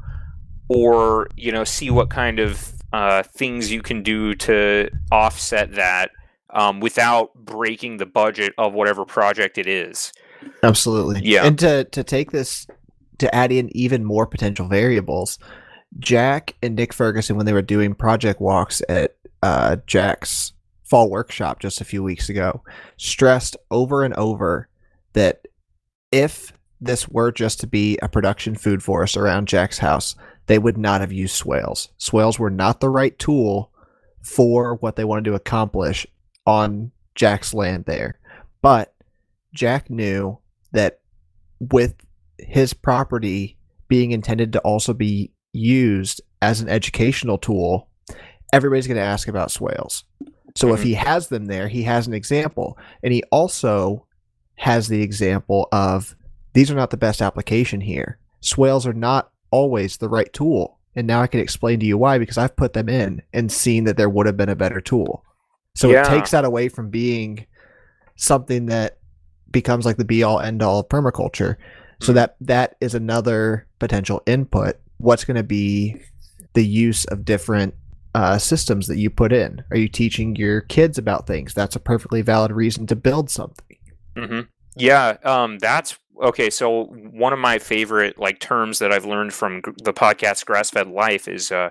or 0.67 1.28
you 1.36 1.52
know, 1.52 1.63
see 1.63 1.91
what 1.91 2.10
kind 2.10 2.39
of 2.39 2.74
uh, 2.93 3.23
things 3.23 3.71
you 3.71 3.82
can 3.82 4.04
do 4.04 4.34
to 4.36 4.89
offset 5.12 5.73
that 5.76 6.12
um, 6.52 6.80
without 6.80 7.34
breaking 7.36 7.97
the 7.97 8.06
budget 8.06 8.54
of 8.58 8.73
whatever 8.73 9.06
project 9.06 9.58
it 9.58 9.67
is. 9.67 10.13
absolutely 10.63 11.21
Yeah. 11.23 11.45
and 11.45 11.58
to 11.60 11.84
to 11.86 12.04
take 12.04 12.32
this 12.32 12.67
to 13.17 13.34
add 13.34 13.52
in 13.52 13.76
even 13.76 14.06
more 14.06 14.26
potential 14.28 14.67
variables 14.67 15.39
jack 16.00 16.56
and 16.62 16.76
nick 16.76 16.93
ferguson 16.93 17.36
when 17.38 17.45
they 17.47 17.54
were 17.54 17.62
doing 17.63 17.95
project 17.95 18.39
walks 18.39 18.82
at 18.88 19.15
uh, 19.41 19.78
jack's 19.88 20.54
fall 20.84 21.10
workshop 21.10 21.60
just 21.60 21.82
a 21.82 21.86
few 21.86 22.04
weeks 22.04 22.30
ago 22.30 22.62
stressed 22.97 23.58
over 23.71 24.04
and 24.04 24.13
over 24.13 24.69
that 25.13 25.47
if 26.12 26.54
this 26.80 27.08
were 27.08 27.32
just 27.32 27.60
to 27.62 27.67
be 27.67 27.97
a 28.02 28.10
production 28.10 28.56
food 28.56 28.84
forest 28.84 29.17
around 29.17 29.47
Jack's 29.47 29.80
house, 29.80 30.15
they 30.47 30.57
would 30.57 30.77
not 30.77 31.01
have 31.01 31.12
used 31.12 31.36
swales. 31.36 31.89
Swales 31.97 32.39
were 32.39 32.49
not 32.49 32.79
the 32.79 32.89
right 32.89 33.17
tool 33.19 33.71
for 34.21 34.75
what 34.75 34.95
they 34.95 35.03
wanted 35.05 35.25
to 35.25 35.36
accomplish 35.36 36.07
on 36.45 36.91
Jack's 37.15 37.53
land 37.53 37.86
there. 37.86 38.19
But 38.62 38.93
Jack 39.53 39.89
knew 39.89 40.39
that 40.71 40.99
with 41.60 41.95
his 42.38 42.73
property 42.73 43.57
being 43.88 44.12
intended 44.12 44.53
to 44.53 44.60
also 44.60 44.93
be 44.93 45.31
used 45.53 46.21
as 46.41 46.62
an 46.62 46.69
educational 46.69 47.38
tool, 47.38 47.89
everybody's 48.53 48.88
going 48.88 48.97
to 48.97 49.03
ask 49.03 49.27
about 49.27 49.51
swales. 49.51 50.03
So 50.55 50.73
if 50.73 50.81
Mhm. 50.81 50.83
he 50.83 50.93
has 50.95 51.27
them 51.27 51.45
there, 51.45 51.67
he 51.67 51.83
has 51.83 52.07
an 52.07 52.13
example. 52.13 52.78
And 53.03 53.13
he 53.13 53.24
also 53.32 54.05
has 54.55 54.88
the 54.88 55.01
example 55.01 55.67
of 55.72 56.15
these 56.53 56.72
are 56.72 56.76
not 56.76 56.89
the 56.89 56.97
best 56.97 57.22
application 57.22 57.82
here. 57.82 58.19
Swales 58.41 58.86
are 58.88 58.93
not 58.93 59.32
always 59.52 59.98
the 59.98 60.10
right 60.10 60.32
tool. 60.34 60.78
And 60.95 61.06
now 61.06 61.22
I 61.22 61.28
can 61.28 61.39
explain 61.39 61.80
to 61.80 61.86
you 61.86 61.98
why 61.98 62.18
because 62.18 62.38
I've 62.38 62.56
put 62.56 62.74
them 62.74 62.89
in 62.89 63.22
and 63.34 63.52
seen 63.52 63.84
that 63.84 63.98
there 63.98 64.10
would 64.10 64.26
have 64.26 64.38
been 64.38 64.50
a 64.50 64.56
better 64.56 64.82
tool. 64.82 65.24
So 65.76 65.91
Yeah. 65.91 66.02
it 66.02 66.10
takes 66.10 66.32
that 66.32 66.45
away 66.45 66.70
from 66.70 66.89
being 66.89 67.45
something 68.16 68.66
that 68.68 68.98
becomes 69.52 69.86
like 69.86 69.98
the 69.98 70.06
be 70.06 70.24
all 70.24 70.39
end 70.39 70.62
all 70.64 70.80
of 70.80 70.89
permaculture. 70.89 71.56
So 72.02 72.12
Mhm. 72.12 72.16
that 72.16 72.36
that 72.41 72.76
is 72.82 72.95
another 72.95 73.68
potential 73.80 74.22
input. 74.26 74.78
What's 74.98 75.24
going 75.24 75.38
to 75.38 75.43
be 75.43 75.98
the 76.54 76.66
use 76.66 77.06
of 77.06 77.26
different 77.26 77.76
uh, 78.16 78.39
systems 78.39 78.88
that 78.88 78.98
you 78.98 79.12
put 79.12 79.32
in? 79.32 79.64
Are 79.70 79.78
you 79.78 79.88
teaching 79.88 80.36
your 80.36 80.62
kids 80.62 80.98
about 80.98 81.28
things? 81.28 81.54
That's 81.54 81.76
a 81.76 81.80
perfectly 81.80 82.24
valid 82.24 82.52
reason 82.52 82.88
to 82.88 82.95
build 82.95 83.30
something. 83.30 83.78
hmm 84.16 84.41
Yeah, 84.76 85.18
um, 85.24 85.60
that's 85.60 86.00
okay. 86.24 86.49
So 86.49 86.86
one 86.86 87.34
of 87.34 87.39
my 87.39 87.59
favorite 87.59 88.18
like 88.20 88.39
terms 88.39 88.80
that 88.80 88.91
I've 88.91 89.05
learned 89.05 89.34
from 89.34 89.61
g- 89.65 89.72
the 89.84 89.93
podcast 89.93 90.45
Grass 90.45 90.70
Fed 90.70 90.88
Life 90.88 91.28
is 91.28 91.51
uh, 91.51 91.70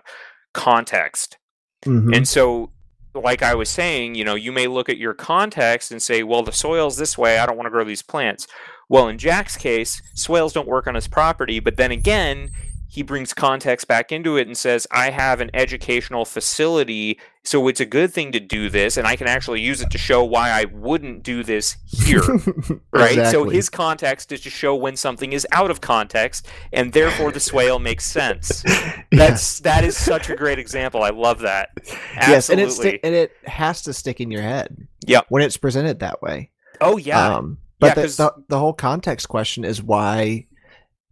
context. 0.55 1.38
Mhm. 1.84 2.16
And 2.16 2.26
so, 2.28 2.70
like 3.14 3.42
I 3.42 3.55
was 3.55 3.68
saying, 3.68 4.14
you 4.14 4.24
know, 4.24 4.34
you 4.34 4.53
may 4.53 4.66
look 4.66 4.88
at 4.88 4.99
your 4.99 5.14
context 5.14 5.90
and 5.90 6.03
say, 6.03 6.22
well, 6.22 6.42
the 6.42 6.53
soil's 6.53 6.97
this 6.97 7.16
way. 7.16 7.38
I 7.38 7.47
don't 7.47 7.57
want 7.57 7.66
to 7.66 7.70
grow 7.70 7.84
these 7.84 8.03
plants. 8.03 8.47
Well, 8.88 9.09
in 9.09 9.18
Jack's 9.18 9.57
case, 9.57 10.01
swales 10.14 10.53
don't 10.53 10.68
work 10.68 10.86
on 10.86 10.94
his 10.94 11.09
property, 11.09 11.59
but 11.61 11.76
then 11.76 11.90
again, 11.90 12.51
he 12.88 13.03
brings 13.03 13.34
context 13.34 13.88
back 13.88 14.12
into 14.12 14.36
it 14.36 14.47
and 14.47 14.57
says, 14.57 14.86
I 14.90 15.11
have 15.11 15.40
an 15.40 15.51
educational 15.55 16.24
facility, 16.24 17.18
so 17.47 17.68
it's 17.68 17.80
a 17.80 17.86
good 17.86 18.12
thing 18.12 18.32
to 18.32 18.40
do 18.40 18.68
this, 18.68 18.97
and 18.97 19.07
I 19.07 19.16
can 19.16 19.28
actually 19.28 19.61
use 19.61 19.80
it 19.80 19.90
to 19.90 19.99
show 19.99 20.24
why 20.24 20.51
I 20.51 20.64
wouldn't 20.64 21.22
do 21.22 21.42
this 21.42 21.76
here. 21.86 22.22
right? 22.92 23.26
So 23.30 23.44
his 23.49 23.68
context 23.68 24.32
is 24.32 24.40
to 24.42 24.51
show 24.51 24.74
when 24.74 24.97
something 24.97 25.32
is 25.32 25.47
out 25.53 25.70
of 25.70 25.80
context, 25.80 26.49
and 26.72 26.92
therefore 26.92 27.30
the 27.30 27.40
swale 27.40 27.78
makes 27.78 28.05
sense. 28.05 28.62
yes. 28.66 29.05
That's 29.12 29.61
that 29.61 29.84
is 29.84 29.97
such 29.97 30.28
a 30.28 30.36
great 30.36 30.59
example. 30.59 31.03
I 31.03 31.11
love 31.11 31.40
that. 31.40 31.70
yes, 32.16 32.51
and 32.51 32.61
it 32.61 32.72
sti- 32.72 33.01
and 33.05 33.14
it 33.14 33.32
has 33.44 33.82
to 33.82 33.92
stick 33.92 34.20
in 34.20 34.30
your 34.30 34.42
head. 34.42 34.88
Yep. 35.07 35.26
When 35.28 35.42
it's 35.42 35.57
presented 35.57 36.01
that 36.01 36.20
way. 36.22 36.51
oh 36.80 36.97
yeah. 36.97 37.36
Um, 37.36 37.59
but 37.78 37.97
Yeah, 37.97 38.03
the, 38.03 38.09
the 38.09 38.44
the 38.49 38.59
whole 38.59 38.72
context 38.72 39.28
question 39.28 39.64
is 39.64 39.82
why 39.82 40.47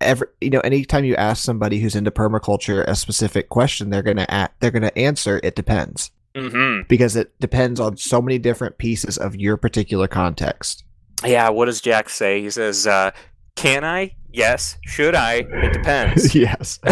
every 0.01 0.27
you 0.41 0.51
know 0.51 0.61
anytime 0.61 1.05
you 1.05 1.15
ask 1.17 1.45
somebody 1.45 1.79
who's 1.79 1.95
into 1.95 2.11
permaculture 2.11 2.85
a 2.89 2.97
specific 2.97 3.49
question 3.49 3.91
they're 3.91 4.03
gonna 4.03 4.27
a- 4.29 4.49
they're 4.59 4.73
gonna 4.73 4.91
answer 4.97 5.41
it 5.45 5.55
depends 5.55 6.11
hmm 6.37 6.81
because 6.89 7.17
it 7.17 7.39
depends 7.41 7.79
on 7.81 7.97
so 7.97 8.21
many 8.21 8.39
different 8.39 8.79
pieces 8.79 9.17
of 9.19 9.37
your 9.37 9.57
particular 9.57 10.09
context. 10.09 10.85
Yeah. 11.25 11.49
What 11.51 11.67
does 11.67 11.81
Jack 11.81 12.09
say? 12.09 12.43
He 12.43 12.51
says, 12.51 12.87
uh, 12.87 13.13
"Can 13.57 13.85
I? 13.85 14.15
Yes. 14.33 14.77
Should 14.83 15.15
I? 15.15 15.45
It 15.49 15.73
depends." 15.73 16.35
yes. 16.45 16.81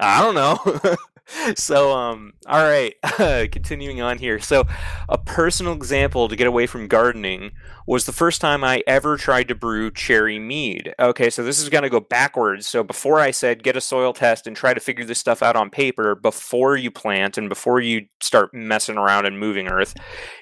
I 0.00 0.22
don't 0.22 0.34
know. 0.34 0.56
so, 1.54 1.92
um, 1.92 2.32
all 2.46 2.62
right, 2.62 2.94
continuing 3.50 4.00
on 4.00 4.18
here. 4.18 4.38
So, 4.40 4.64
a 5.08 5.18
personal 5.18 5.72
example 5.72 6.28
to 6.28 6.36
get 6.36 6.46
away 6.46 6.66
from 6.66 6.88
gardening 6.88 7.52
was 7.86 8.06
the 8.06 8.12
first 8.12 8.40
time 8.40 8.64
I 8.64 8.82
ever 8.86 9.16
tried 9.16 9.48
to 9.48 9.54
brew 9.54 9.90
cherry 9.90 10.38
mead. 10.38 10.94
Okay, 10.98 11.30
so 11.30 11.42
this 11.42 11.60
is 11.60 11.68
going 11.68 11.82
to 11.82 11.90
go 11.90 12.00
backwards. 12.00 12.66
So, 12.66 12.82
before 12.82 13.20
I 13.20 13.30
said 13.30 13.62
get 13.62 13.76
a 13.76 13.80
soil 13.80 14.12
test 14.12 14.46
and 14.46 14.56
try 14.56 14.74
to 14.74 14.80
figure 14.80 15.04
this 15.04 15.18
stuff 15.18 15.42
out 15.42 15.56
on 15.56 15.70
paper 15.70 16.14
before 16.14 16.76
you 16.76 16.90
plant 16.90 17.38
and 17.38 17.48
before 17.48 17.80
you 17.80 18.06
start 18.22 18.52
messing 18.52 18.96
around 18.96 19.26
and 19.26 19.38
moving 19.38 19.68
earth, 19.68 19.94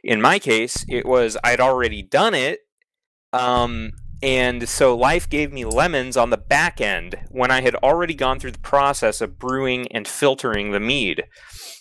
in 0.03 0.21
my 0.21 0.39
case, 0.39 0.85
it 0.89 1.07
was 1.07 1.37
I'd 1.45 1.61
already 1.61 2.03
done 2.03 2.35
it. 2.35 2.61
Um, 3.33 3.93
and 4.23 4.69
so 4.69 4.97
life 4.97 5.29
gave 5.29 5.53
me 5.53 5.65
lemons 5.65 6.17
on 6.17 6.31
the 6.31 6.37
back 6.37 6.81
end 6.81 7.17
when 7.31 7.51
I 7.51 7.61
had 7.61 7.75
already 7.77 8.15
gone 8.15 8.41
through 8.41 8.53
the 8.53 8.59
process 8.59 9.21
of 9.21 9.39
brewing 9.39 9.87
and 9.93 10.09
filtering 10.09 10.73
the 10.73 10.81
mead. 10.81 11.25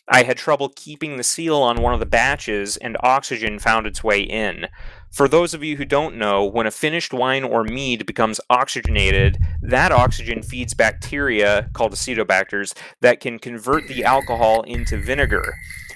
I 0.09 0.23
had 0.23 0.37
trouble 0.37 0.71
keeping 0.73 1.17
the 1.17 1.23
seal 1.23 1.57
on 1.57 1.81
one 1.81 1.93
of 1.93 1.99
the 1.99 2.05
batches, 2.05 2.77
and 2.77 2.95
oxygen 3.01 3.59
found 3.59 3.85
its 3.85 4.03
way 4.03 4.21
in. 4.21 4.67
For 5.11 5.27
those 5.27 5.53
of 5.53 5.63
you 5.63 5.75
who 5.75 5.83
don't 5.83 6.15
know, 6.15 6.45
when 6.45 6.65
a 6.65 6.71
finished 6.71 7.13
wine 7.13 7.43
or 7.43 7.63
mead 7.63 8.05
becomes 8.05 8.39
oxygenated, 8.49 9.37
that 9.61 9.91
oxygen 9.91 10.43
feeds 10.43 10.73
bacteria 10.73 11.69
called 11.73 11.93
acetobacters 11.93 12.77
that 13.01 13.19
can 13.19 13.37
convert 13.37 13.87
the 13.87 14.05
alcohol 14.05 14.61
into 14.61 14.97
vinegar. 14.97 15.55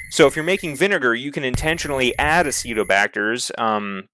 So 0.09 0.27
if 0.27 0.35
you're 0.35 0.43
making 0.43 0.75
vinegar, 0.75 1.15
you 1.15 1.31
can 1.31 1.45
intentionally 1.45 2.17
add 2.17 2.45
acetobacters. 2.45 3.57
Um, 3.57 4.09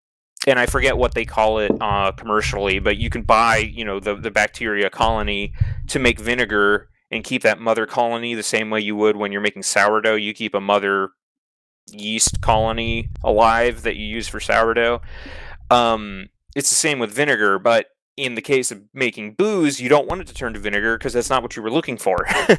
and 0.47 0.57
I 0.57 0.65
forget 0.65 0.97
what 0.97 1.13
they 1.13 1.25
call 1.25 1.59
it 1.59 1.71
uh, 1.81 2.13
commercially, 2.13 2.79
but 2.79 2.95
you 2.97 3.09
can 3.09 3.23
buy, 3.23 3.57
you 3.57 3.83
know, 3.83 3.99
the, 3.99 4.15
the 4.15 4.31
bacteria 4.31 4.89
colony 4.89 5.53
to 5.87 5.99
make 5.99 6.19
vinegar 6.19 6.89
and 7.11 7.23
keep 7.23 7.43
that 7.43 7.59
mother 7.59 7.85
colony 7.85 8.33
the 8.33 8.43
same 8.43 8.69
way 8.69 8.79
you 8.79 8.95
would 8.95 9.17
when 9.17 9.33
you're 9.33 9.41
making 9.41 9.63
sourdough. 9.63 10.15
You 10.15 10.33
keep 10.33 10.55
a 10.55 10.61
mother 10.61 11.09
yeast 11.91 12.41
colony 12.41 13.09
alive 13.23 13.83
that 13.83 13.97
you 13.97 14.05
use 14.05 14.29
for 14.29 14.39
sourdough. 14.39 15.01
Um, 15.69 16.29
it's 16.55 16.69
the 16.69 16.75
same 16.75 16.99
with 16.99 17.11
vinegar, 17.11 17.59
but 17.59 17.87
in 18.15 18.35
the 18.35 18.41
case 18.41 18.71
of 18.71 18.81
making 18.93 19.33
booze, 19.33 19.81
you 19.81 19.89
don't 19.89 20.07
want 20.07 20.21
it 20.21 20.27
to 20.27 20.33
turn 20.33 20.53
to 20.53 20.59
vinegar 20.59 20.97
because 20.97 21.11
that's 21.11 21.29
not 21.29 21.43
what 21.43 21.57
you 21.57 21.61
were 21.61 21.69
looking 21.69 21.97
for. 21.97 22.25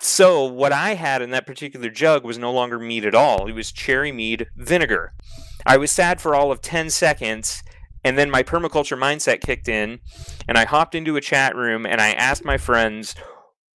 so 0.00 0.44
what 0.44 0.72
I 0.72 0.94
had 0.94 1.22
in 1.22 1.30
that 1.30 1.46
particular 1.46 1.90
jug 1.90 2.24
was 2.24 2.38
no 2.38 2.52
longer 2.52 2.80
mead 2.80 3.04
at 3.04 3.14
all. 3.14 3.46
It 3.46 3.52
was 3.52 3.70
cherry 3.70 4.10
mead 4.10 4.48
vinegar. 4.56 5.14
I 5.66 5.76
was 5.76 5.90
sad 5.90 6.20
for 6.20 6.34
all 6.34 6.50
of 6.52 6.60
10 6.60 6.90
seconds, 6.90 7.62
and 8.04 8.16
then 8.16 8.30
my 8.30 8.42
permaculture 8.42 8.98
mindset 8.98 9.40
kicked 9.40 9.68
in, 9.68 10.00
and 10.46 10.56
I 10.56 10.64
hopped 10.64 10.94
into 10.94 11.16
a 11.16 11.20
chat 11.20 11.54
room 11.56 11.84
and 11.84 12.00
I 12.00 12.10
asked 12.12 12.44
my 12.44 12.56
friends, 12.58 13.14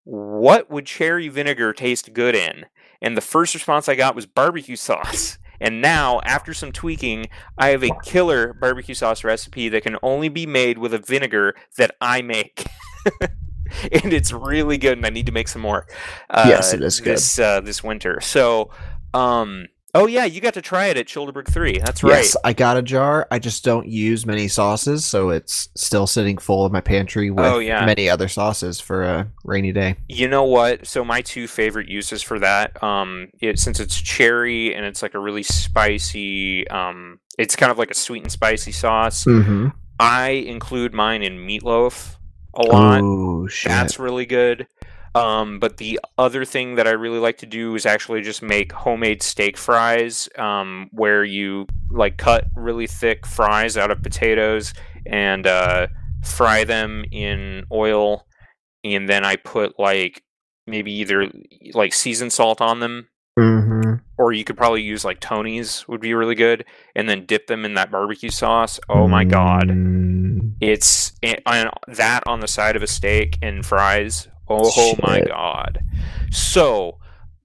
what 0.03 0.69
would 0.69 0.85
cherry 0.85 1.29
vinegar 1.29 1.73
taste 1.73 2.13
good 2.13 2.35
in? 2.35 2.65
And 3.01 3.17
the 3.17 3.21
first 3.21 3.53
response 3.53 3.87
I 3.87 3.95
got 3.95 4.15
was 4.15 4.25
barbecue 4.25 4.75
sauce. 4.75 5.37
And 5.61 5.81
now, 5.81 6.19
after 6.25 6.53
some 6.53 6.73
tweaking, 6.73 7.27
I 7.57 7.69
have 7.69 7.83
a 7.83 7.91
killer 8.03 8.53
barbecue 8.53 8.95
sauce 8.95 9.23
recipe 9.23 9.69
that 9.69 9.83
can 9.83 9.97
only 10.03 10.27
be 10.27 10.45
made 10.45 10.77
with 10.77 10.93
a 10.93 10.97
vinegar 10.99 11.55
that 11.77 11.95
I 12.01 12.21
make. 12.21 12.65
and 13.21 14.11
it's 14.11 14.33
really 14.33 14.77
good, 14.77 14.97
and 14.97 15.05
I 15.05 15.09
need 15.09 15.25
to 15.27 15.31
make 15.31 15.47
some 15.47 15.61
more. 15.61 15.87
Uh, 16.29 16.45
Yes, 16.47 16.73
it 16.73 16.81
is 16.81 16.99
good. 16.99 17.13
This, 17.13 17.39
uh, 17.39 17.61
this 17.61 17.81
winter. 17.81 18.19
So, 18.19 18.71
um, 19.13 19.67
oh 19.93 20.07
yeah, 20.07 20.25
you 20.25 20.41
got 20.41 20.53
to 20.55 20.61
try 20.61 20.87
it 20.87 20.97
at 20.97 21.07
Childerberg 21.07 21.47
3. 21.51 21.79
That's 21.79 22.03
right. 22.03 22.17
Yes, 22.17 22.35
I 22.43 22.53
got 22.53 22.77
a 22.77 22.81
jar. 22.81 23.27
I 23.31 23.39
just 23.39 23.63
don't 23.63 23.87
use 23.87 24.25
many 24.25 24.47
sauces, 24.47 25.05
so 25.05 25.29
it's 25.29 25.69
still 25.75 26.07
sitting 26.07 26.37
full 26.37 26.65
in 26.65 26.71
my 26.71 26.81
pantry 26.81 27.29
with 27.31 27.45
Oh, 27.45 27.59
yeah. 27.59 27.85
many 27.85 28.09
other 28.09 28.27
sauces 28.27 28.79
for 28.79 29.03
a 29.03 29.31
rainy 29.43 29.71
day. 29.71 29.95
You 30.09 30.27
know 30.27 30.43
what? 30.43 30.87
So 30.87 31.03
my 31.05 31.21
two 31.21 31.47
favorite 31.47 31.89
uses 31.89 32.21
for 32.21 32.39
that, 32.39 32.81
um, 32.83 33.27
it, 33.39 33.59
since 33.59 33.79
it's 33.79 33.99
cherry 34.01 34.73
and 34.75 34.85
it's 34.85 35.01
like 35.01 35.13
a 35.13 35.19
really 35.19 35.43
spicy, 35.43 36.67
um, 36.69 37.19
it's 37.37 37.55
kind 37.55 37.71
of 37.71 37.77
like 37.77 37.91
a 37.91 37.95
sweet 37.95 38.23
and 38.23 38.31
spicy 38.31 38.71
sauce. 38.71 39.25
Mm-hmm. 39.25 39.69
I 39.99 40.29
include 40.31 40.93
mine 40.93 41.23
in 41.23 41.37
meatloaf 41.37 42.15
a 42.55 42.61
lot. 42.63 43.01
Oh 43.01 43.47
shit! 43.47 43.69
That's 43.69 43.97
really 43.99 44.25
good. 44.25 44.67
Um, 45.15 45.59
but 45.59 45.77
the 45.77 45.99
other 46.17 46.43
thing 46.43 46.75
that 46.75 46.87
I 46.87 46.91
really 46.91 47.19
like 47.19 47.37
to 47.39 47.45
do 47.45 47.75
is 47.75 47.85
actually 47.85 48.21
just 48.21 48.41
make 48.41 48.71
homemade 48.71 49.21
steak 49.21 49.57
fries, 49.57 50.27
um, 50.37 50.89
where 50.91 51.23
you 51.23 51.67
like 51.91 52.17
cut 52.17 52.45
really 52.55 52.87
thick 52.87 53.27
fries 53.27 53.77
out 53.77 53.91
of 53.91 54.01
potatoes 54.01 54.73
and 55.05 55.45
uh, 55.45 55.87
fry 56.23 56.63
them 56.63 57.05
in 57.11 57.65
oil, 57.71 58.25
and 58.83 59.07
then 59.07 59.23
I 59.23 59.35
put 59.35 59.79
like 59.79 60.23
maybe 60.65 60.91
either 60.93 61.29
like 61.73 61.93
seasoned 61.93 62.33
salt 62.33 62.59
on 62.59 62.79
them, 62.79 63.09
mm-hmm. 63.37 63.95
or 64.17 64.31
you 64.33 64.43
could 64.43 64.57
probably 64.57 64.81
use 64.81 65.05
like 65.05 65.19
Tony's 65.19 65.87
would 65.87 66.01
be 66.01 66.15
really 66.15 66.35
good, 66.35 66.65
and 66.95 67.07
then 67.07 67.27
dip 67.27 67.45
them 67.45 67.65
in 67.65 67.75
that 67.75 67.91
barbecue 67.91 68.31
sauce. 68.31 68.79
Oh 68.89 69.07
my 69.07 69.25
god! 69.25 69.67
Mm. 69.67 70.53
It's 70.59 71.13
and 71.21 71.69
that 71.87 72.23
on 72.25 72.39
the 72.39 72.47
side 72.47 72.75
of 72.75 72.81
a 72.81 72.87
steak 72.87 73.37
and 73.43 73.63
fries. 73.63 74.27
Oh 74.49 74.95
my 75.01 75.21
god! 75.21 75.79
So 76.31 76.97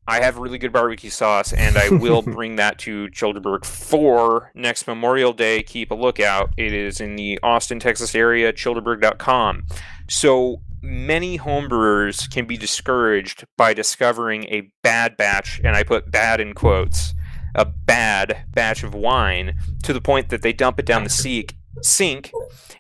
I 0.09 0.23
have 0.23 0.39
really 0.39 0.57
good 0.57 0.73
barbecue 0.73 1.11
sauce, 1.11 1.53
and 1.53 1.77
I 1.77 1.91
will 1.91 2.23
bring 2.37 2.57
that 2.57 2.79
to 2.81 3.09
Childerberg 3.09 3.67
for 3.67 4.51
next 4.55 4.87
Memorial 4.87 5.35
Day. 5.35 5.63
Keep 5.63 5.91
a 5.91 5.95
lookout. 5.95 6.51
It 6.57 6.73
is 6.73 6.99
in 7.01 7.17
the 7.17 7.39
Austin, 7.43 7.79
Texas 7.79 8.15
area. 8.15 8.53
Childerberg.com. 8.53 9.67
So 10.09 10.63
many 10.81 11.39
homebrewers 11.39 12.31
can 12.31 12.47
be 12.47 12.57
discouraged 12.57 13.45
by 13.59 13.75
discovering 13.75 14.45
a 14.45 14.71
bad 14.83 15.19
batch, 15.19 15.61
and 15.63 15.77
I 15.77 15.83
put 15.83 16.11
bad 16.11 16.41
in 16.41 16.55
quotes, 16.55 17.13
a 17.55 17.67
bad 17.67 18.45
batch 18.49 18.83
of 18.83 18.95
wine 18.95 19.57
to 19.83 19.93
the 19.93 20.01
point 20.01 20.31
that 20.31 20.41
they 20.41 20.55
dump 20.55 20.79
it 20.79 20.87
down 20.87 21.05
the 21.05 21.11
sink, 21.11 21.55
sink 21.83 22.33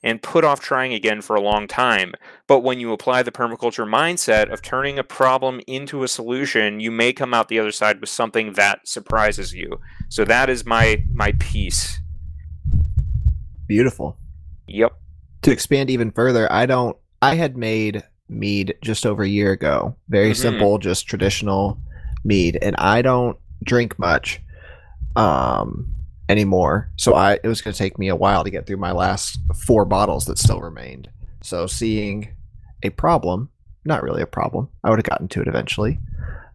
and 0.02 0.22
put 0.22 0.44
off 0.44 0.60
trying 0.60 0.92
again 0.92 1.20
for 1.20 1.36
a 1.36 1.40
long 1.40 1.66
time. 1.66 2.14
But 2.46 2.60
when 2.60 2.80
you 2.80 2.92
apply 2.92 3.22
the 3.22 3.32
permaculture 3.32 3.88
mindset 3.88 4.52
of 4.52 4.62
turning 4.62 4.98
a 4.98 5.04
problem 5.04 5.60
into 5.66 6.02
a 6.02 6.08
solution, 6.08 6.80
you 6.80 6.90
may 6.90 7.12
come 7.12 7.34
out 7.34 7.48
the 7.48 7.58
other 7.58 7.72
side 7.72 8.00
with 8.00 8.10
something 8.10 8.52
that 8.54 8.86
surprises 8.86 9.54
you. 9.54 9.80
So 10.08 10.24
that 10.24 10.48
is 10.50 10.64
my 10.64 11.04
my 11.12 11.32
piece. 11.38 11.98
Beautiful. 13.66 14.16
Yep. 14.66 14.92
To 15.42 15.50
expand 15.50 15.90
even 15.90 16.10
further, 16.10 16.50
I 16.50 16.66
don't. 16.66 16.96
I 17.20 17.34
had 17.34 17.56
made 17.56 18.02
mead 18.28 18.76
just 18.82 19.06
over 19.06 19.22
a 19.22 19.28
year 19.28 19.52
ago. 19.52 19.96
Very 20.08 20.32
Mhm. 20.32 20.36
simple, 20.36 20.78
just 20.78 21.06
traditional 21.06 21.78
mead, 22.24 22.58
and 22.60 22.76
I 22.76 23.02
don't 23.02 23.36
drink 23.64 23.98
much 23.98 24.40
um 25.16 25.92
anymore. 26.28 26.90
So 26.96 27.14
I 27.14 27.34
it 27.34 27.46
was 27.46 27.62
going 27.62 27.72
to 27.72 27.78
take 27.78 27.98
me 27.98 28.08
a 28.08 28.16
while 28.16 28.44
to 28.44 28.50
get 28.50 28.66
through 28.66 28.76
my 28.76 28.92
last 28.92 29.38
four 29.66 29.84
bottles 29.84 30.26
that 30.26 30.38
still 30.38 30.60
remained. 30.60 31.08
So 31.42 31.66
seeing 31.66 32.34
a 32.82 32.90
problem, 32.90 33.50
not 33.84 34.02
really 34.02 34.22
a 34.22 34.26
problem. 34.26 34.68
I 34.84 34.90
would 34.90 34.98
have 34.98 35.04
gotten 35.04 35.28
to 35.28 35.40
it 35.40 35.48
eventually. 35.48 35.98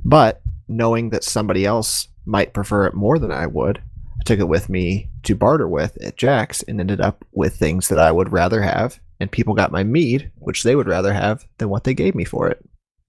But 0.04 0.42
knowing 0.68 1.10
that 1.10 1.24
somebody 1.24 1.66
else 1.66 2.08
might 2.26 2.54
prefer 2.54 2.86
it 2.86 2.94
more 2.94 3.20
than 3.20 3.32
I 3.32 3.48
would, 3.48 3.80
I 4.20 4.24
took 4.24 4.40
it 4.40 4.48
with 4.48 4.70
me 4.70 5.10
to 5.24 5.36
barter 5.36 5.68
with 5.68 5.98
at 6.02 6.18
Jack's 6.18 6.64
and 6.64 6.80
ended 6.80 7.02
up 7.02 7.26
with 7.32 7.56
things 7.56 7.90
that 7.90 8.00
I 8.00 8.12
would 8.12 8.32
rather 8.32 8.62
have. 8.62 9.00
And 9.20 9.32
people 9.32 9.54
got 9.54 9.72
my 9.72 9.84
mead, 9.84 10.32
which 10.36 10.64
they 10.64 10.76
would 10.76 10.88
rather 10.88 11.14
have 11.14 11.46
than 11.58 11.70
what 11.70 11.84
they 11.84 11.94
gave 11.94 12.16
me 12.16 12.26
for 12.26 12.50
it. 12.50 12.64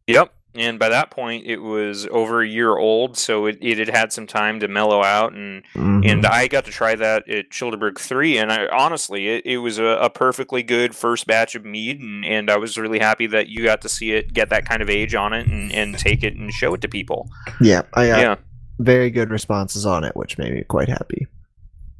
Yep. 0.06 0.33
And 0.56 0.78
by 0.78 0.88
that 0.88 1.10
point 1.10 1.46
it 1.46 1.58
was 1.58 2.06
over 2.12 2.40
a 2.40 2.46
year 2.46 2.76
old, 2.76 3.16
so 3.16 3.46
it, 3.46 3.58
it 3.60 3.78
had 3.78 3.88
had 3.88 4.12
some 4.12 4.26
time 4.26 4.60
to 4.60 4.68
mellow 4.68 5.02
out, 5.02 5.32
and 5.32 5.62
Mhm. 5.74 6.08
and 6.08 6.24
I 6.26 6.46
got 6.46 6.64
to 6.66 6.70
try 6.70 6.94
that 6.94 7.28
at 7.28 7.50
Childerberg 7.50 7.98
Three, 7.98 8.38
and 8.38 8.52
I 8.52 8.66
honestly 8.68 9.28
it, 9.28 9.46
it 9.46 9.58
was 9.58 9.78
a, 9.78 9.84
a 9.84 10.10
perfectly 10.10 10.62
good 10.62 10.94
first 10.94 11.26
batch 11.26 11.54
of 11.56 11.64
mead, 11.64 12.00
and, 12.00 12.24
and 12.24 12.50
I 12.50 12.56
was 12.56 12.78
really 12.78 13.00
happy 13.00 13.26
that 13.28 13.48
you 13.48 13.64
got 13.64 13.80
to 13.82 13.88
see 13.88 14.12
it 14.12 14.32
get 14.32 14.50
that 14.50 14.64
kind 14.68 14.80
of 14.80 14.88
age 14.88 15.14
on 15.14 15.32
it, 15.32 15.46
and, 15.48 15.72
and 15.72 15.98
take 15.98 16.22
it 16.22 16.36
and 16.36 16.52
show 16.52 16.72
it 16.74 16.80
to 16.82 16.88
people. 16.88 17.28
yeah, 17.60 17.82
I 17.94 18.06
yeah, 18.06 18.36
very 18.78 19.10
good 19.10 19.30
responses 19.30 19.84
on 19.84 20.04
it, 20.04 20.14
which 20.14 20.38
made 20.38 20.52
me 20.54 20.62
quite 20.62 20.88
happy. 20.88 21.26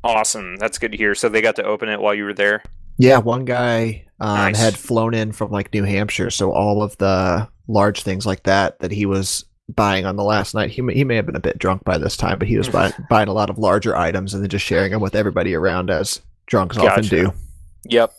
awesome. 0.03 0.57
That's 0.57 0.79
good 0.79 0.93
to 0.93 0.99
hear. 0.99 1.15
So 1.15 1.29
they 1.29 1.41
got 1.41 1.57
to 1.57 1.65
open 1.65 1.89
it 1.89 2.01
while 2.01 2.15
you 2.15 2.25
were 2.25 2.35
there. 2.35 2.63
Yeah, 2.99 3.19
one 3.19 3.45
guy 3.45 4.05
um, 4.21 4.37
Nice. 4.37 4.61
had 4.61 4.77
flown 4.77 5.15
in 5.15 5.33
from 5.33 5.51
like 5.51 5.73
New 5.75 5.83
Hampshire, 5.85 6.31
so 6.31 6.53
all 6.53 6.83
of 6.83 6.97
the 6.99 7.49
large 7.69 8.03
things 8.03 8.27
like 8.27 8.43
that 8.45 8.79
that 8.81 8.91
he 8.91 9.07
was 9.07 9.45
buying 9.69 10.05
on 10.05 10.17
the 10.17 10.25
last 10.25 10.55
night, 10.55 10.71
he 10.71 10.83
may, 10.83 10.95
he 10.95 11.05
may 11.05 11.17
have 11.17 11.27
been 11.27 11.37
a 11.37 11.41
bit 11.41 11.59
drunk 11.59 11.85
by 11.85 11.99
this 11.99 12.17
time, 12.17 12.39
but 12.39 12.49
he 12.49 12.57
was 12.59 12.69
buying, 12.69 12.93
buying 13.11 13.29
a 13.29 13.33
lot 13.33 13.51
of 13.51 13.59
larger 13.59 13.97
items 13.97 14.35
and 14.35 14.43
then 14.43 14.51
just 14.51 14.65
sharing 14.65 14.93
them 14.93 15.01
with 15.01 15.15
everybody 15.15 15.55
around, 15.55 15.91
as 15.91 16.21
drunks 16.47 16.77
often 16.77 17.05
do. 17.05 17.33
Yep. 17.87 18.13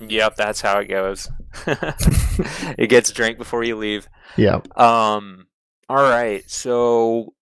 Yep, 0.00 0.36
that's 0.36 0.60
how 0.60 0.78
it 0.78 0.88
goes. 0.88 1.28
it 1.66 2.90
gets 2.90 3.10
drank 3.12 3.38
before 3.38 3.64
you 3.64 3.76
leave. 3.76 4.08
Yeah. 4.36 4.60
Um 4.76 5.46
all 5.88 6.02
right. 6.02 6.42
So 6.50 7.32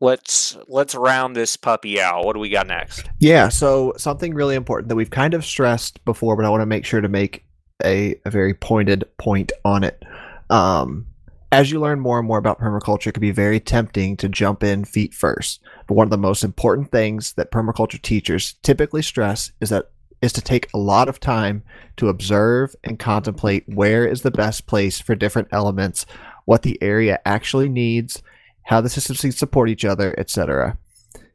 let's 0.00 0.56
let's 0.68 0.94
round 0.94 1.36
this 1.36 1.56
puppy 1.56 2.00
out. 2.00 2.24
What 2.24 2.34
do 2.34 2.40
we 2.40 2.48
got 2.48 2.66
next? 2.66 3.10
Yeah, 3.18 3.48
so 3.48 3.92
something 3.96 4.34
really 4.34 4.54
important 4.54 4.88
that 4.88 4.96
we've 4.96 5.10
kind 5.10 5.34
of 5.34 5.44
stressed 5.44 6.02
before, 6.04 6.36
but 6.36 6.44
I 6.44 6.48
want 6.48 6.62
to 6.62 6.66
make 6.66 6.84
sure 6.84 7.00
to 7.00 7.08
make 7.08 7.44
a, 7.84 8.14
a 8.24 8.30
very 8.30 8.54
pointed 8.54 9.04
point 9.18 9.52
on 9.64 9.84
it. 9.84 10.02
Um, 10.50 11.06
as 11.52 11.70
you 11.70 11.80
learn 11.80 12.00
more 12.00 12.18
and 12.18 12.28
more 12.28 12.38
about 12.38 12.60
permaculture, 12.60 13.08
it 13.08 13.12
can 13.12 13.20
be 13.20 13.32
very 13.32 13.58
tempting 13.58 14.16
to 14.18 14.28
jump 14.28 14.62
in 14.62 14.84
feet 14.84 15.14
first. 15.14 15.60
But 15.86 15.94
one 15.94 16.06
of 16.06 16.10
the 16.10 16.18
most 16.18 16.44
important 16.44 16.92
things 16.92 17.32
that 17.34 17.50
permaculture 17.50 18.00
teachers 18.00 18.54
typically 18.62 19.02
stress 19.02 19.52
is 19.60 19.70
that 19.70 19.90
is 20.22 20.32
to 20.34 20.42
take 20.42 20.68
a 20.74 20.78
lot 20.78 21.08
of 21.08 21.18
time 21.18 21.62
to 21.96 22.08
observe 22.08 22.76
and 22.84 22.98
contemplate 22.98 23.64
where 23.66 24.06
is 24.06 24.20
the 24.20 24.30
best 24.30 24.66
place 24.66 25.00
for 25.00 25.14
different 25.14 25.48
elements, 25.50 26.04
what 26.44 26.62
the 26.62 26.80
area 26.82 27.18
actually 27.24 27.70
needs, 27.70 28.22
how 28.64 28.82
the 28.82 28.90
systems 28.90 29.22
can 29.22 29.32
support 29.32 29.70
each 29.70 29.84
other, 29.84 30.14
etc. 30.18 30.76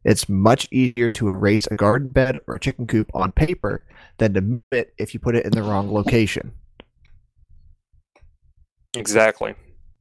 It's 0.04 0.30
much 0.30 0.68
easier 0.72 1.12
to 1.14 1.30
erase 1.30 1.68
a 1.68 1.76
garden 1.76 2.10
bed 2.10 2.40
or 2.46 2.56
a 2.56 2.60
chicken 2.60 2.86
coop 2.86 3.10
on 3.16 3.32
paper 3.32 3.84
than 4.20 4.36
to 4.36 4.42
move 4.42 4.62
it 4.72 4.94
if 5.00 5.16
you 5.16 5.20
put 5.20 5.36
it 5.36 5.46
in 5.46 5.52
the 5.52 5.64
wrong 5.64 5.92
location. 5.92 6.52
Exactly. 8.96 9.56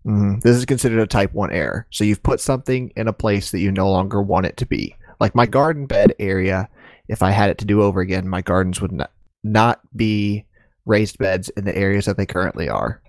Mhm. 0.06 0.42
This 0.42 0.56
is 0.56 0.64
considered 0.64 1.00
a 1.00 1.06
type 1.06 1.32
1 1.32 1.50
error. 1.50 1.86
So 1.90 2.04
you've 2.04 2.22
put 2.22 2.40
something 2.40 2.92
in 2.96 3.08
a 3.08 3.12
place 3.12 3.50
that 3.50 3.60
you 3.60 3.72
no 3.72 3.90
longer 3.90 4.20
want 4.20 4.46
it 4.46 4.56
to 4.58 4.66
be. 4.66 4.96
Like 5.20 5.34
my 5.34 5.46
garden 5.46 5.86
bed 5.86 6.14
area, 6.18 6.68
if 7.08 7.22
I 7.22 7.30
had 7.30 7.50
it 7.50 7.58
to 7.58 7.64
do 7.64 7.82
over 7.82 8.00
again, 8.00 8.28
my 8.28 8.42
gardens 8.42 8.80
would 8.80 8.92
not, 8.92 9.10
not 9.42 9.80
be 9.96 10.44
raised 10.84 11.18
beds 11.18 11.48
in 11.50 11.64
the 11.64 11.76
areas 11.76 12.04
that 12.04 12.16
they 12.16 12.26
currently 12.26 12.68
are. 12.68 13.00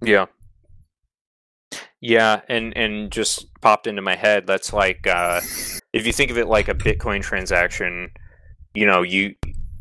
Yeah. 0.00 0.26
Yeah, 2.00 2.42
and 2.48 2.76
and 2.76 3.10
just 3.10 3.52
popped 3.60 3.88
into 3.88 4.02
my 4.02 4.14
head. 4.14 4.46
That's 4.46 4.72
like 4.72 5.06
uh, 5.08 5.40
if 5.92 6.06
you 6.06 6.12
think 6.12 6.30
of 6.30 6.38
it 6.38 6.46
like 6.46 6.68
a 6.68 6.74
Bitcoin 6.74 7.22
transaction, 7.22 8.12
you 8.72 8.86
know, 8.86 9.02
you 9.02 9.34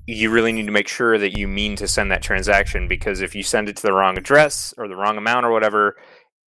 you 0.08 0.30
really 0.30 0.54
need 0.54 0.66
to 0.66 0.72
make 0.72 0.88
sure 0.88 1.18
that 1.18 1.38
you 1.38 1.48
mean 1.48 1.76
to 1.76 1.88
send 1.88 2.10
that 2.12 2.22
transaction 2.22 2.88
because 2.88 3.22
if 3.22 3.36
you 3.36 3.44
send 3.44 3.68
it 3.68 3.76
to 3.76 3.84
the 3.84 3.94
wrong 3.94 4.18
address 4.18 4.74
or 4.78 4.88
the 4.88 4.96
wrong 4.96 5.18
amount 5.18 5.46
or 5.46 5.52
whatever, 5.52 5.98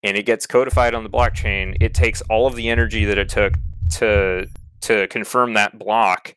and 0.02 0.16
it 0.16 0.24
gets 0.24 0.46
codified 0.46 0.94
on 0.94 1.04
the 1.04 1.10
blockchain, 1.10 1.76
it 1.78 1.92
takes 1.92 2.22
all 2.22 2.46
of 2.46 2.56
the 2.56 2.70
energy 2.70 3.04
that 3.04 3.18
it 3.18 3.28
took 3.28 3.52
to 3.98 4.46
to 4.80 5.06
confirm 5.08 5.52
that 5.52 5.78
block 5.78 6.34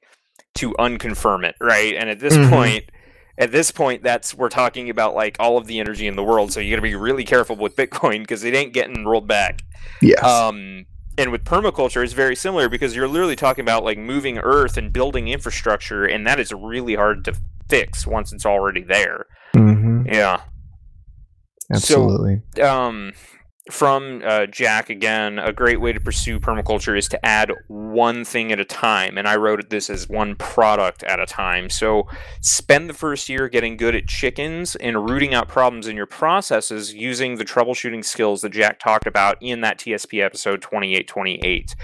to 0.56 0.72
unconfirm 0.74 1.46
it, 1.46 1.56
right? 1.62 1.96
And 1.96 2.10
at 2.10 2.20
this 2.20 2.36
Mhm. 2.36 2.50
point, 2.50 2.84
at 3.38 3.54
this 3.54 3.72
point, 3.72 4.04
that's 4.04 4.36
we're 4.36 4.50
talking 4.50 4.90
about 4.90 5.16
like 5.16 5.38
all 5.40 5.58
of 5.58 5.66
the 5.66 5.80
energy 5.80 6.08
in 6.08 6.18
the 6.18 6.24
world. 6.24 6.52
So 6.52 6.60
you 6.60 6.72
got 6.72 6.76
to 6.76 6.82
be 6.82 6.96
really 6.96 7.24
careful 7.24 7.56
with 7.56 7.78
Bitcoin 7.78 8.20
because 8.20 8.44
it 8.44 8.54
ain't 8.54 8.74
getting 8.74 9.06
rolled 9.06 9.30
back. 9.30 9.62
Yes. 10.02 10.22
Um, 10.24 10.86
and 11.18 11.32
with 11.32 11.44
permaculture, 11.44 12.04
it's 12.04 12.14
very 12.14 12.36
similar 12.36 12.70
because 12.70 12.96
you're 12.96 13.08
literally 13.08 13.36
talking 13.36 13.64
about 13.64 13.84
like 13.84 13.98
moving 13.98 14.38
earth 14.40 14.78
and 14.78 14.92
building 14.92 15.28
infrastructure, 15.28 16.06
and 16.06 16.26
that 16.28 16.40
is 16.40 16.52
really 16.52 16.96
hard 16.96 17.24
to 17.26 17.34
fix 17.70 18.06
once 18.08 18.34
it's 18.34 18.46
already 18.46 18.82
there. 18.84 19.26
hmm 19.54 20.06
Yeah. 20.06 20.42
Absolutely. 21.72 22.42
um, 22.62 23.14
from 23.72 24.22
uh, 24.26 24.46
Jack 24.48 24.90
again, 24.90 25.40
a 25.40 25.54
great 25.54 25.80
way 25.80 25.94
to 25.94 26.00
pursue 26.00 26.38
permaculture 26.40 26.98
is 26.98 27.08
to 27.10 27.26
add 27.26 27.52
one 27.68 28.26
thing 28.26 28.52
at 28.52 28.60
a 28.60 28.66
time. 28.66 29.18
And 29.18 29.26
I 29.26 29.38
wrote 29.38 29.70
this 29.70 29.90
as 29.90 30.10
one 30.10 30.36
product 30.36 31.04
at 31.04 31.20
a 31.20 31.26
time. 31.26 31.70
So 31.70 32.08
spend 32.42 32.90
the 32.90 32.94
first 32.94 33.30
year 33.30 33.48
getting 33.48 33.78
good 33.78 33.96
at 33.96 34.08
chickens 34.08 34.76
and 34.76 35.10
rooting 35.10 35.34
out 35.34 35.48
problems 35.48 35.88
in 35.88 35.96
your 35.96 36.06
processes 36.06 36.94
using 36.94 37.38
the 37.38 37.46
troubleshooting 37.46 38.04
skills 38.04 38.42
that 38.42 38.50
Jack 38.50 38.80
talked 38.80 39.08
about 39.08 39.38
in 39.40 39.62
that 39.62 39.80
TSP 39.80 40.22
episode 40.22 40.62
2828. 40.62 41.76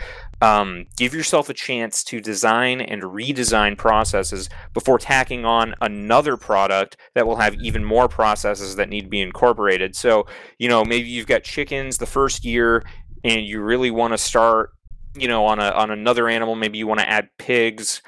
Um, 0.42 0.86
give 0.96 1.14
yourself 1.14 1.50
a 1.50 1.54
chance 1.54 2.04
to 2.06 2.22
design 2.22 2.80
and 2.80 3.02
redesign 3.04 3.78
processes 3.78 4.50
before 4.74 4.98
tacking 4.98 5.44
on 5.44 5.76
another 5.82 6.38
product 6.38 6.96
that 7.14 7.28
will 7.28 7.36
have 7.36 7.56
even 7.56 7.84
more 7.84 8.08
processes 8.08 8.78
that 8.78 8.88
need 8.88 9.02
to 9.02 9.10
be 9.10 9.20
incorporated. 9.20 9.96
So, 9.98 10.28
you 10.58 10.70
know, 10.70 10.86
maybe 10.86 11.10
you've 11.10 11.28
got 11.28 11.44
chickens 11.44 11.98
the 11.98 12.06
first 12.06 12.46
year 12.46 12.84
and 13.24 13.46
you 13.46 13.62
really 13.62 13.92
want 13.92 14.14
to 14.14 14.18
start, 14.18 14.72
you 15.14 15.28
know, 15.28 15.46
on 15.46 15.60
a 15.60 15.72
on 15.72 15.92
another 15.92 16.30
animal, 16.30 16.56
maybe 16.56 16.78
you 16.78 16.88
want 16.88 17.02
to 17.02 17.10
add 17.10 17.30
pigs. 17.38 18.02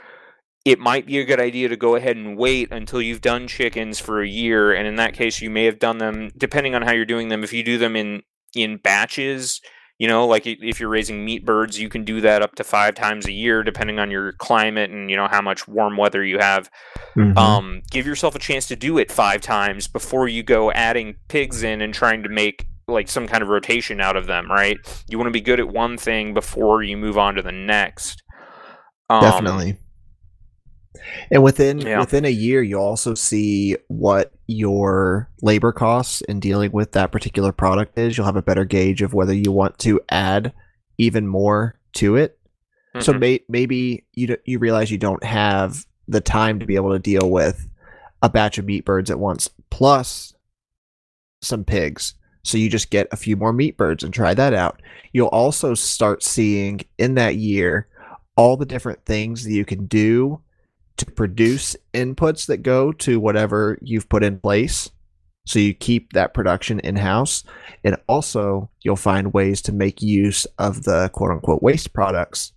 It 0.64 0.80
might 0.80 1.06
be 1.06 1.20
a 1.20 1.26
good 1.26 1.40
idea 1.40 1.68
to 1.70 1.76
go 1.76 1.96
ahead 1.96 2.16
and 2.16 2.38
wait 2.38 2.72
until 2.72 3.02
you've 3.02 3.22
done 3.22 3.48
chickens 3.48 4.00
for 4.00 4.22
a 4.22 4.28
year 4.28 4.72
and 4.72 4.88
in 4.88 4.96
that 4.98 5.16
case 5.16 5.42
you 5.42 5.50
may 5.50 5.66
have 5.66 5.80
done 5.80 5.98
them 5.98 6.32
depending 6.38 6.76
on 6.76 6.84
how 6.84 6.92
you're 6.92 7.04
doing 7.04 7.30
them 7.30 7.44
if 7.44 7.52
you 7.52 7.64
do 7.64 7.80
them 7.80 7.96
in 7.96 8.22
in 8.54 8.78
batches 8.78 9.60
you 10.02 10.08
know 10.08 10.26
like 10.26 10.48
if 10.48 10.80
you're 10.80 10.90
raising 10.98 11.24
meat 11.24 11.46
birds 11.46 11.80
you 11.80 11.88
can 11.88 12.04
do 12.04 12.22
that 12.22 12.42
up 12.42 12.56
to 12.56 12.64
five 12.64 12.94
times 12.96 13.28
a 13.28 13.32
year 13.32 13.62
depending 13.64 14.00
on 14.00 14.10
your 14.10 14.32
climate 14.48 14.90
and 14.90 15.10
you 15.12 15.16
know 15.16 15.28
how 15.28 15.42
much 15.42 15.68
warm 15.68 15.96
weather 15.96 16.24
you 16.24 16.40
have 16.40 16.70
Mhm. 17.16 17.38
um, 17.38 17.82
give 17.92 18.06
yourself 18.08 18.34
a 18.36 18.40
chance 18.40 18.66
to 18.68 18.76
do 18.76 18.98
it 18.98 19.12
five 19.12 19.42
times 19.42 19.88
before 19.88 20.28
you 20.28 20.42
go 20.44 20.72
adding 20.72 21.16
pigs 21.28 21.62
in 21.62 21.82
and 21.82 21.94
trying 21.94 22.24
to 22.24 22.30
make 22.30 22.66
like 22.88 23.10
some 23.10 23.28
kind 23.28 23.44
of 23.44 23.50
rotation 23.50 24.02
out 24.02 24.16
of 24.18 24.26
them 24.26 24.50
right 24.50 24.78
you 25.08 25.18
want 25.20 25.28
to 25.28 25.32
be 25.32 25.42
good 25.50 25.60
at 25.60 25.68
one 25.70 25.98
thing 25.98 26.34
before 26.34 26.82
you 26.82 26.98
move 26.98 27.18
on 27.18 27.36
to 27.36 27.42
the 27.44 27.52
next 27.52 28.24
Um, 29.10 29.22
Definitely. 29.22 29.78
And 31.30 31.44
within 31.44 31.80
yeah. 31.80 32.00
within 32.00 32.26
a 32.26 32.30
year, 32.30 32.62
you'll 32.62 32.82
also 32.82 33.14
see 33.14 33.78
what 33.88 34.32
your 34.48 35.30
labor 35.42 35.72
costs 35.72 36.22
in 36.22 36.40
dealing 36.40 36.72
with 36.72 36.92
that 36.94 37.12
particular 37.12 37.52
product 37.52 37.98
is. 37.98 38.18
You'll 38.18 38.26
have 38.26 38.36
a 38.36 38.42
better 38.42 38.66
gauge 38.66 39.02
of 39.02 39.14
whether 39.14 39.34
you 39.34 39.52
want 39.52 39.78
to 39.80 40.00
add 40.10 40.54
even 40.98 41.28
more 41.28 41.76
to 41.94 42.16
it. 42.16 42.38
So 43.00 43.14
mhm. 43.14 43.20
may, 43.20 43.40
maybe 43.48 44.06
you 44.14 44.38
you 44.46 44.60
realize 44.60 44.92
you 44.92 44.98
don't 44.98 45.24
have 45.24 45.86
the 46.08 46.22
time 46.22 46.60
to 46.60 46.66
be 46.66 46.76
able 46.76 46.92
to 46.92 47.00
deal 47.00 47.30
with 47.30 47.68
a 48.22 48.30
batch 48.30 48.58
of 48.58 48.66
meat 48.66 48.86
birds 48.86 49.10
at 49.10 49.20
once, 49.20 49.50
plus 49.70 50.34
some 51.42 51.64
pigs. 51.64 52.16
So 52.44 52.58
you 52.58 52.70
just 52.70 52.90
get 52.90 53.08
a 53.12 53.18
few 53.18 53.36
more 53.36 53.54
meat 53.54 53.78
birds 53.78 54.04
and 54.04 54.14
try 54.14 54.34
that 54.34 54.54
out. 54.54 54.82
You'll 55.14 55.28
also 55.28 55.74
start 55.74 56.24
seeing 56.24 56.82
in 56.98 57.16
that 57.16 57.36
year 57.36 57.88
all 58.36 58.58
the 58.58 58.66
different 58.66 59.06
things 59.06 59.44
that 59.44 59.54
you 59.54 59.66
can 59.66 59.86
do 59.86 60.42
to 60.98 61.06
produce 61.06 61.76
inputs 61.94 62.46
that 62.48 62.58
go 62.58 62.92
to 62.94 63.20
whatever 63.20 63.78
you've 63.82 64.10
put 64.10 64.24
in 64.24 64.40
place. 64.40 64.90
So 65.46 65.58
you 65.60 65.74
keep 65.74 66.14
that 66.14 66.34
production 66.34 66.80
in 66.82 66.98
house. 66.98 67.44
And 67.84 67.98
also, 68.08 68.70
you'll 68.82 68.96
find 68.96 69.34
ways 69.34 69.62
to 69.64 69.72
make 69.72 70.02
use 70.02 70.46
of 70.60 70.84
the 70.84 71.10
quote 71.14 71.32
unquote 71.32 71.64
waste 71.64 71.94
products 71.94 72.54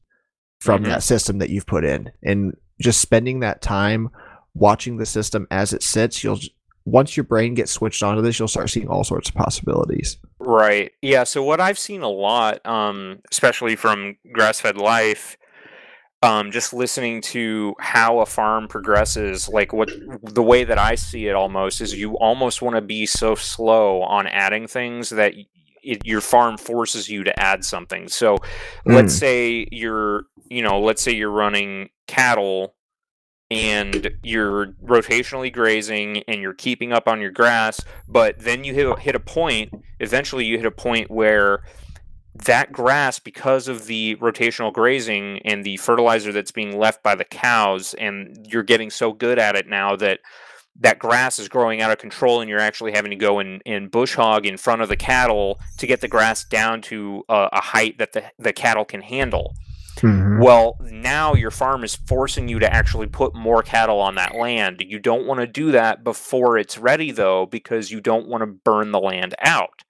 from 0.60 0.82
Mhm. 0.82 0.86
that 0.86 1.02
system 1.02 1.38
that 1.38 1.50
you've 1.50 1.66
put 1.66 1.84
in. 1.84 2.10
And 2.22 2.56
just 2.80 3.00
spending 3.00 3.40
that 3.40 3.62
time 3.62 4.10
watching 4.54 4.98
the 4.98 5.06
system 5.06 5.46
as 5.50 5.72
it 5.72 5.82
sits, 5.82 6.22
you'll 6.22 6.38
once 6.86 7.16
your 7.16 7.24
brain 7.24 7.54
gets 7.54 7.72
switched 7.72 8.02
onto 8.02 8.20
this, 8.20 8.38
you'll 8.38 8.46
start 8.46 8.68
seeing 8.68 8.88
all 8.88 9.04
sorts 9.04 9.30
of 9.30 9.34
possibilities. 9.34 10.18
Right. 10.38 10.92
Yeah. 11.00 11.24
So 11.24 11.42
what 11.42 11.58
I've 11.58 11.78
seen 11.78 12.02
a 12.02 12.10
lot, 12.10 12.64
um, 12.66 13.20
especially 13.30 13.74
from 13.74 14.18
grass 14.34 14.60
fed 14.60 14.76
life, 14.76 15.38
um, 16.24 16.50
just 16.50 16.72
listening 16.72 17.20
to 17.20 17.74
how 17.78 18.20
a 18.20 18.26
farm 18.26 18.66
progresses, 18.66 19.46
like 19.46 19.74
what 19.74 19.90
the 20.22 20.42
way 20.42 20.64
that 20.64 20.78
I 20.78 20.94
see 20.94 21.26
it 21.26 21.34
almost 21.34 21.82
is 21.82 21.92
you 21.92 22.16
almost 22.16 22.62
want 22.62 22.76
to 22.76 22.80
be 22.80 23.04
so 23.04 23.34
slow 23.34 24.00
on 24.00 24.26
adding 24.26 24.66
things 24.66 25.10
that 25.10 25.34
it, 25.82 26.06
your 26.06 26.22
farm 26.22 26.56
forces 26.56 27.10
you 27.10 27.24
to 27.24 27.38
add 27.38 27.62
something. 27.62 28.08
So 28.08 28.38
let's 28.86 29.14
say 29.14 29.68
you're, 29.70 30.24
you 30.48 30.62
know, 30.62 30.80
let's 30.80 31.02
say 31.02 31.12
you're 31.12 31.30
running 31.30 31.90
cattle 32.06 32.74
and 33.50 34.10
you're 34.22 34.68
rotationally 34.82 35.52
grazing 35.52 36.22
and 36.26 36.40
you're 36.40 36.54
keeping 36.54 36.90
up 36.90 37.06
on 37.06 37.20
your 37.20 37.32
grass, 37.32 37.82
but 38.08 38.38
then 38.38 38.64
you 38.64 38.72
hit, 38.72 38.98
hit 39.00 39.14
a 39.14 39.20
point 39.20 39.74
eventually 40.00 40.44
you 40.44 40.56
hit 40.56 40.66
a 40.66 40.70
point 40.70 41.10
where 41.10 41.62
that 42.34 42.72
grass, 42.72 43.18
because 43.18 43.68
of 43.68 43.86
the 43.86 44.16
rotational 44.16 44.72
grazing 44.72 45.38
and 45.44 45.64
the 45.64 45.76
fertilizer 45.76 46.32
that's 46.32 46.50
being 46.50 46.76
left 46.78 47.02
by 47.02 47.14
the 47.14 47.24
cows, 47.24 47.94
and 47.94 48.46
you're 48.50 48.62
getting 48.62 48.90
so 48.90 49.12
good 49.12 49.38
at 49.38 49.54
it 49.56 49.68
now 49.68 49.94
that 49.96 50.20
that 50.80 50.98
grass 50.98 51.38
is 51.38 51.48
growing 51.48 51.80
out 51.80 51.92
of 51.92 51.98
control 51.98 52.40
and 52.40 52.50
you're 52.50 52.58
actually 52.58 52.90
having 52.90 53.10
to 53.10 53.16
go 53.16 53.38
and, 53.38 53.62
and 53.64 53.92
bush 53.92 54.16
hog 54.16 54.44
in 54.44 54.56
front 54.56 54.82
of 54.82 54.88
the 54.88 54.96
cattle 54.96 55.60
to 55.78 55.86
get 55.86 56.00
the 56.00 56.08
grass 56.08 56.44
down 56.44 56.82
to 56.82 57.22
a, 57.28 57.48
a 57.52 57.60
height 57.60 57.98
that 57.98 58.12
the, 58.12 58.24
the 58.40 58.52
cattle 58.52 58.84
can 58.84 59.00
handle. 59.00 59.54
Mm-hmm. 59.98 60.42
Well, 60.42 60.76
now 60.90 61.34
your 61.34 61.52
farm 61.52 61.84
is 61.84 61.94
forcing 61.94 62.48
you 62.48 62.58
to 62.58 62.72
actually 62.72 63.06
put 63.06 63.36
more 63.36 63.62
cattle 63.62 64.00
on 64.00 64.16
that 64.16 64.34
land. 64.34 64.82
You 64.84 64.98
don't 64.98 65.26
want 65.26 65.38
to 65.38 65.46
do 65.46 65.70
that 65.70 66.02
before 66.02 66.58
it's 66.58 66.76
ready, 66.76 67.12
though, 67.12 67.46
because 67.46 67.92
you 67.92 68.00
don't 68.00 68.26
want 68.26 68.42
to 68.42 68.46
burn 68.46 68.90
the 68.90 68.98
land 68.98 69.36
out. 69.38 69.83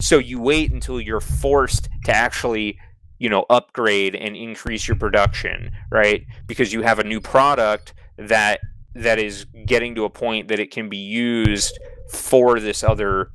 So 0.00 0.18
you 0.18 0.40
wait 0.40 0.72
until 0.72 1.00
you're 1.00 1.20
forced 1.20 1.88
to 2.04 2.12
actually, 2.12 2.78
you 3.18 3.28
know, 3.28 3.46
upgrade 3.48 4.14
and 4.14 4.36
increase 4.36 4.86
your 4.86 4.96
production, 4.96 5.72
right? 5.90 6.24
Because 6.46 6.72
you 6.72 6.82
have 6.82 6.98
a 6.98 7.04
new 7.04 7.20
product 7.20 7.94
that 8.18 8.60
that 8.94 9.18
is 9.18 9.44
getting 9.66 9.94
to 9.94 10.04
a 10.04 10.10
point 10.10 10.48
that 10.48 10.58
it 10.58 10.70
can 10.70 10.88
be 10.88 10.96
used 10.96 11.78
for 12.10 12.60
this 12.60 12.82
other 12.82 13.30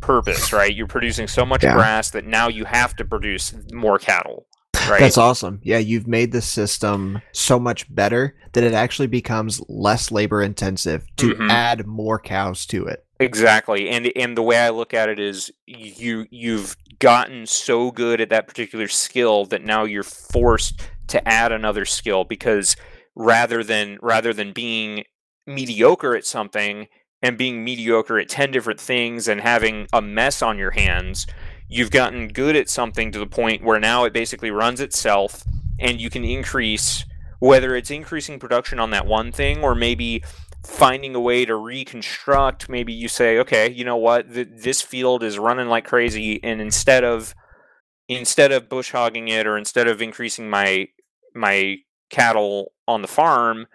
purpose, 0.00 0.52
right? 0.52 0.74
You're 0.74 0.86
producing 0.86 1.28
so 1.28 1.44
much 1.44 1.62
yeah. 1.62 1.74
grass 1.74 2.10
that 2.10 2.26
now 2.26 2.48
you 2.48 2.64
have 2.64 2.96
to 2.96 3.04
produce 3.04 3.54
more 3.72 3.98
cattle. 3.98 4.46
Right? 4.88 5.00
That's 5.00 5.18
awesome. 5.18 5.60
Yeah, 5.62 5.78
you've 5.78 6.08
made 6.08 6.32
the 6.32 6.42
system 6.42 7.22
so 7.30 7.58
much 7.58 7.92
better 7.94 8.34
that 8.52 8.64
it 8.64 8.72
actually 8.74 9.06
becomes 9.06 9.62
less 9.68 10.10
labor 10.10 10.42
intensive 10.42 11.06
to 11.18 11.34
mm-hmm. 11.34 11.50
add 11.50 11.86
more 11.86 12.18
cows 12.18 12.66
to 12.66 12.86
it. 12.86 13.04
Exactly. 13.22 13.88
And 13.88 14.10
and 14.16 14.36
the 14.36 14.42
way 14.42 14.58
I 14.58 14.70
look 14.70 14.92
at 14.92 15.08
it 15.08 15.20
is 15.20 15.52
you 15.64 16.26
you've 16.30 16.76
gotten 16.98 17.46
so 17.46 17.92
good 17.92 18.20
at 18.20 18.30
that 18.30 18.48
particular 18.48 18.88
skill 18.88 19.44
that 19.46 19.62
now 19.62 19.84
you're 19.84 20.02
forced 20.02 20.80
to 21.06 21.26
add 21.28 21.52
another 21.52 21.84
skill 21.84 22.24
because 22.24 22.74
rather 23.14 23.62
than 23.62 23.96
rather 24.02 24.32
than 24.32 24.52
being 24.52 25.04
mediocre 25.46 26.16
at 26.16 26.26
something 26.26 26.88
and 27.22 27.38
being 27.38 27.62
mediocre 27.62 28.18
at 28.18 28.28
10 28.28 28.50
different 28.50 28.80
things 28.80 29.28
and 29.28 29.40
having 29.40 29.86
a 29.92 30.02
mess 30.02 30.42
on 30.42 30.58
your 30.58 30.72
hands, 30.72 31.24
you've 31.68 31.92
gotten 31.92 32.26
good 32.26 32.56
at 32.56 32.68
something 32.68 33.12
to 33.12 33.20
the 33.20 33.26
point 33.26 33.62
where 33.62 33.78
now 33.78 34.02
it 34.02 34.12
basically 34.12 34.50
runs 34.50 34.80
itself 34.80 35.44
and 35.78 36.00
you 36.00 36.10
can 36.10 36.24
increase 36.24 37.04
whether 37.38 37.76
it's 37.76 37.90
increasing 37.90 38.40
production 38.40 38.80
on 38.80 38.90
that 38.90 39.06
one 39.06 39.30
thing 39.30 39.62
or 39.62 39.76
maybe 39.76 40.24
finding 40.64 41.14
a 41.14 41.20
way 41.20 41.44
to 41.44 41.56
reconstruct 41.56 42.68
maybe 42.68 42.92
you 42.92 43.08
say 43.08 43.38
okay 43.38 43.70
you 43.70 43.84
know 43.84 43.96
what 43.96 44.32
Th- 44.32 44.48
this 44.54 44.80
field 44.80 45.22
is 45.22 45.38
running 45.38 45.68
like 45.68 45.84
crazy 45.84 46.42
and 46.44 46.60
instead 46.60 47.02
of 47.02 47.34
instead 48.08 48.52
of 48.52 48.68
bush 48.68 48.92
hogging 48.92 49.28
it 49.28 49.46
or 49.46 49.56
instead 49.56 49.88
of 49.88 50.00
increasing 50.00 50.48
my 50.48 50.88
my 51.34 51.76
cattle 52.10 52.72
on 52.86 53.02
the 53.02 53.08
farm 53.08 53.66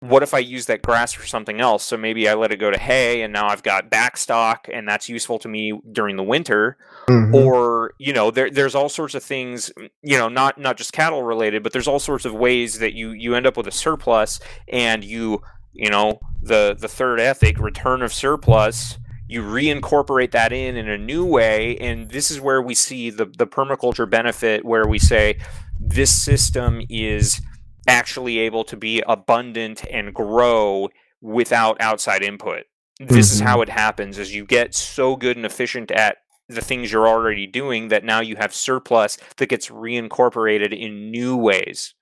what 0.00 0.22
if 0.22 0.34
I 0.34 0.38
use 0.38 0.66
that 0.66 0.82
grass 0.82 1.12
for 1.12 1.26
something 1.26 1.60
else? 1.60 1.84
So 1.84 1.96
maybe 1.96 2.28
I 2.28 2.34
let 2.34 2.52
it 2.52 2.56
go 2.56 2.70
to 2.70 2.78
hay 2.78 3.22
and 3.22 3.32
now 3.32 3.48
I've 3.48 3.62
got 3.62 3.90
backstock 3.90 4.68
and 4.72 4.86
that's 4.86 5.08
useful 5.08 5.38
to 5.40 5.48
me 5.48 5.80
during 5.90 6.16
the 6.16 6.22
winter. 6.22 6.76
Mm-hmm. 7.08 7.34
Or, 7.34 7.94
you 7.98 8.12
know, 8.12 8.30
there, 8.30 8.50
there's 8.50 8.74
all 8.74 8.88
sorts 8.88 9.14
of 9.14 9.22
things, 9.22 9.70
you 10.02 10.18
know, 10.18 10.28
not 10.28 10.58
not 10.58 10.76
just 10.76 10.92
cattle 10.92 11.22
related, 11.22 11.62
but 11.62 11.72
there's 11.72 11.88
all 11.88 11.98
sorts 11.98 12.24
of 12.24 12.34
ways 12.34 12.78
that 12.78 12.92
you 12.92 13.10
you 13.10 13.34
end 13.34 13.46
up 13.46 13.56
with 13.56 13.66
a 13.66 13.72
surplus 13.72 14.38
and 14.68 15.02
you, 15.02 15.40
you 15.78 15.90
know, 15.90 16.20
the 16.42 16.76
the 16.78 16.88
third 16.88 17.20
ethic, 17.20 17.58
return 17.58 18.02
of 18.02 18.12
surplus, 18.12 18.98
you 19.28 19.42
reincorporate 19.42 20.30
that 20.32 20.52
in 20.52 20.76
in 20.76 20.88
a 20.88 20.98
new 20.98 21.24
way 21.24 21.76
and 21.78 22.10
this 22.10 22.30
is 22.30 22.40
where 22.40 22.62
we 22.62 22.74
see 22.74 23.10
the 23.10 23.24
the 23.24 23.46
permaculture 23.46 24.08
benefit 24.08 24.64
where 24.64 24.86
we 24.86 24.98
say 24.98 25.38
this 25.80 26.14
system 26.14 26.80
is 26.88 27.40
actually 27.88 28.38
able 28.38 28.64
to 28.64 28.76
be 28.76 29.02
abundant 29.06 29.84
and 29.90 30.14
grow 30.14 30.88
without 31.20 31.80
outside 31.80 32.22
input. 32.22 32.64
This 32.98 33.08
mm-hmm. 33.08 33.18
is 33.18 33.40
how 33.40 33.60
it 33.60 33.68
happens 33.68 34.18
is 34.18 34.34
you 34.34 34.44
get 34.44 34.74
so 34.74 35.16
good 35.16 35.36
and 35.36 35.46
efficient 35.46 35.90
at 35.90 36.18
the 36.48 36.60
things 36.60 36.90
you're 36.92 37.08
already 37.08 37.46
doing 37.46 37.88
that 37.88 38.04
now 38.04 38.20
you 38.20 38.36
have 38.36 38.54
surplus 38.54 39.18
that 39.36 39.48
gets 39.48 39.68
reincorporated 39.68 40.72
in 40.72 41.10
new 41.10 41.36
ways. 41.36 41.94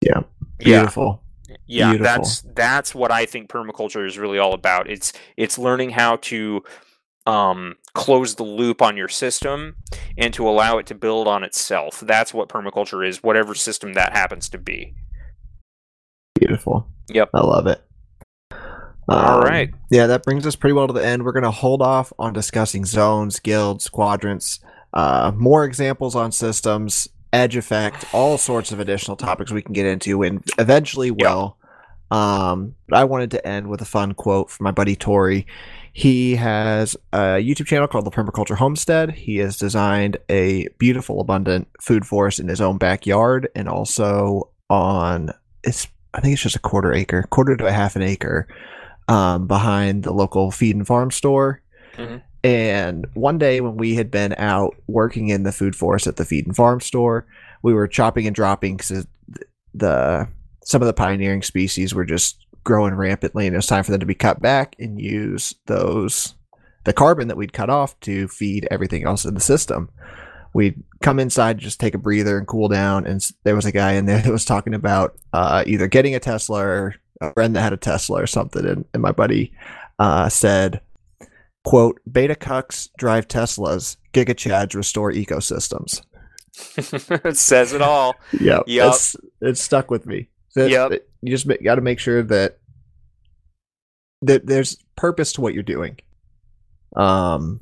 Yeah. 0.00 0.22
Beautiful. 0.58 1.22
Yeah. 1.66 1.90
Beautiful. 1.90 2.04
that's 2.04 2.40
that's 2.54 2.94
what 2.94 3.10
I 3.10 3.26
think 3.26 3.48
permaculture 3.48 4.06
is 4.06 4.18
really 4.18 4.38
all 4.38 4.54
about. 4.54 4.88
It's 4.90 5.12
it's 5.36 5.58
learning 5.58 5.90
how 5.90 6.16
to 6.16 6.62
um, 7.26 7.76
close 7.92 8.36
the 8.36 8.44
loop 8.44 8.80
on 8.80 8.96
your 8.96 9.08
system 9.08 9.76
and 10.16 10.32
to 10.34 10.48
allow 10.48 10.78
it 10.78 10.86
to 10.86 10.94
build 10.94 11.26
on 11.26 11.42
itself. 11.42 12.00
That's 12.00 12.32
what 12.32 12.48
permaculture 12.48 13.06
is, 13.06 13.22
whatever 13.22 13.54
system 13.54 13.94
that 13.94 14.12
happens 14.12 14.48
to 14.50 14.58
be. 14.58 14.94
Beautiful. 16.38 16.86
Yep. 17.08 17.30
I 17.34 17.40
love 17.40 17.66
it. 17.66 17.82
All 19.08 19.38
um, 19.38 19.42
right. 19.42 19.70
Yeah, 19.90 20.06
that 20.08 20.24
brings 20.24 20.46
us 20.46 20.56
pretty 20.56 20.74
well 20.74 20.86
to 20.86 20.92
the 20.92 21.04
end. 21.04 21.24
We're 21.24 21.32
going 21.32 21.44
to 21.44 21.50
hold 21.50 21.80
off 21.80 22.12
on 22.18 22.32
discussing 22.32 22.84
zones, 22.84 23.38
guilds, 23.38 23.88
quadrants, 23.88 24.60
uh, 24.92 25.32
more 25.34 25.64
examples 25.64 26.16
on 26.16 26.32
systems, 26.32 27.08
edge 27.36 27.56
effect, 27.56 28.04
all 28.12 28.38
sorts 28.38 28.72
of 28.72 28.80
additional 28.80 29.16
topics 29.16 29.52
we 29.52 29.62
can 29.62 29.74
get 29.74 29.86
into, 29.86 30.22
and 30.22 30.42
eventually 30.58 31.10
will. 31.10 31.56
Um, 32.10 32.74
but 32.88 32.98
I 32.98 33.04
wanted 33.04 33.30
to 33.32 33.46
end 33.46 33.68
with 33.68 33.82
a 33.82 33.84
fun 33.84 34.14
quote 34.14 34.50
from 34.50 34.64
my 34.64 34.70
buddy 34.70 34.96
Tori. 34.96 35.46
He 35.92 36.36
has 36.36 36.96
a 37.12 37.38
YouTube 37.42 37.66
channel 37.66 37.88
called 37.88 38.04
The 38.04 38.10
Permaculture 38.10 38.56
Homestead. 38.56 39.12
He 39.12 39.36
has 39.38 39.56
designed 39.56 40.18
a 40.28 40.68
beautiful, 40.78 41.20
abundant 41.20 41.68
food 41.80 42.06
forest 42.06 42.38
in 42.38 42.48
his 42.48 42.60
own 42.60 42.78
backyard 42.78 43.48
and 43.54 43.68
also 43.68 44.50
on 44.68 45.30
it's 45.62 45.88
I 46.14 46.20
think 46.20 46.32
it's 46.32 46.42
just 46.42 46.56
a 46.56 46.60
quarter 46.60 46.94
acre, 46.94 47.24
quarter 47.24 47.56
to 47.56 47.66
a 47.66 47.72
half 47.72 47.96
an 47.96 48.02
acre, 48.02 48.46
um, 49.08 49.46
behind 49.46 50.04
the 50.04 50.12
local 50.12 50.50
feed 50.50 50.76
and 50.76 50.86
farm 50.86 51.10
store. 51.10 51.60
Mm-hmm. 51.96 52.16
And 52.44 53.06
one 53.14 53.38
day 53.38 53.60
when 53.60 53.76
we 53.76 53.94
had 53.94 54.10
been 54.10 54.34
out 54.38 54.76
working 54.86 55.28
in 55.28 55.42
the 55.42 55.52
food 55.52 55.74
forest 55.74 56.06
at 56.06 56.16
the 56.16 56.24
feed 56.24 56.46
and 56.46 56.54
farm 56.54 56.80
store, 56.80 57.26
we 57.62 57.74
were 57.74 57.88
chopping 57.88 58.26
and 58.26 58.34
dropping 58.34 58.76
because 58.76 59.06
the 59.74 60.28
some 60.64 60.82
of 60.82 60.86
the 60.86 60.92
pioneering 60.92 61.42
species 61.42 61.94
were 61.94 62.04
just 62.04 62.44
growing 62.64 62.94
rampantly, 62.94 63.46
and 63.46 63.54
it 63.54 63.58
was 63.58 63.66
time 63.66 63.84
for 63.84 63.92
them 63.92 64.00
to 64.00 64.06
be 64.06 64.14
cut 64.14 64.40
back 64.42 64.74
and 64.78 65.00
use 65.00 65.54
those 65.66 66.34
the 66.84 66.92
carbon 66.92 67.28
that 67.28 67.36
we'd 67.36 67.52
cut 67.52 67.68
off 67.68 67.98
to 68.00 68.28
feed 68.28 68.68
everything 68.70 69.04
else 69.04 69.24
in 69.24 69.34
the 69.34 69.40
system. 69.40 69.90
We'd 70.54 70.82
come 71.02 71.18
inside, 71.18 71.58
just 71.58 71.80
take 71.80 71.94
a 71.94 71.98
breather 71.98 72.38
and 72.38 72.46
cool 72.46 72.68
down, 72.68 73.06
and 73.06 73.28
there 73.44 73.56
was 73.56 73.66
a 73.66 73.72
guy 73.72 73.92
in 73.92 74.06
there 74.06 74.18
that 74.22 74.32
was 74.32 74.44
talking 74.44 74.74
about 74.74 75.16
uh, 75.32 75.64
either 75.66 75.88
getting 75.88 76.14
a 76.14 76.20
Tesla 76.20 76.60
or 76.60 76.94
a 77.20 77.32
friend 77.32 77.56
that 77.56 77.62
had 77.62 77.72
a 77.72 77.78
Tesla 77.78 78.22
or 78.22 78.26
something, 78.26 78.64
and, 78.64 78.84
and 78.94 79.02
my 79.02 79.12
buddy 79.12 79.52
uh, 79.98 80.28
said, 80.28 80.80
"quote 81.66 82.00
Beta 82.10 82.34
cucks 82.34 82.88
drive 82.96 83.28
Teslas, 83.28 83.96
Giga 84.14 84.34
Chads 84.34 84.74
restore 84.74 85.12
ecosystems." 85.12 86.00
it 87.26 87.36
says 87.36 87.74
it 87.74 87.82
all. 87.82 88.14
Yeah, 88.40 88.60
yep. 88.66 88.88
it's, 88.88 89.16
it's 89.42 89.60
stuck 89.60 89.90
with 89.90 90.06
me. 90.06 90.30
Yeah, 90.54 90.88
you 91.20 91.30
just 91.30 91.46
got 91.62 91.74
to 91.74 91.82
make 91.82 91.98
sure 91.98 92.22
that 92.22 92.58
that 94.22 94.46
there's 94.46 94.78
purpose 94.96 95.34
to 95.34 95.42
what 95.42 95.52
you're 95.52 95.62
doing. 95.62 95.98
Um, 96.94 97.60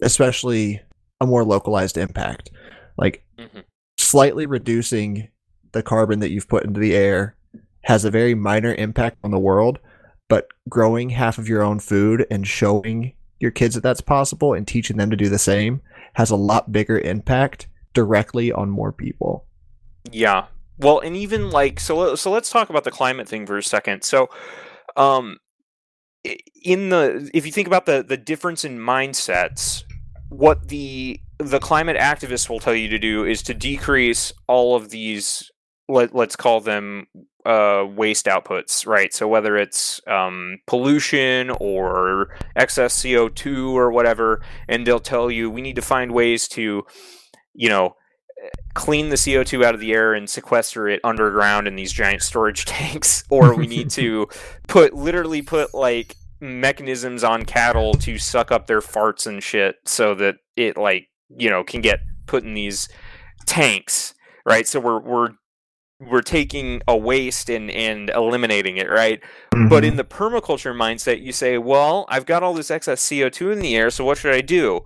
especially 0.00 0.80
a 1.20 1.26
more 1.26 1.44
localized 1.44 1.96
impact, 1.96 2.50
like 2.96 3.24
mm-hmm. 3.38 3.60
slightly 3.98 4.46
reducing 4.46 5.28
the 5.72 5.82
carbon 5.82 6.20
that 6.20 6.30
you've 6.30 6.48
put 6.48 6.64
into 6.64 6.80
the 6.80 6.94
air 6.94 7.36
has 7.82 8.04
a 8.04 8.10
very 8.10 8.34
minor 8.34 8.74
impact 8.74 9.18
on 9.24 9.30
the 9.30 9.38
world, 9.38 9.78
but 10.28 10.48
growing 10.68 11.10
half 11.10 11.38
of 11.38 11.48
your 11.48 11.62
own 11.62 11.80
food 11.80 12.26
and 12.30 12.46
showing 12.46 13.14
your 13.40 13.50
kids 13.50 13.74
that 13.74 13.82
that's 13.82 14.00
possible 14.00 14.52
and 14.52 14.66
teaching 14.66 14.96
them 14.96 15.10
to 15.10 15.16
do 15.16 15.28
the 15.28 15.38
same 15.38 15.80
has 16.14 16.30
a 16.30 16.36
lot 16.36 16.72
bigger 16.72 16.98
impact 16.98 17.68
directly 17.94 18.52
on 18.52 18.70
more 18.70 18.92
people. 18.92 19.46
Yeah, 20.10 20.46
well, 20.78 21.00
and 21.00 21.16
even 21.16 21.50
like 21.50 21.80
so. 21.80 22.14
So 22.14 22.30
let's 22.30 22.50
talk 22.50 22.70
about 22.70 22.84
the 22.84 22.90
climate 22.90 23.28
thing 23.28 23.46
for 23.46 23.58
a 23.58 23.62
second. 23.62 24.04
So, 24.04 24.28
um, 24.96 25.38
in 26.64 26.88
the 26.88 27.30
if 27.34 27.44
you 27.44 27.52
think 27.52 27.66
about 27.66 27.86
the 27.86 28.04
the 28.06 28.16
difference 28.16 28.64
in 28.64 28.78
mindsets, 28.78 29.82
what 30.28 30.68
the 30.68 31.20
the 31.38 31.58
climate 31.58 31.96
activists 31.96 32.48
will 32.48 32.60
tell 32.60 32.74
you 32.74 32.88
to 32.88 32.98
do 32.98 33.24
is 33.24 33.42
to 33.42 33.54
decrease 33.54 34.32
all 34.46 34.76
of 34.76 34.90
these. 34.90 35.50
Let, 35.90 36.14
let's 36.14 36.36
call 36.36 36.60
them 36.60 37.06
uh, 37.44 37.84
waste 37.86 38.26
outputs, 38.26 38.86
right? 38.86 39.12
So 39.12 39.28
whether 39.28 39.56
it's 39.56 40.00
um, 40.06 40.58
pollution 40.66 41.50
or 41.60 42.36
excess 42.56 43.02
CO2 43.02 43.72
or 43.72 43.90
whatever, 43.90 44.42
and 44.68 44.86
they'll 44.86 45.00
tell 45.00 45.30
you 45.30 45.50
we 45.50 45.62
need 45.62 45.76
to 45.76 45.82
find 45.82 46.12
ways 46.12 46.48
to, 46.48 46.84
you 47.54 47.68
know, 47.68 47.94
clean 48.74 49.08
the 49.08 49.16
CO2 49.16 49.64
out 49.64 49.74
of 49.74 49.80
the 49.80 49.92
air 49.92 50.14
and 50.14 50.28
sequester 50.28 50.88
it 50.88 51.00
underground 51.02 51.66
in 51.66 51.76
these 51.76 51.92
giant 51.92 52.22
storage 52.22 52.64
tanks, 52.66 53.24
or 53.30 53.54
we 53.54 53.66
need 53.66 53.90
to 53.90 54.26
put 54.68 54.94
literally 54.94 55.42
put 55.42 55.74
like 55.74 56.16
mechanisms 56.40 57.24
on 57.24 57.44
cattle 57.44 57.94
to 57.94 58.18
suck 58.18 58.52
up 58.52 58.66
their 58.66 58.80
farts 58.80 59.26
and 59.26 59.42
shit 59.42 59.76
so 59.84 60.14
that 60.14 60.36
it 60.56 60.76
like 60.76 61.08
you 61.36 61.50
know 61.50 61.64
can 61.64 61.80
get 61.80 61.98
put 62.26 62.44
in 62.44 62.54
these 62.54 62.88
tanks 63.44 64.14
right 64.46 64.68
so 64.68 64.78
we're 64.78 65.00
we're 65.00 65.30
we're 66.00 66.22
taking 66.22 66.80
a 66.86 66.96
waste 66.96 67.50
and 67.50 67.70
and 67.70 68.10
eliminating 68.10 68.76
it 68.76 68.88
right? 68.88 69.20
Mm-hmm. 69.54 69.68
but 69.68 69.84
in 69.84 69.96
the 69.96 70.04
permaculture 70.04 70.74
mindset 70.74 71.20
you 71.22 71.32
say 71.32 71.58
well 71.58 72.06
i've 72.08 72.26
got 72.26 72.42
all 72.42 72.54
this 72.54 72.70
excess 72.70 73.04
co2 73.08 73.52
in 73.52 73.58
the 73.60 73.76
air 73.76 73.90
so 73.90 74.04
what 74.04 74.18
should 74.18 74.34
i 74.34 74.40
do? 74.40 74.80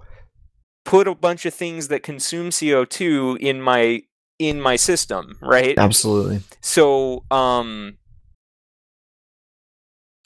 Put 0.84 1.06
a 1.06 1.14
bunch 1.14 1.46
of 1.46 1.54
things 1.54 1.88
that 1.88 2.02
consume 2.02 2.48
co2 2.50 3.38
in 3.38 3.60
my 3.60 4.02
in 4.38 4.60
my 4.60 4.76
system 4.76 5.38
right? 5.42 5.78
Absolutely. 5.78 6.40
so 6.60 7.24
um 7.30 7.98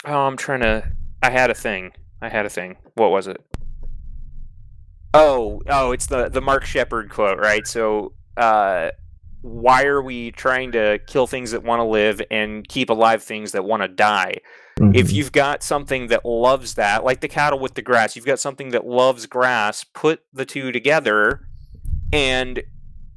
oh, 0.06 0.20
i'm 0.26 0.36
trying 0.36 0.60
to 0.60 0.84
i 1.22 1.30
had 1.30 1.50
a 1.50 1.54
thing. 1.54 1.92
I 2.22 2.28
had 2.30 2.46
a 2.46 2.48
thing. 2.50 2.76
What 2.94 3.10
was 3.10 3.26
it? 3.26 3.44
Oh 5.12 5.60
oh 5.68 5.92
it's 5.92 6.06
the 6.06 6.28
the 6.28 6.40
mark 6.40 6.64
shepard 6.64 7.10
quote 7.10 7.38
right? 7.38 7.66
So 7.66 8.12
uh 8.36 8.90
why 9.46 9.84
are 9.84 10.02
we 10.02 10.32
trying 10.32 10.72
to 10.72 10.98
kill 11.06 11.28
things 11.28 11.52
that 11.52 11.62
want 11.62 11.78
to 11.78 11.84
live 11.84 12.20
and 12.30 12.66
keep 12.66 12.90
alive 12.90 13.22
things 13.22 13.52
that 13.52 13.64
want 13.64 13.82
to 13.82 13.88
die? 13.88 14.34
If 14.92 15.08
Mhm. 15.08 15.12
you've 15.12 15.32
got 15.32 15.62
something 15.62 16.08
that 16.08 16.26
loves 16.26 16.74
that 16.74 17.04
like 17.04 17.20
the 17.20 17.28
cattle 17.28 17.58
with 17.58 17.74
the 17.74 17.82
grass 17.82 18.14
you've 18.16 18.26
got 18.26 18.40
something 18.40 18.70
that 18.70 18.86
loves 18.86 19.24
grass 19.26 19.84
put 19.84 20.20
the 20.34 20.44
two 20.44 20.70
together 20.70 21.40
and 22.12 22.62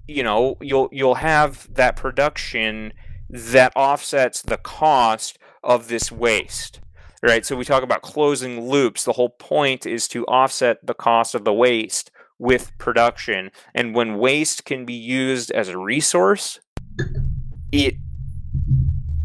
you 0.07 0.23
know 0.23 0.55
you'll 0.61 0.87
you'll 0.91 1.15
have 1.15 1.67
that 1.73 1.95
production 1.95 2.93
that 3.29 3.73
offsets 3.75 4.41
the 4.41 4.57
cost 4.57 5.37
of 5.63 5.87
this 5.89 6.11
waste 6.11 6.79
right? 7.21 7.45
So 7.45 7.57
we 7.57 7.65
talk 7.65 7.83
about 7.83 8.01
closing 8.01 8.69
loops. 8.69 9.03
The 9.03 9.11
whole 9.11 9.29
point 9.29 9.85
is 9.85 10.07
to 10.09 10.25
offset 10.27 10.77
the 10.81 10.93
cost 10.93 11.35
of 11.35 11.43
the 11.43 11.53
waste 11.53 12.08
with 12.39 12.75
production. 12.77 13.51
And 13.75 13.93
when 13.93 14.17
waste 14.17 14.65
can 14.65 14.85
be 14.85 14.93
used 14.93 15.51
as 15.51 15.69
a 15.69 15.77
resource 15.77 16.59
it 17.71 17.95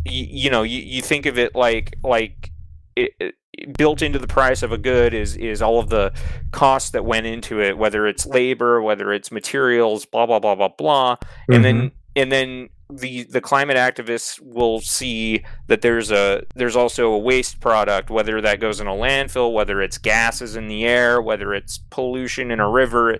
you, 0.04 0.26
you 0.30 0.50
know 0.50 0.62
you, 0.62 0.80
you 0.80 1.02
think 1.02 1.26
of 1.26 1.38
it 1.38 1.54
like 1.54 1.96
like 2.02 2.50
it, 2.96 3.12
it, 3.18 3.34
built 3.76 4.02
into 4.02 4.18
the 4.18 4.26
price 4.26 4.62
of 4.62 4.72
a 4.72 4.78
good 4.78 5.14
is 5.14 5.36
is 5.36 5.62
all 5.62 5.78
of 5.78 5.88
the 5.88 6.12
costs 6.52 6.90
that 6.90 7.04
went 7.04 7.26
into 7.26 7.60
it 7.60 7.78
whether 7.78 8.06
it's 8.06 8.26
labor 8.26 8.82
whether 8.82 9.12
it's 9.12 9.32
materials 9.32 10.04
blah 10.04 10.26
blah 10.26 10.38
blah 10.38 10.54
blah 10.54 10.68
blah. 10.68 11.16
And 11.48 11.64
then 11.64 11.76
mm-hmm. 11.76 11.96
and 12.16 12.32
then 12.32 12.68
the 12.98 13.24
the 13.24 13.40
climate 13.40 13.76
activists 13.76 14.40
will 14.40 14.80
see 14.80 15.44
that 15.66 15.82
there's 15.82 16.10
a 16.10 16.44
there's 16.54 16.76
also 16.76 17.12
a 17.12 17.18
waste 17.18 17.60
product 17.60 18.10
whether 18.10 18.40
that 18.40 18.60
goes 18.60 18.80
in 18.80 18.86
a 18.86 18.92
landfill 18.92 19.52
whether 19.52 19.80
it's 19.82 19.98
gases 19.98 20.56
in 20.56 20.68
the 20.68 20.84
air 20.84 21.20
whether 21.20 21.52
it's 21.54 21.78
pollution 21.90 22.50
in 22.50 22.60
a 22.60 22.68
river. 22.68 23.18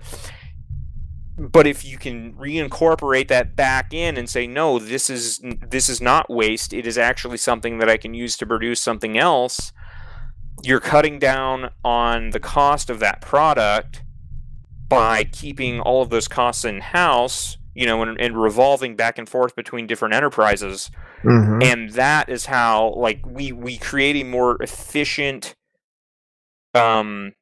But 1.36 1.66
if 1.66 1.84
you 1.84 1.98
can 1.98 2.34
reincorporate 2.34 3.26
that 3.28 3.56
back 3.56 3.92
in 3.92 4.16
and 4.16 4.28
say 4.30 4.46
no 4.46 4.78
this 4.78 5.10
is 5.10 5.40
this 5.68 5.88
is 5.88 6.00
not 6.00 6.30
waste 6.30 6.72
it 6.72 6.86
is 6.86 6.96
actually 6.96 7.38
something 7.38 7.78
that 7.78 7.90
i 7.90 7.96
can 7.96 8.14
use 8.14 8.36
to 8.36 8.46
produce 8.46 8.80
something 8.80 9.18
else 9.18 9.72
you're 10.62 10.80
cutting 10.80 11.18
down 11.18 11.70
on 11.84 12.30
the 12.30 12.38
cost 12.38 12.88
of 12.88 13.00
that 13.00 13.20
product 13.20 14.04
by 14.88 15.24
keeping 15.24 15.80
all 15.80 16.02
of 16.02 16.10
those 16.10 16.28
costs 16.28 16.64
in 16.64 16.80
house 16.80 17.56
you 17.74 17.86
know 17.86 18.02
and, 18.02 18.20
and 18.20 18.40
revolving 18.40 18.96
back 18.96 19.18
and 19.18 19.28
forth 19.28 19.54
between 19.56 19.86
different 19.86 20.14
enterprises 20.14 20.90
Mhm. 21.22 21.62
and 21.62 21.90
that 21.90 22.28
is 22.28 22.46
how 22.46 22.94
like 22.96 23.20
we 23.26 23.52
we 23.52 23.76
create 23.78 24.16
a 24.16 24.24
more 24.24 24.56
efficient 24.62 25.54
um 26.74 27.32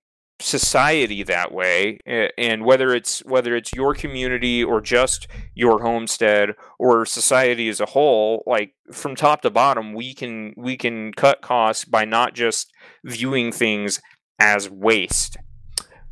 society 0.40 1.22
that 1.22 1.52
way 1.52 1.98
and 2.36 2.64
whether 2.64 2.92
it's 2.92 3.20
whether 3.24 3.54
it's 3.54 3.72
your 3.72 3.94
community 3.94 4.62
or 4.64 4.80
just 4.80 5.28
your 5.54 5.82
homestead 5.82 6.50
or 6.80 7.06
society 7.06 7.68
as 7.68 7.78
a 7.80 7.86
whole 7.86 8.42
like 8.44 8.74
from 8.92 9.14
top 9.14 9.40
to 9.42 9.50
bottom 9.50 9.94
we 9.94 10.12
can 10.12 10.52
we 10.56 10.76
can 10.76 11.12
cut 11.12 11.42
costs 11.42 11.84
by 11.84 12.04
not 12.04 12.34
just 12.34 12.72
viewing 13.04 13.52
things 13.52 14.00
as 14.40 14.68
waste 14.68 15.36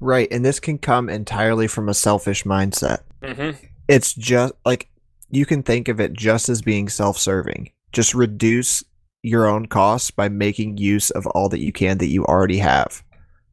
Right, 0.02 0.28
and 0.30 0.42
this 0.42 0.60
can 0.60 0.78
come 0.78 1.10
entirely 1.10 1.66
from 1.66 1.86
a 1.86 1.92
selfish 1.92 2.44
mindset. 2.44 3.00
mm-hmm. 3.22 3.62
It's 3.90 4.14
just 4.14 4.54
like 4.64 4.88
you 5.30 5.44
can 5.44 5.62
think 5.64 5.88
of 5.88 6.00
it 6.00 6.12
just 6.12 6.48
as 6.48 6.62
being 6.62 6.88
self-serving. 6.88 7.72
Just 7.92 8.14
reduce 8.14 8.84
your 9.22 9.46
own 9.46 9.66
costs 9.66 10.10
by 10.12 10.28
making 10.28 10.78
use 10.78 11.10
of 11.10 11.26
all 11.26 11.48
that 11.50 11.60
you 11.60 11.72
can 11.72 11.98
that 11.98 12.06
you 12.06 12.24
already 12.24 12.58
have. 12.58 13.02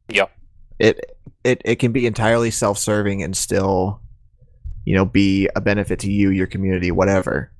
Yep. 0.08 0.30
It 0.78 1.18
it 1.44 1.62
it 1.64 1.76
can 1.76 1.92
be 1.92 2.06
entirely 2.06 2.50
self-serving 2.52 3.22
and 3.22 3.36
still 3.36 4.00
you 4.84 4.94
know 4.94 5.04
be 5.04 5.48
a 5.56 5.60
benefit 5.60 5.98
to 6.00 6.12
you, 6.12 6.30
your 6.30 6.46
community, 6.46 6.90
whatever. 6.92 7.52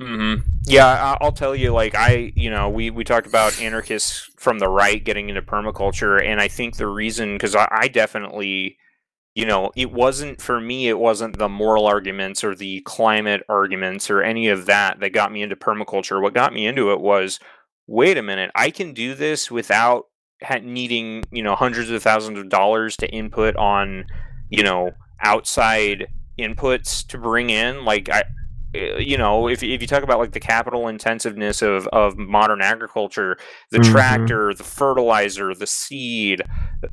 hmm 0.00 0.36
Yeah, 0.66 1.16
I'll 1.20 1.32
tell 1.32 1.54
you. 1.54 1.72
Like 1.72 1.94
I, 1.94 2.32
you 2.34 2.50
know, 2.50 2.68
we 2.68 2.90
we 2.90 3.04
talked 3.04 3.26
about 3.26 3.60
anarchists 3.60 4.30
from 4.36 4.58
the 4.58 4.68
right 4.68 5.02
getting 5.04 5.28
into 5.28 5.42
permaculture, 5.42 6.22
and 6.24 6.40
I 6.40 6.48
think 6.48 6.76
the 6.76 6.86
reason 6.88 7.34
because 7.34 7.54
I, 7.54 7.68
I 7.70 7.88
definitely, 7.88 8.78
you 9.34 9.44
know, 9.44 9.72
it 9.74 9.90
wasn't 9.92 10.40
for 10.40 10.60
me. 10.60 10.88
It 10.88 10.98
wasn't 10.98 11.38
the 11.38 11.48
moral 11.48 11.86
arguments 11.86 12.44
or 12.44 12.54
the 12.54 12.80
climate 12.82 13.42
arguments 13.48 14.08
or 14.08 14.22
any 14.22 14.48
of 14.48 14.66
that 14.66 15.00
that 15.00 15.12
got 15.12 15.32
me 15.32 15.42
into 15.42 15.56
permaculture. 15.56 16.22
What 16.22 16.34
got 16.34 16.52
me 16.52 16.66
into 16.66 16.92
it 16.92 17.00
was, 17.00 17.40
wait 17.86 18.16
a 18.16 18.22
minute, 18.22 18.52
I 18.54 18.70
can 18.70 18.92
do 18.92 19.14
this 19.14 19.50
without 19.50 20.06
needing 20.62 21.24
you 21.32 21.42
know 21.42 21.54
hundreds 21.54 21.90
of 21.90 22.02
thousands 22.02 22.38
of 22.38 22.48
dollars 22.48 22.96
to 22.98 23.08
input 23.08 23.56
on, 23.56 24.04
you 24.50 24.62
know, 24.62 24.92
outside 25.20 26.06
inputs 26.38 27.06
to 27.08 27.18
bring 27.18 27.50
in. 27.50 27.84
Like 27.84 28.08
I, 28.08 28.24
you 28.74 29.16
know, 29.16 29.48
if, 29.48 29.62
if 29.62 29.80
you 29.80 29.86
talk 29.86 30.02
about 30.02 30.18
like 30.18 30.32
the 30.32 30.40
capital 30.40 30.88
intensiveness 30.88 31.62
of, 31.62 31.86
of 31.88 32.16
modern 32.18 32.60
agriculture, 32.60 33.36
the 33.70 33.78
Mhm. 33.78 33.80
tractor, 33.80 34.52
the 34.54 34.64
fertilizer, 34.64 35.54
the 35.54 35.66
seed, 35.66 36.42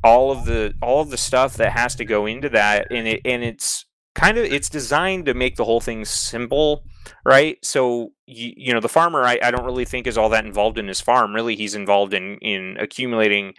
all 0.04 0.30
of 0.30 0.44
the 0.44 0.74
all 0.82 1.00
of 1.02 1.10
the 1.10 1.16
stuff 1.16 1.54
that 1.56 1.72
has 1.72 1.94
to 1.96 2.04
go 2.04 2.26
into 2.26 2.48
that, 2.50 2.86
and 2.90 3.06
it 3.08 3.20
and 3.24 3.42
it's 3.44 3.84
kind 4.14 4.38
of 4.38 4.44
it's 4.44 4.68
designed 4.68 5.26
to 5.26 5.34
make 5.34 5.56
the 5.56 5.64
whole 5.64 5.80
thing 5.80 6.04
simple, 6.04 6.84
right? 7.24 7.58
So 7.64 8.12
you, 8.26 8.52
you 8.56 8.72
know, 8.74 8.80
the 8.80 8.88
farmer, 8.88 9.22
I, 9.24 9.38
I 9.42 9.50
don't 9.50 9.64
really 9.64 9.84
think 9.84 10.06
is 10.06 10.18
all 10.18 10.28
that 10.30 10.46
involved 10.46 10.78
in 10.78 10.88
his 10.88 11.00
farm. 11.00 11.34
Really, 11.34 11.56
he's 11.56 11.74
involved 11.74 12.14
in 12.14 12.38
in 12.38 12.76
accumulating 12.78 13.54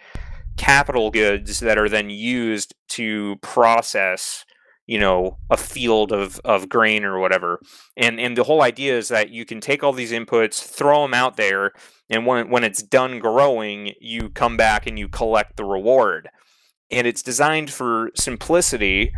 capital 0.56 1.10
goods 1.10 1.60
that 1.60 1.78
are 1.78 1.88
then 1.88 2.10
used 2.10 2.74
to 2.88 3.36
process 3.42 4.44
you 4.86 4.98
know 4.98 5.38
a 5.50 5.56
field 5.56 6.12
of 6.12 6.40
of 6.44 6.68
grain 6.68 7.04
or 7.04 7.18
whatever. 7.18 7.60
And 7.96 8.20
and 8.20 8.36
the 8.36 8.44
whole 8.44 8.62
idea 8.62 8.96
is 8.96 9.08
that 9.08 9.30
you 9.30 9.44
can 9.44 9.60
take 9.60 9.82
all 9.82 9.92
these 9.92 10.12
inputs 10.12 10.62
throw 10.62 11.02
them 11.02 11.14
out 11.14 11.36
there 11.36 11.72
and 12.10 12.26
when 12.26 12.50
when 12.50 12.64
it's 12.64 12.82
done 12.82 13.18
growing 13.18 13.94
you 14.00 14.28
come 14.30 14.56
back 14.56 14.86
and 14.86 14.98
you 14.98 15.08
collect 15.08 15.56
the 15.56 15.64
reward. 15.64 16.28
And 16.90 17.06
it's 17.06 17.22
designed 17.22 17.70
for 17.70 18.10
simplicity 18.14 19.12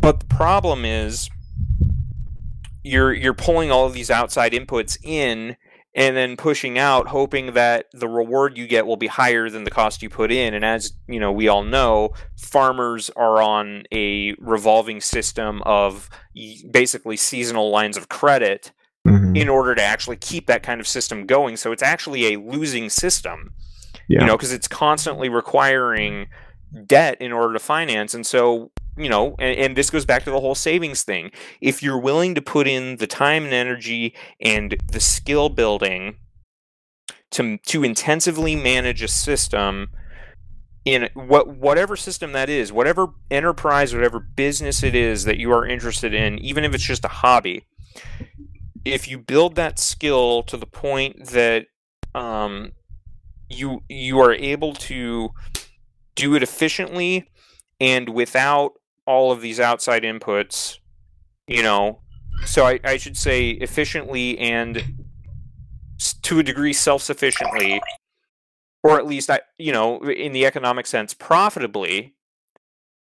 but 0.00 0.20
the 0.20 0.26
problem 0.26 0.84
is 0.84 1.30
you're 2.84 3.12
you're 3.12 3.34
pulling 3.34 3.70
all 3.70 3.86
of 3.86 3.92
these 3.92 4.10
outside 4.10 4.52
inputs 4.52 4.96
in 5.02 5.56
and 5.96 6.14
then 6.16 6.36
pushing 6.36 6.78
out 6.78 7.08
hoping 7.08 7.54
that 7.54 7.86
the 7.92 8.06
reward 8.06 8.56
you 8.56 8.66
get 8.68 8.86
will 8.86 8.96
be 8.98 9.06
higher 9.08 9.48
than 9.50 9.64
the 9.64 9.70
cost 9.70 10.02
you 10.02 10.08
put 10.10 10.30
in 10.30 10.54
and 10.54 10.64
as 10.64 10.92
you 11.08 11.18
know 11.18 11.32
we 11.32 11.48
all 11.48 11.64
know 11.64 12.12
farmers 12.36 13.10
are 13.16 13.42
on 13.42 13.82
a 13.92 14.34
revolving 14.38 15.00
system 15.00 15.62
of 15.64 16.08
basically 16.70 17.16
seasonal 17.16 17.70
lines 17.70 17.96
of 17.96 18.08
credit 18.08 18.70
Mhm. 19.06 19.36
in 19.40 19.48
order 19.48 19.74
to 19.74 19.82
actually 19.82 20.16
keep 20.16 20.46
that 20.48 20.62
kind 20.64 20.80
of 20.80 20.86
system 20.86 21.26
going 21.26 21.56
so 21.56 21.70
it's 21.72 21.82
actually 21.82 22.34
a 22.34 22.38
losing 22.40 22.90
system 22.90 23.52
Yeah. 24.08 24.20
you 24.20 24.26
know 24.26 24.36
because 24.36 24.52
it's 24.52 24.68
constantly 24.68 25.28
requiring 25.28 26.26
debt 26.86 27.16
in 27.20 27.32
order 27.32 27.52
to 27.52 27.58
finance 27.58 28.14
and 28.14 28.26
so 28.26 28.70
you 28.96 29.08
know 29.08 29.34
and, 29.38 29.58
and 29.58 29.76
this 29.76 29.90
goes 29.90 30.04
back 30.04 30.24
to 30.24 30.30
the 30.30 30.40
whole 30.40 30.54
savings 30.54 31.02
thing. 31.02 31.30
If 31.60 31.82
you're 31.82 31.98
willing 31.98 32.34
to 32.34 32.42
put 32.42 32.66
in 32.66 32.96
the 32.96 33.06
time 33.06 33.44
and 33.44 33.52
energy 33.52 34.14
and 34.40 34.76
the 34.90 35.00
skill 35.00 35.48
building 35.48 36.16
to 37.32 37.58
to 37.58 37.84
intensively 37.84 38.56
manage 38.56 39.02
a 39.02 39.08
system 39.08 39.90
in 40.84 41.08
what 41.14 41.48
whatever 41.48 41.96
system 41.96 42.32
that 42.32 42.48
is 42.48 42.72
whatever 42.72 43.08
enterprise 43.30 43.92
whatever 43.92 44.20
business 44.20 44.82
it 44.82 44.94
is 44.94 45.24
that 45.24 45.38
you 45.38 45.52
are 45.52 45.66
interested 45.66 46.14
in 46.14 46.38
even 46.38 46.64
if 46.64 46.74
it's 46.74 46.84
just 46.84 47.04
a 47.04 47.08
hobby 47.08 47.64
if 48.86 49.08
you 49.08 49.18
build 49.18 49.56
that 49.56 49.78
skill 49.78 50.44
to 50.44 50.56
the 50.56 50.66
point 50.66 51.26
that 51.26 51.66
um, 52.14 52.72
you 53.50 53.82
you 53.88 54.18
are 54.20 54.32
able 54.32 54.72
to 54.72 55.30
do 56.16 56.34
it 56.34 56.42
efficiently 56.42 57.30
and 57.80 58.08
without 58.08 58.72
all 59.06 59.30
of 59.30 59.40
these 59.40 59.60
outside 59.60 60.02
inputs 60.02 60.78
you 61.46 61.62
know 61.62 62.00
so 62.44 62.66
i, 62.66 62.80
I 62.82 62.96
should 62.96 63.16
say 63.16 63.50
efficiently 63.50 64.36
and 64.38 64.82
to 66.22 66.38
a 66.40 66.42
degree 66.42 66.72
self-sufficiently 66.72 67.80
or 68.86 68.98
at 68.98 69.06
least 69.06 69.30
I, 69.30 69.40
you 69.58 69.72
know, 69.72 70.00
in 70.04 70.32
the 70.32 70.46
economic 70.46 70.86
sense, 70.86 71.12
profitably, 71.12 72.14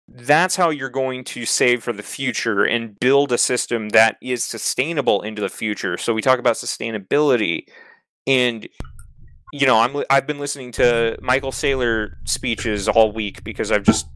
that's 0.05 0.57
how 0.57 0.69
you're 0.69 0.89
going 0.89 1.23
to 1.23 1.45
save 1.45 1.81
for 1.81 1.93
the 1.93 2.03
future 2.03 2.65
and 2.65 2.99
build 2.99 3.31
a 3.31 3.37
system 3.37 3.89
that 3.89 4.17
is 4.21 4.43
sustainable 4.43 5.21
into 5.21 5.41
the 5.41 5.47
future. 5.47 5.97
So 5.97 6.13
we 6.13 6.21
talk 6.21 6.39
about 6.39 6.55
sustainability 6.55 7.67
and 8.27 8.67
you 9.51 9.67
know, 9.67 9.79
I'm 9.79 10.03
I've 10.09 10.25
been 10.25 10.39
listening 10.39 10.71
to 10.73 11.17
Michael 11.21 11.51
Saylor 11.51 12.15
speeches 12.25 12.87
all 12.87 13.11
week 13.11 13.43
because 13.43 13.71
I've 13.71 13.83
just 13.83 14.07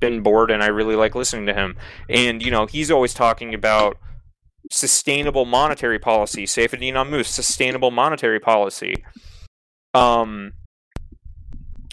been 0.00 0.22
bored 0.22 0.50
and 0.50 0.62
I 0.62 0.66
really 0.66 0.96
like 0.96 1.14
listening 1.14 1.46
to 1.46 1.54
him. 1.54 1.76
And 2.08 2.42
you 2.42 2.50
know, 2.50 2.66
he's 2.66 2.90
always 2.90 3.14
talking 3.14 3.54
about 3.54 3.96
sustainable 4.70 5.44
monetary 5.44 5.98
policy, 5.98 6.44
Saifedean 6.44 6.94
Ammous, 6.94 7.26
sustainable 7.26 7.90
monetary 7.90 8.40
policy. 8.40 9.04
Um 9.94 10.52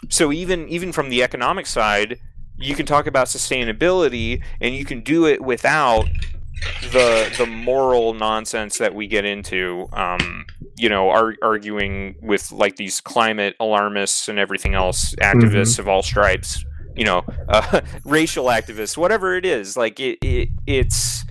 so 0.10 0.32
even 0.32 0.68
even 0.68 0.92
from 0.92 1.10
the 1.10 1.22
economic 1.22 1.68
side, 1.68 2.20
you 2.58 2.76
can 2.76 2.88
talk 2.88 3.06
about 3.06 3.28
sustainability 3.28 4.44
and 4.60 4.74
you 4.74 4.84
can 4.84 5.02
do 5.02 5.26
it 5.28 5.42
without 5.42 6.08
the 6.92 7.34
the 7.38 7.46
moral 7.46 8.14
nonsense 8.14 8.78
that 8.78 8.94
we 8.94 9.08
get 9.08 9.26
into 9.26 9.88
um, 9.94 10.46
you 10.76 10.90
know 10.90 11.10
ar- 11.10 11.38
arguing 11.42 12.16
with 12.22 12.52
like 12.52 12.76
these 12.76 13.02
climate 13.02 13.56
alarmists 13.60 14.28
and 14.28 14.40
everything 14.40 14.74
else 14.74 15.14
activists 15.16 15.74
mm-hmm. 15.74 15.82
of 15.82 15.88
all 15.88 16.02
stripes 16.02 16.64
you 16.96 17.06
know 17.06 17.24
uh, 17.50 17.82
racial 18.06 18.46
activists 18.46 18.98
whatever 18.98 19.36
it 19.36 19.46
is 19.46 19.78
like 19.78 20.00
it, 20.00 20.18
it 20.22 20.50
it's 20.66 21.26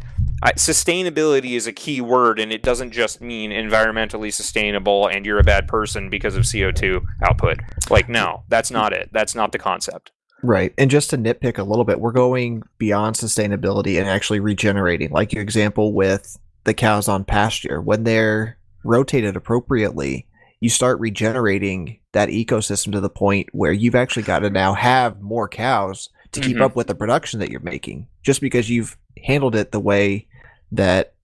sustainability 0.57 1.57
is 1.57 1.67
a 1.67 1.73
key 1.73 2.01
word 2.01 2.39
and 2.39 2.53
it 2.53 2.63
doesn't 2.63 2.93
just 2.93 3.21
mean 3.21 3.51
environmentally 3.51 4.33
sustainable 4.33 5.09
and 5.09 5.27
you're 5.27 5.41
a 5.41 5.45
bad 5.45 5.67
person 5.67 6.09
because 6.09 6.37
of 6.37 6.45
CO2 6.45 7.05
output. 7.25 7.59
Like 7.91 8.09
no 8.09 8.45
that's 8.49 8.71
not 8.71 8.93
it. 8.93 9.11
That's 9.13 9.35
not 9.35 9.51
the 9.51 9.59
concept 9.59 10.13
Right. 10.43 10.73
And 10.79 10.91
just 10.91 11.11
to 11.11 11.19
nitpick 11.19 11.59
a 11.59 11.65
little 11.65 11.85
bit, 11.85 12.01
we're 12.01 12.13
going 12.13 12.63
beyond 12.79 13.17
sustainability 13.17 13.99
and 13.99 14.09
actually 14.09 14.41
regenerating. 14.41 15.11
Like 15.11 15.33
your 15.33 15.43
example 15.43 15.93
with 15.93 16.39
the 16.65 16.75
cows 16.75 17.09
on 17.09 17.25
pasture, 17.25 17.81
when 17.81 18.05
they're 18.05 18.59
rotated 18.85 19.37
appropriately, 19.37 20.27
you 20.61 20.69
start 20.69 21.01
regenerating 21.01 21.99
that 22.13 22.29
ecosystem 22.29 22.93
to 22.93 23.01
the 23.01 23.11
point 23.11 23.49
where 23.53 23.73
you've 23.73 23.95
actually 23.95 24.23
got 24.23 24.41
to 24.41 24.51
now 24.51 24.75
have 24.75 25.21
more 25.21 25.49
cows 25.49 26.09
to 26.33 26.41
keep 26.41 26.57
mm-hmm. 26.57 26.65
up 26.65 26.77
with 26.77 26.87
the 26.87 26.95
production 26.95 27.41
that 27.41 27.51
you're 27.51 27.61
making 27.61 28.07
just 28.23 28.41
because 28.41 28.69
you've 28.69 28.97
handled 29.25 29.55
it 29.55 29.73
the 29.73 29.81
way 29.81 30.27
that 30.73 31.15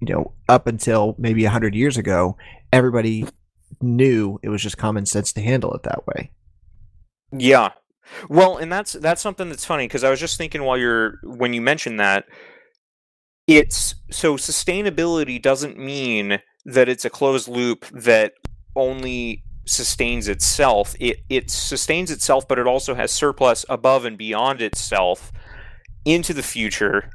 you 0.00 0.12
know 0.12 0.32
up 0.48 0.66
until 0.66 1.14
maybe 1.18 1.44
100 1.44 1.74
years 1.74 1.96
ago 1.96 2.36
everybody 2.72 3.26
knew 3.80 4.38
it 4.42 4.48
was 4.48 4.62
just 4.62 4.76
common 4.76 5.06
sense 5.06 5.32
to 5.32 5.40
handle 5.40 5.72
it 5.72 5.82
that 5.84 6.06
way 6.06 6.30
yeah 7.32 7.70
well, 8.28 8.56
and 8.56 8.72
that's 8.72 8.92
that's 8.94 9.22
something 9.22 9.48
that's 9.48 9.64
funny 9.64 9.86
because 9.86 10.04
I 10.04 10.10
was 10.10 10.20
just 10.20 10.38
thinking 10.38 10.62
while 10.62 10.78
you're 10.78 11.18
when 11.22 11.52
you 11.52 11.60
mentioned 11.60 12.00
that 12.00 12.24
it's 13.46 13.94
so 14.10 14.36
sustainability 14.36 15.40
doesn't 15.40 15.78
mean 15.78 16.38
that 16.64 16.88
it's 16.88 17.04
a 17.04 17.10
closed 17.10 17.48
loop 17.48 17.84
that 17.92 18.32
only 18.74 19.42
sustains 19.66 20.28
itself. 20.28 20.94
It 20.98 21.18
it 21.28 21.50
sustains 21.50 22.10
itself, 22.10 22.48
but 22.48 22.58
it 22.58 22.66
also 22.66 22.94
has 22.94 23.10
surplus 23.10 23.64
above 23.68 24.04
and 24.04 24.16
beyond 24.16 24.62
itself 24.62 25.32
into 26.04 26.34
the 26.34 26.42
future. 26.42 27.10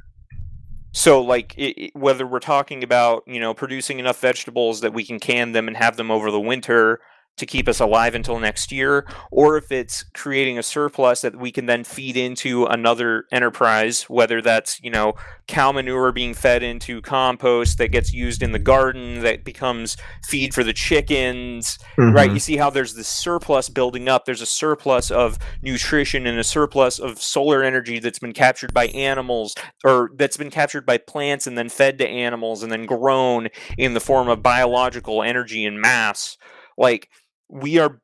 So, 0.92 1.22
like, 1.22 1.54
it, 1.56 1.92
whether 1.96 2.26
we're 2.26 2.40
talking 2.40 2.84
about 2.84 3.24
you 3.28 3.40
know 3.40 3.54
producing 3.54 4.00
enough 4.00 4.20
vegetables 4.20 4.82
that 4.82 4.94
we 4.94 5.06
can 5.06 5.20
can 5.20 5.52
them 5.52 5.68
and 5.68 5.78
have 5.78 5.98
them 5.98 6.12
over 6.12 6.32
the 6.32 6.40
winter, 6.40 7.00
to 7.40 7.46
keep 7.46 7.68
us 7.68 7.80
alive 7.80 8.16
until 8.16 8.40
next 8.40 8.72
year, 8.72 9.06
or 9.32 9.58
if 9.58 9.72
it's 9.72 10.04
creating 10.14 10.58
a 10.58 10.64
surplus 10.64 11.22
that 11.22 11.36
we 11.36 11.52
can 11.52 11.66
then 11.66 11.84
feed 11.84 12.16
into 12.16 12.66
another 12.66 13.26
enterprise, 13.32 14.04
whether 14.04 14.42
that's, 14.42 14.82
you 14.84 14.92
know, 14.92 15.14
cow 15.48 15.72
manure 15.72 16.12
being 16.12 16.34
fed 16.34 16.62
into 16.62 17.02
compost 17.02 17.78
that 17.78 17.88
gets 17.88 18.14
used 18.14 18.44
in 18.44 18.52
the 18.52 18.60
garden 18.60 19.22
that 19.22 19.44
becomes 19.44 19.98
feed 20.24 20.54
for 20.54 20.64
the 20.64 20.74
chickens, 20.74 21.80
mm-hmm. 21.98 22.16
right? 22.16 22.32
You 22.32 22.40
see 22.40 22.58
how 22.58 22.70
there's 22.70 22.94
this 22.94 23.08
surplus 23.08 23.70
building 23.70 24.08
up. 24.08 24.26
There's 24.26 24.42
a 24.42 24.46
surplus 24.46 25.10
of 25.10 25.40
nutrition 25.62 26.28
and 26.28 26.38
a 26.38 26.44
surplus 26.44 27.00
of 27.00 27.22
solar 27.22 27.64
energy 27.64 28.00
that's 28.00 28.20
been 28.20 28.34
captured 28.34 28.74
by 28.74 28.88
animals 28.88 29.56
or 29.84 30.12
that's 30.16 30.38
been 30.38 30.52
captured 30.52 30.86
by 30.86 30.98
plants 30.98 31.48
and 31.48 31.58
then 31.58 31.70
fed 31.70 31.98
to 32.00 32.08
animals 32.08 32.62
and 32.62 32.72
then 32.72 32.86
grown 32.86 33.48
in 33.78 33.94
the 33.94 34.00
form 34.00 34.28
of 34.28 34.44
biological 34.44 35.24
energy 35.24 35.66
and 35.66 35.82
mass. 35.82 36.38
Like, 36.78 37.10
we 37.50 37.80
are 37.80 38.00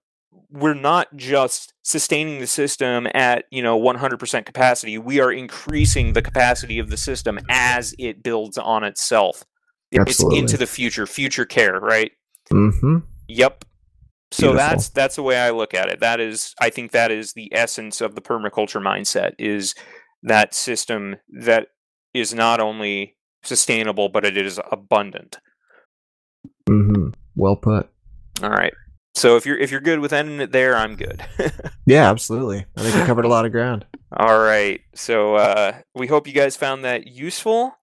we're 0.49 0.73
not 0.73 1.07
just 1.15 1.73
sustaining 1.83 2.39
the 2.39 2.47
system 2.47 3.07
at 3.13 3.45
you 3.51 3.61
know 3.61 3.79
100% 3.79 4.45
capacity 4.45 4.97
we 4.97 5.19
are 5.19 5.31
increasing 5.31 6.13
the 6.13 6.21
capacity 6.21 6.79
of 6.79 6.89
the 6.89 6.97
system 6.97 7.39
as 7.49 7.93
it 7.99 8.23
builds 8.23 8.57
on 8.57 8.83
itself 8.83 9.43
Absolutely. 9.97 10.39
it's 10.39 10.51
into 10.51 10.57
the 10.57 10.67
future 10.67 11.05
future 11.05 11.45
care 11.45 11.79
right 11.79 12.11
mm-hmm. 12.51 12.97
yep 13.27 13.63
so 14.31 14.47
Beautiful. 14.47 14.57
that's 14.57 14.89
that's 14.89 15.15
the 15.15 15.23
way 15.23 15.37
i 15.37 15.51
look 15.51 15.73
at 15.73 15.89
it 15.89 15.99
that 15.99 16.19
is 16.19 16.53
i 16.59 16.69
think 16.69 16.91
that 16.91 17.11
is 17.11 17.33
the 17.33 17.53
essence 17.53 18.01
of 18.01 18.15
the 18.15 18.21
permaculture 18.21 18.81
mindset 18.81 19.33
is 19.39 19.73
that 20.23 20.53
system 20.53 21.17
that 21.29 21.67
is 22.13 22.33
not 22.33 22.59
only 22.59 23.15
sustainable 23.43 24.09
but 24.09 24.25
it 24.25 24.37
is 24.37 24.59
abundant 24.71 25.37
mm-hmm. 26.67 27.09
well 27.35 27.55
put 27.55 27.89
all 28.41 28.49
right 28.49 28.73
so 29.15 29.37
if 29.37 29.45
you're 29.45 29.57
if 29.57 29.71
you're 29.71 29.81
good 29.81 29.99
with 29.99 30.13
ending 30.13 30.41
it 30.41 30.51
there, 30.51 30.75
I'm 30.75 30.95
good. 30.95 31.25
yeah, 31.85 32.09
absolutely. 32.09 32.65
I 32.75 32.81
think 32.81 32.95
we 32.95 33.01
covered 33.05 33.25
a 33.25 33.29
lot 33.29 33.45
of 33.45 33.51
ground. 33.51 33.85
All 34.15 34.39
right. 34.39 34.81
So 34.93 35.35
uh, 35.35 35.79
we 35.95 36.07
hope 36.07 36.27
you 36.27 36.33
guys 36.33 36.57
found 36.57 36.83
that 36.83 37.07
useful 37.07 37.75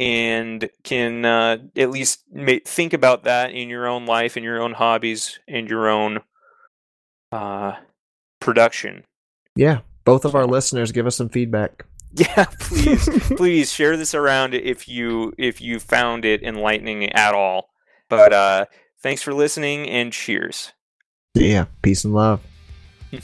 and 0.00 0.68
can 0.82 1.24
uh, 1.24 1.58
at 1.76 1.90
least 1.90 2.24
ma- 2.32 2.58
think 2.64 2.92
about 2.92 3.24
that 3.24 3.52
in 3.52 3.68
your 3.68 3.86
own 3.86 4.06
life, 4.06 4.36
in 4.36 4.42
your 4.42 4.60
own 4.60 4.72
hobbies, 4.72 5.38
and 5.46 5.70
your 5.70 5.88
own 5.88 6.20
uh, 7.30 7.74
production. 8.40 9.04
Yeah, 9.56 9.80
both 10.04 10.24
of 10.24 10.34
our 10.34 10.46
listeners 10.46 10.92
give 10.92 11.06
us 11.06 11.16
some 11.16 11.28
feedback. 11.28 11.86
Yeah, 12.16 12.44
please, 12.60 13.08
please 13.36 13.72
share 13.72 13.96
this 13.96 14.14
around 14.14 14.54
if 14.54 14.86
you 14.86 15.32
if 15.36 15.60
you 15.60 15.80
found 15.80 16.24
it 16.24 16.44
enlightening 16.44 17.12
at 17.12 17.34
all. 17.34 17.70
But 18.08 18.32
uh, 18.32 18.66
Thanks 19.04 19.20
for 19.20 19.34
listening 19.34 19.86
and 19.90 20.14
cheers. 20.14 20.72
Yeah, 21.34 21.66
peace 21.82 22.04
and 22.04 22.14
love. 22.14 22.40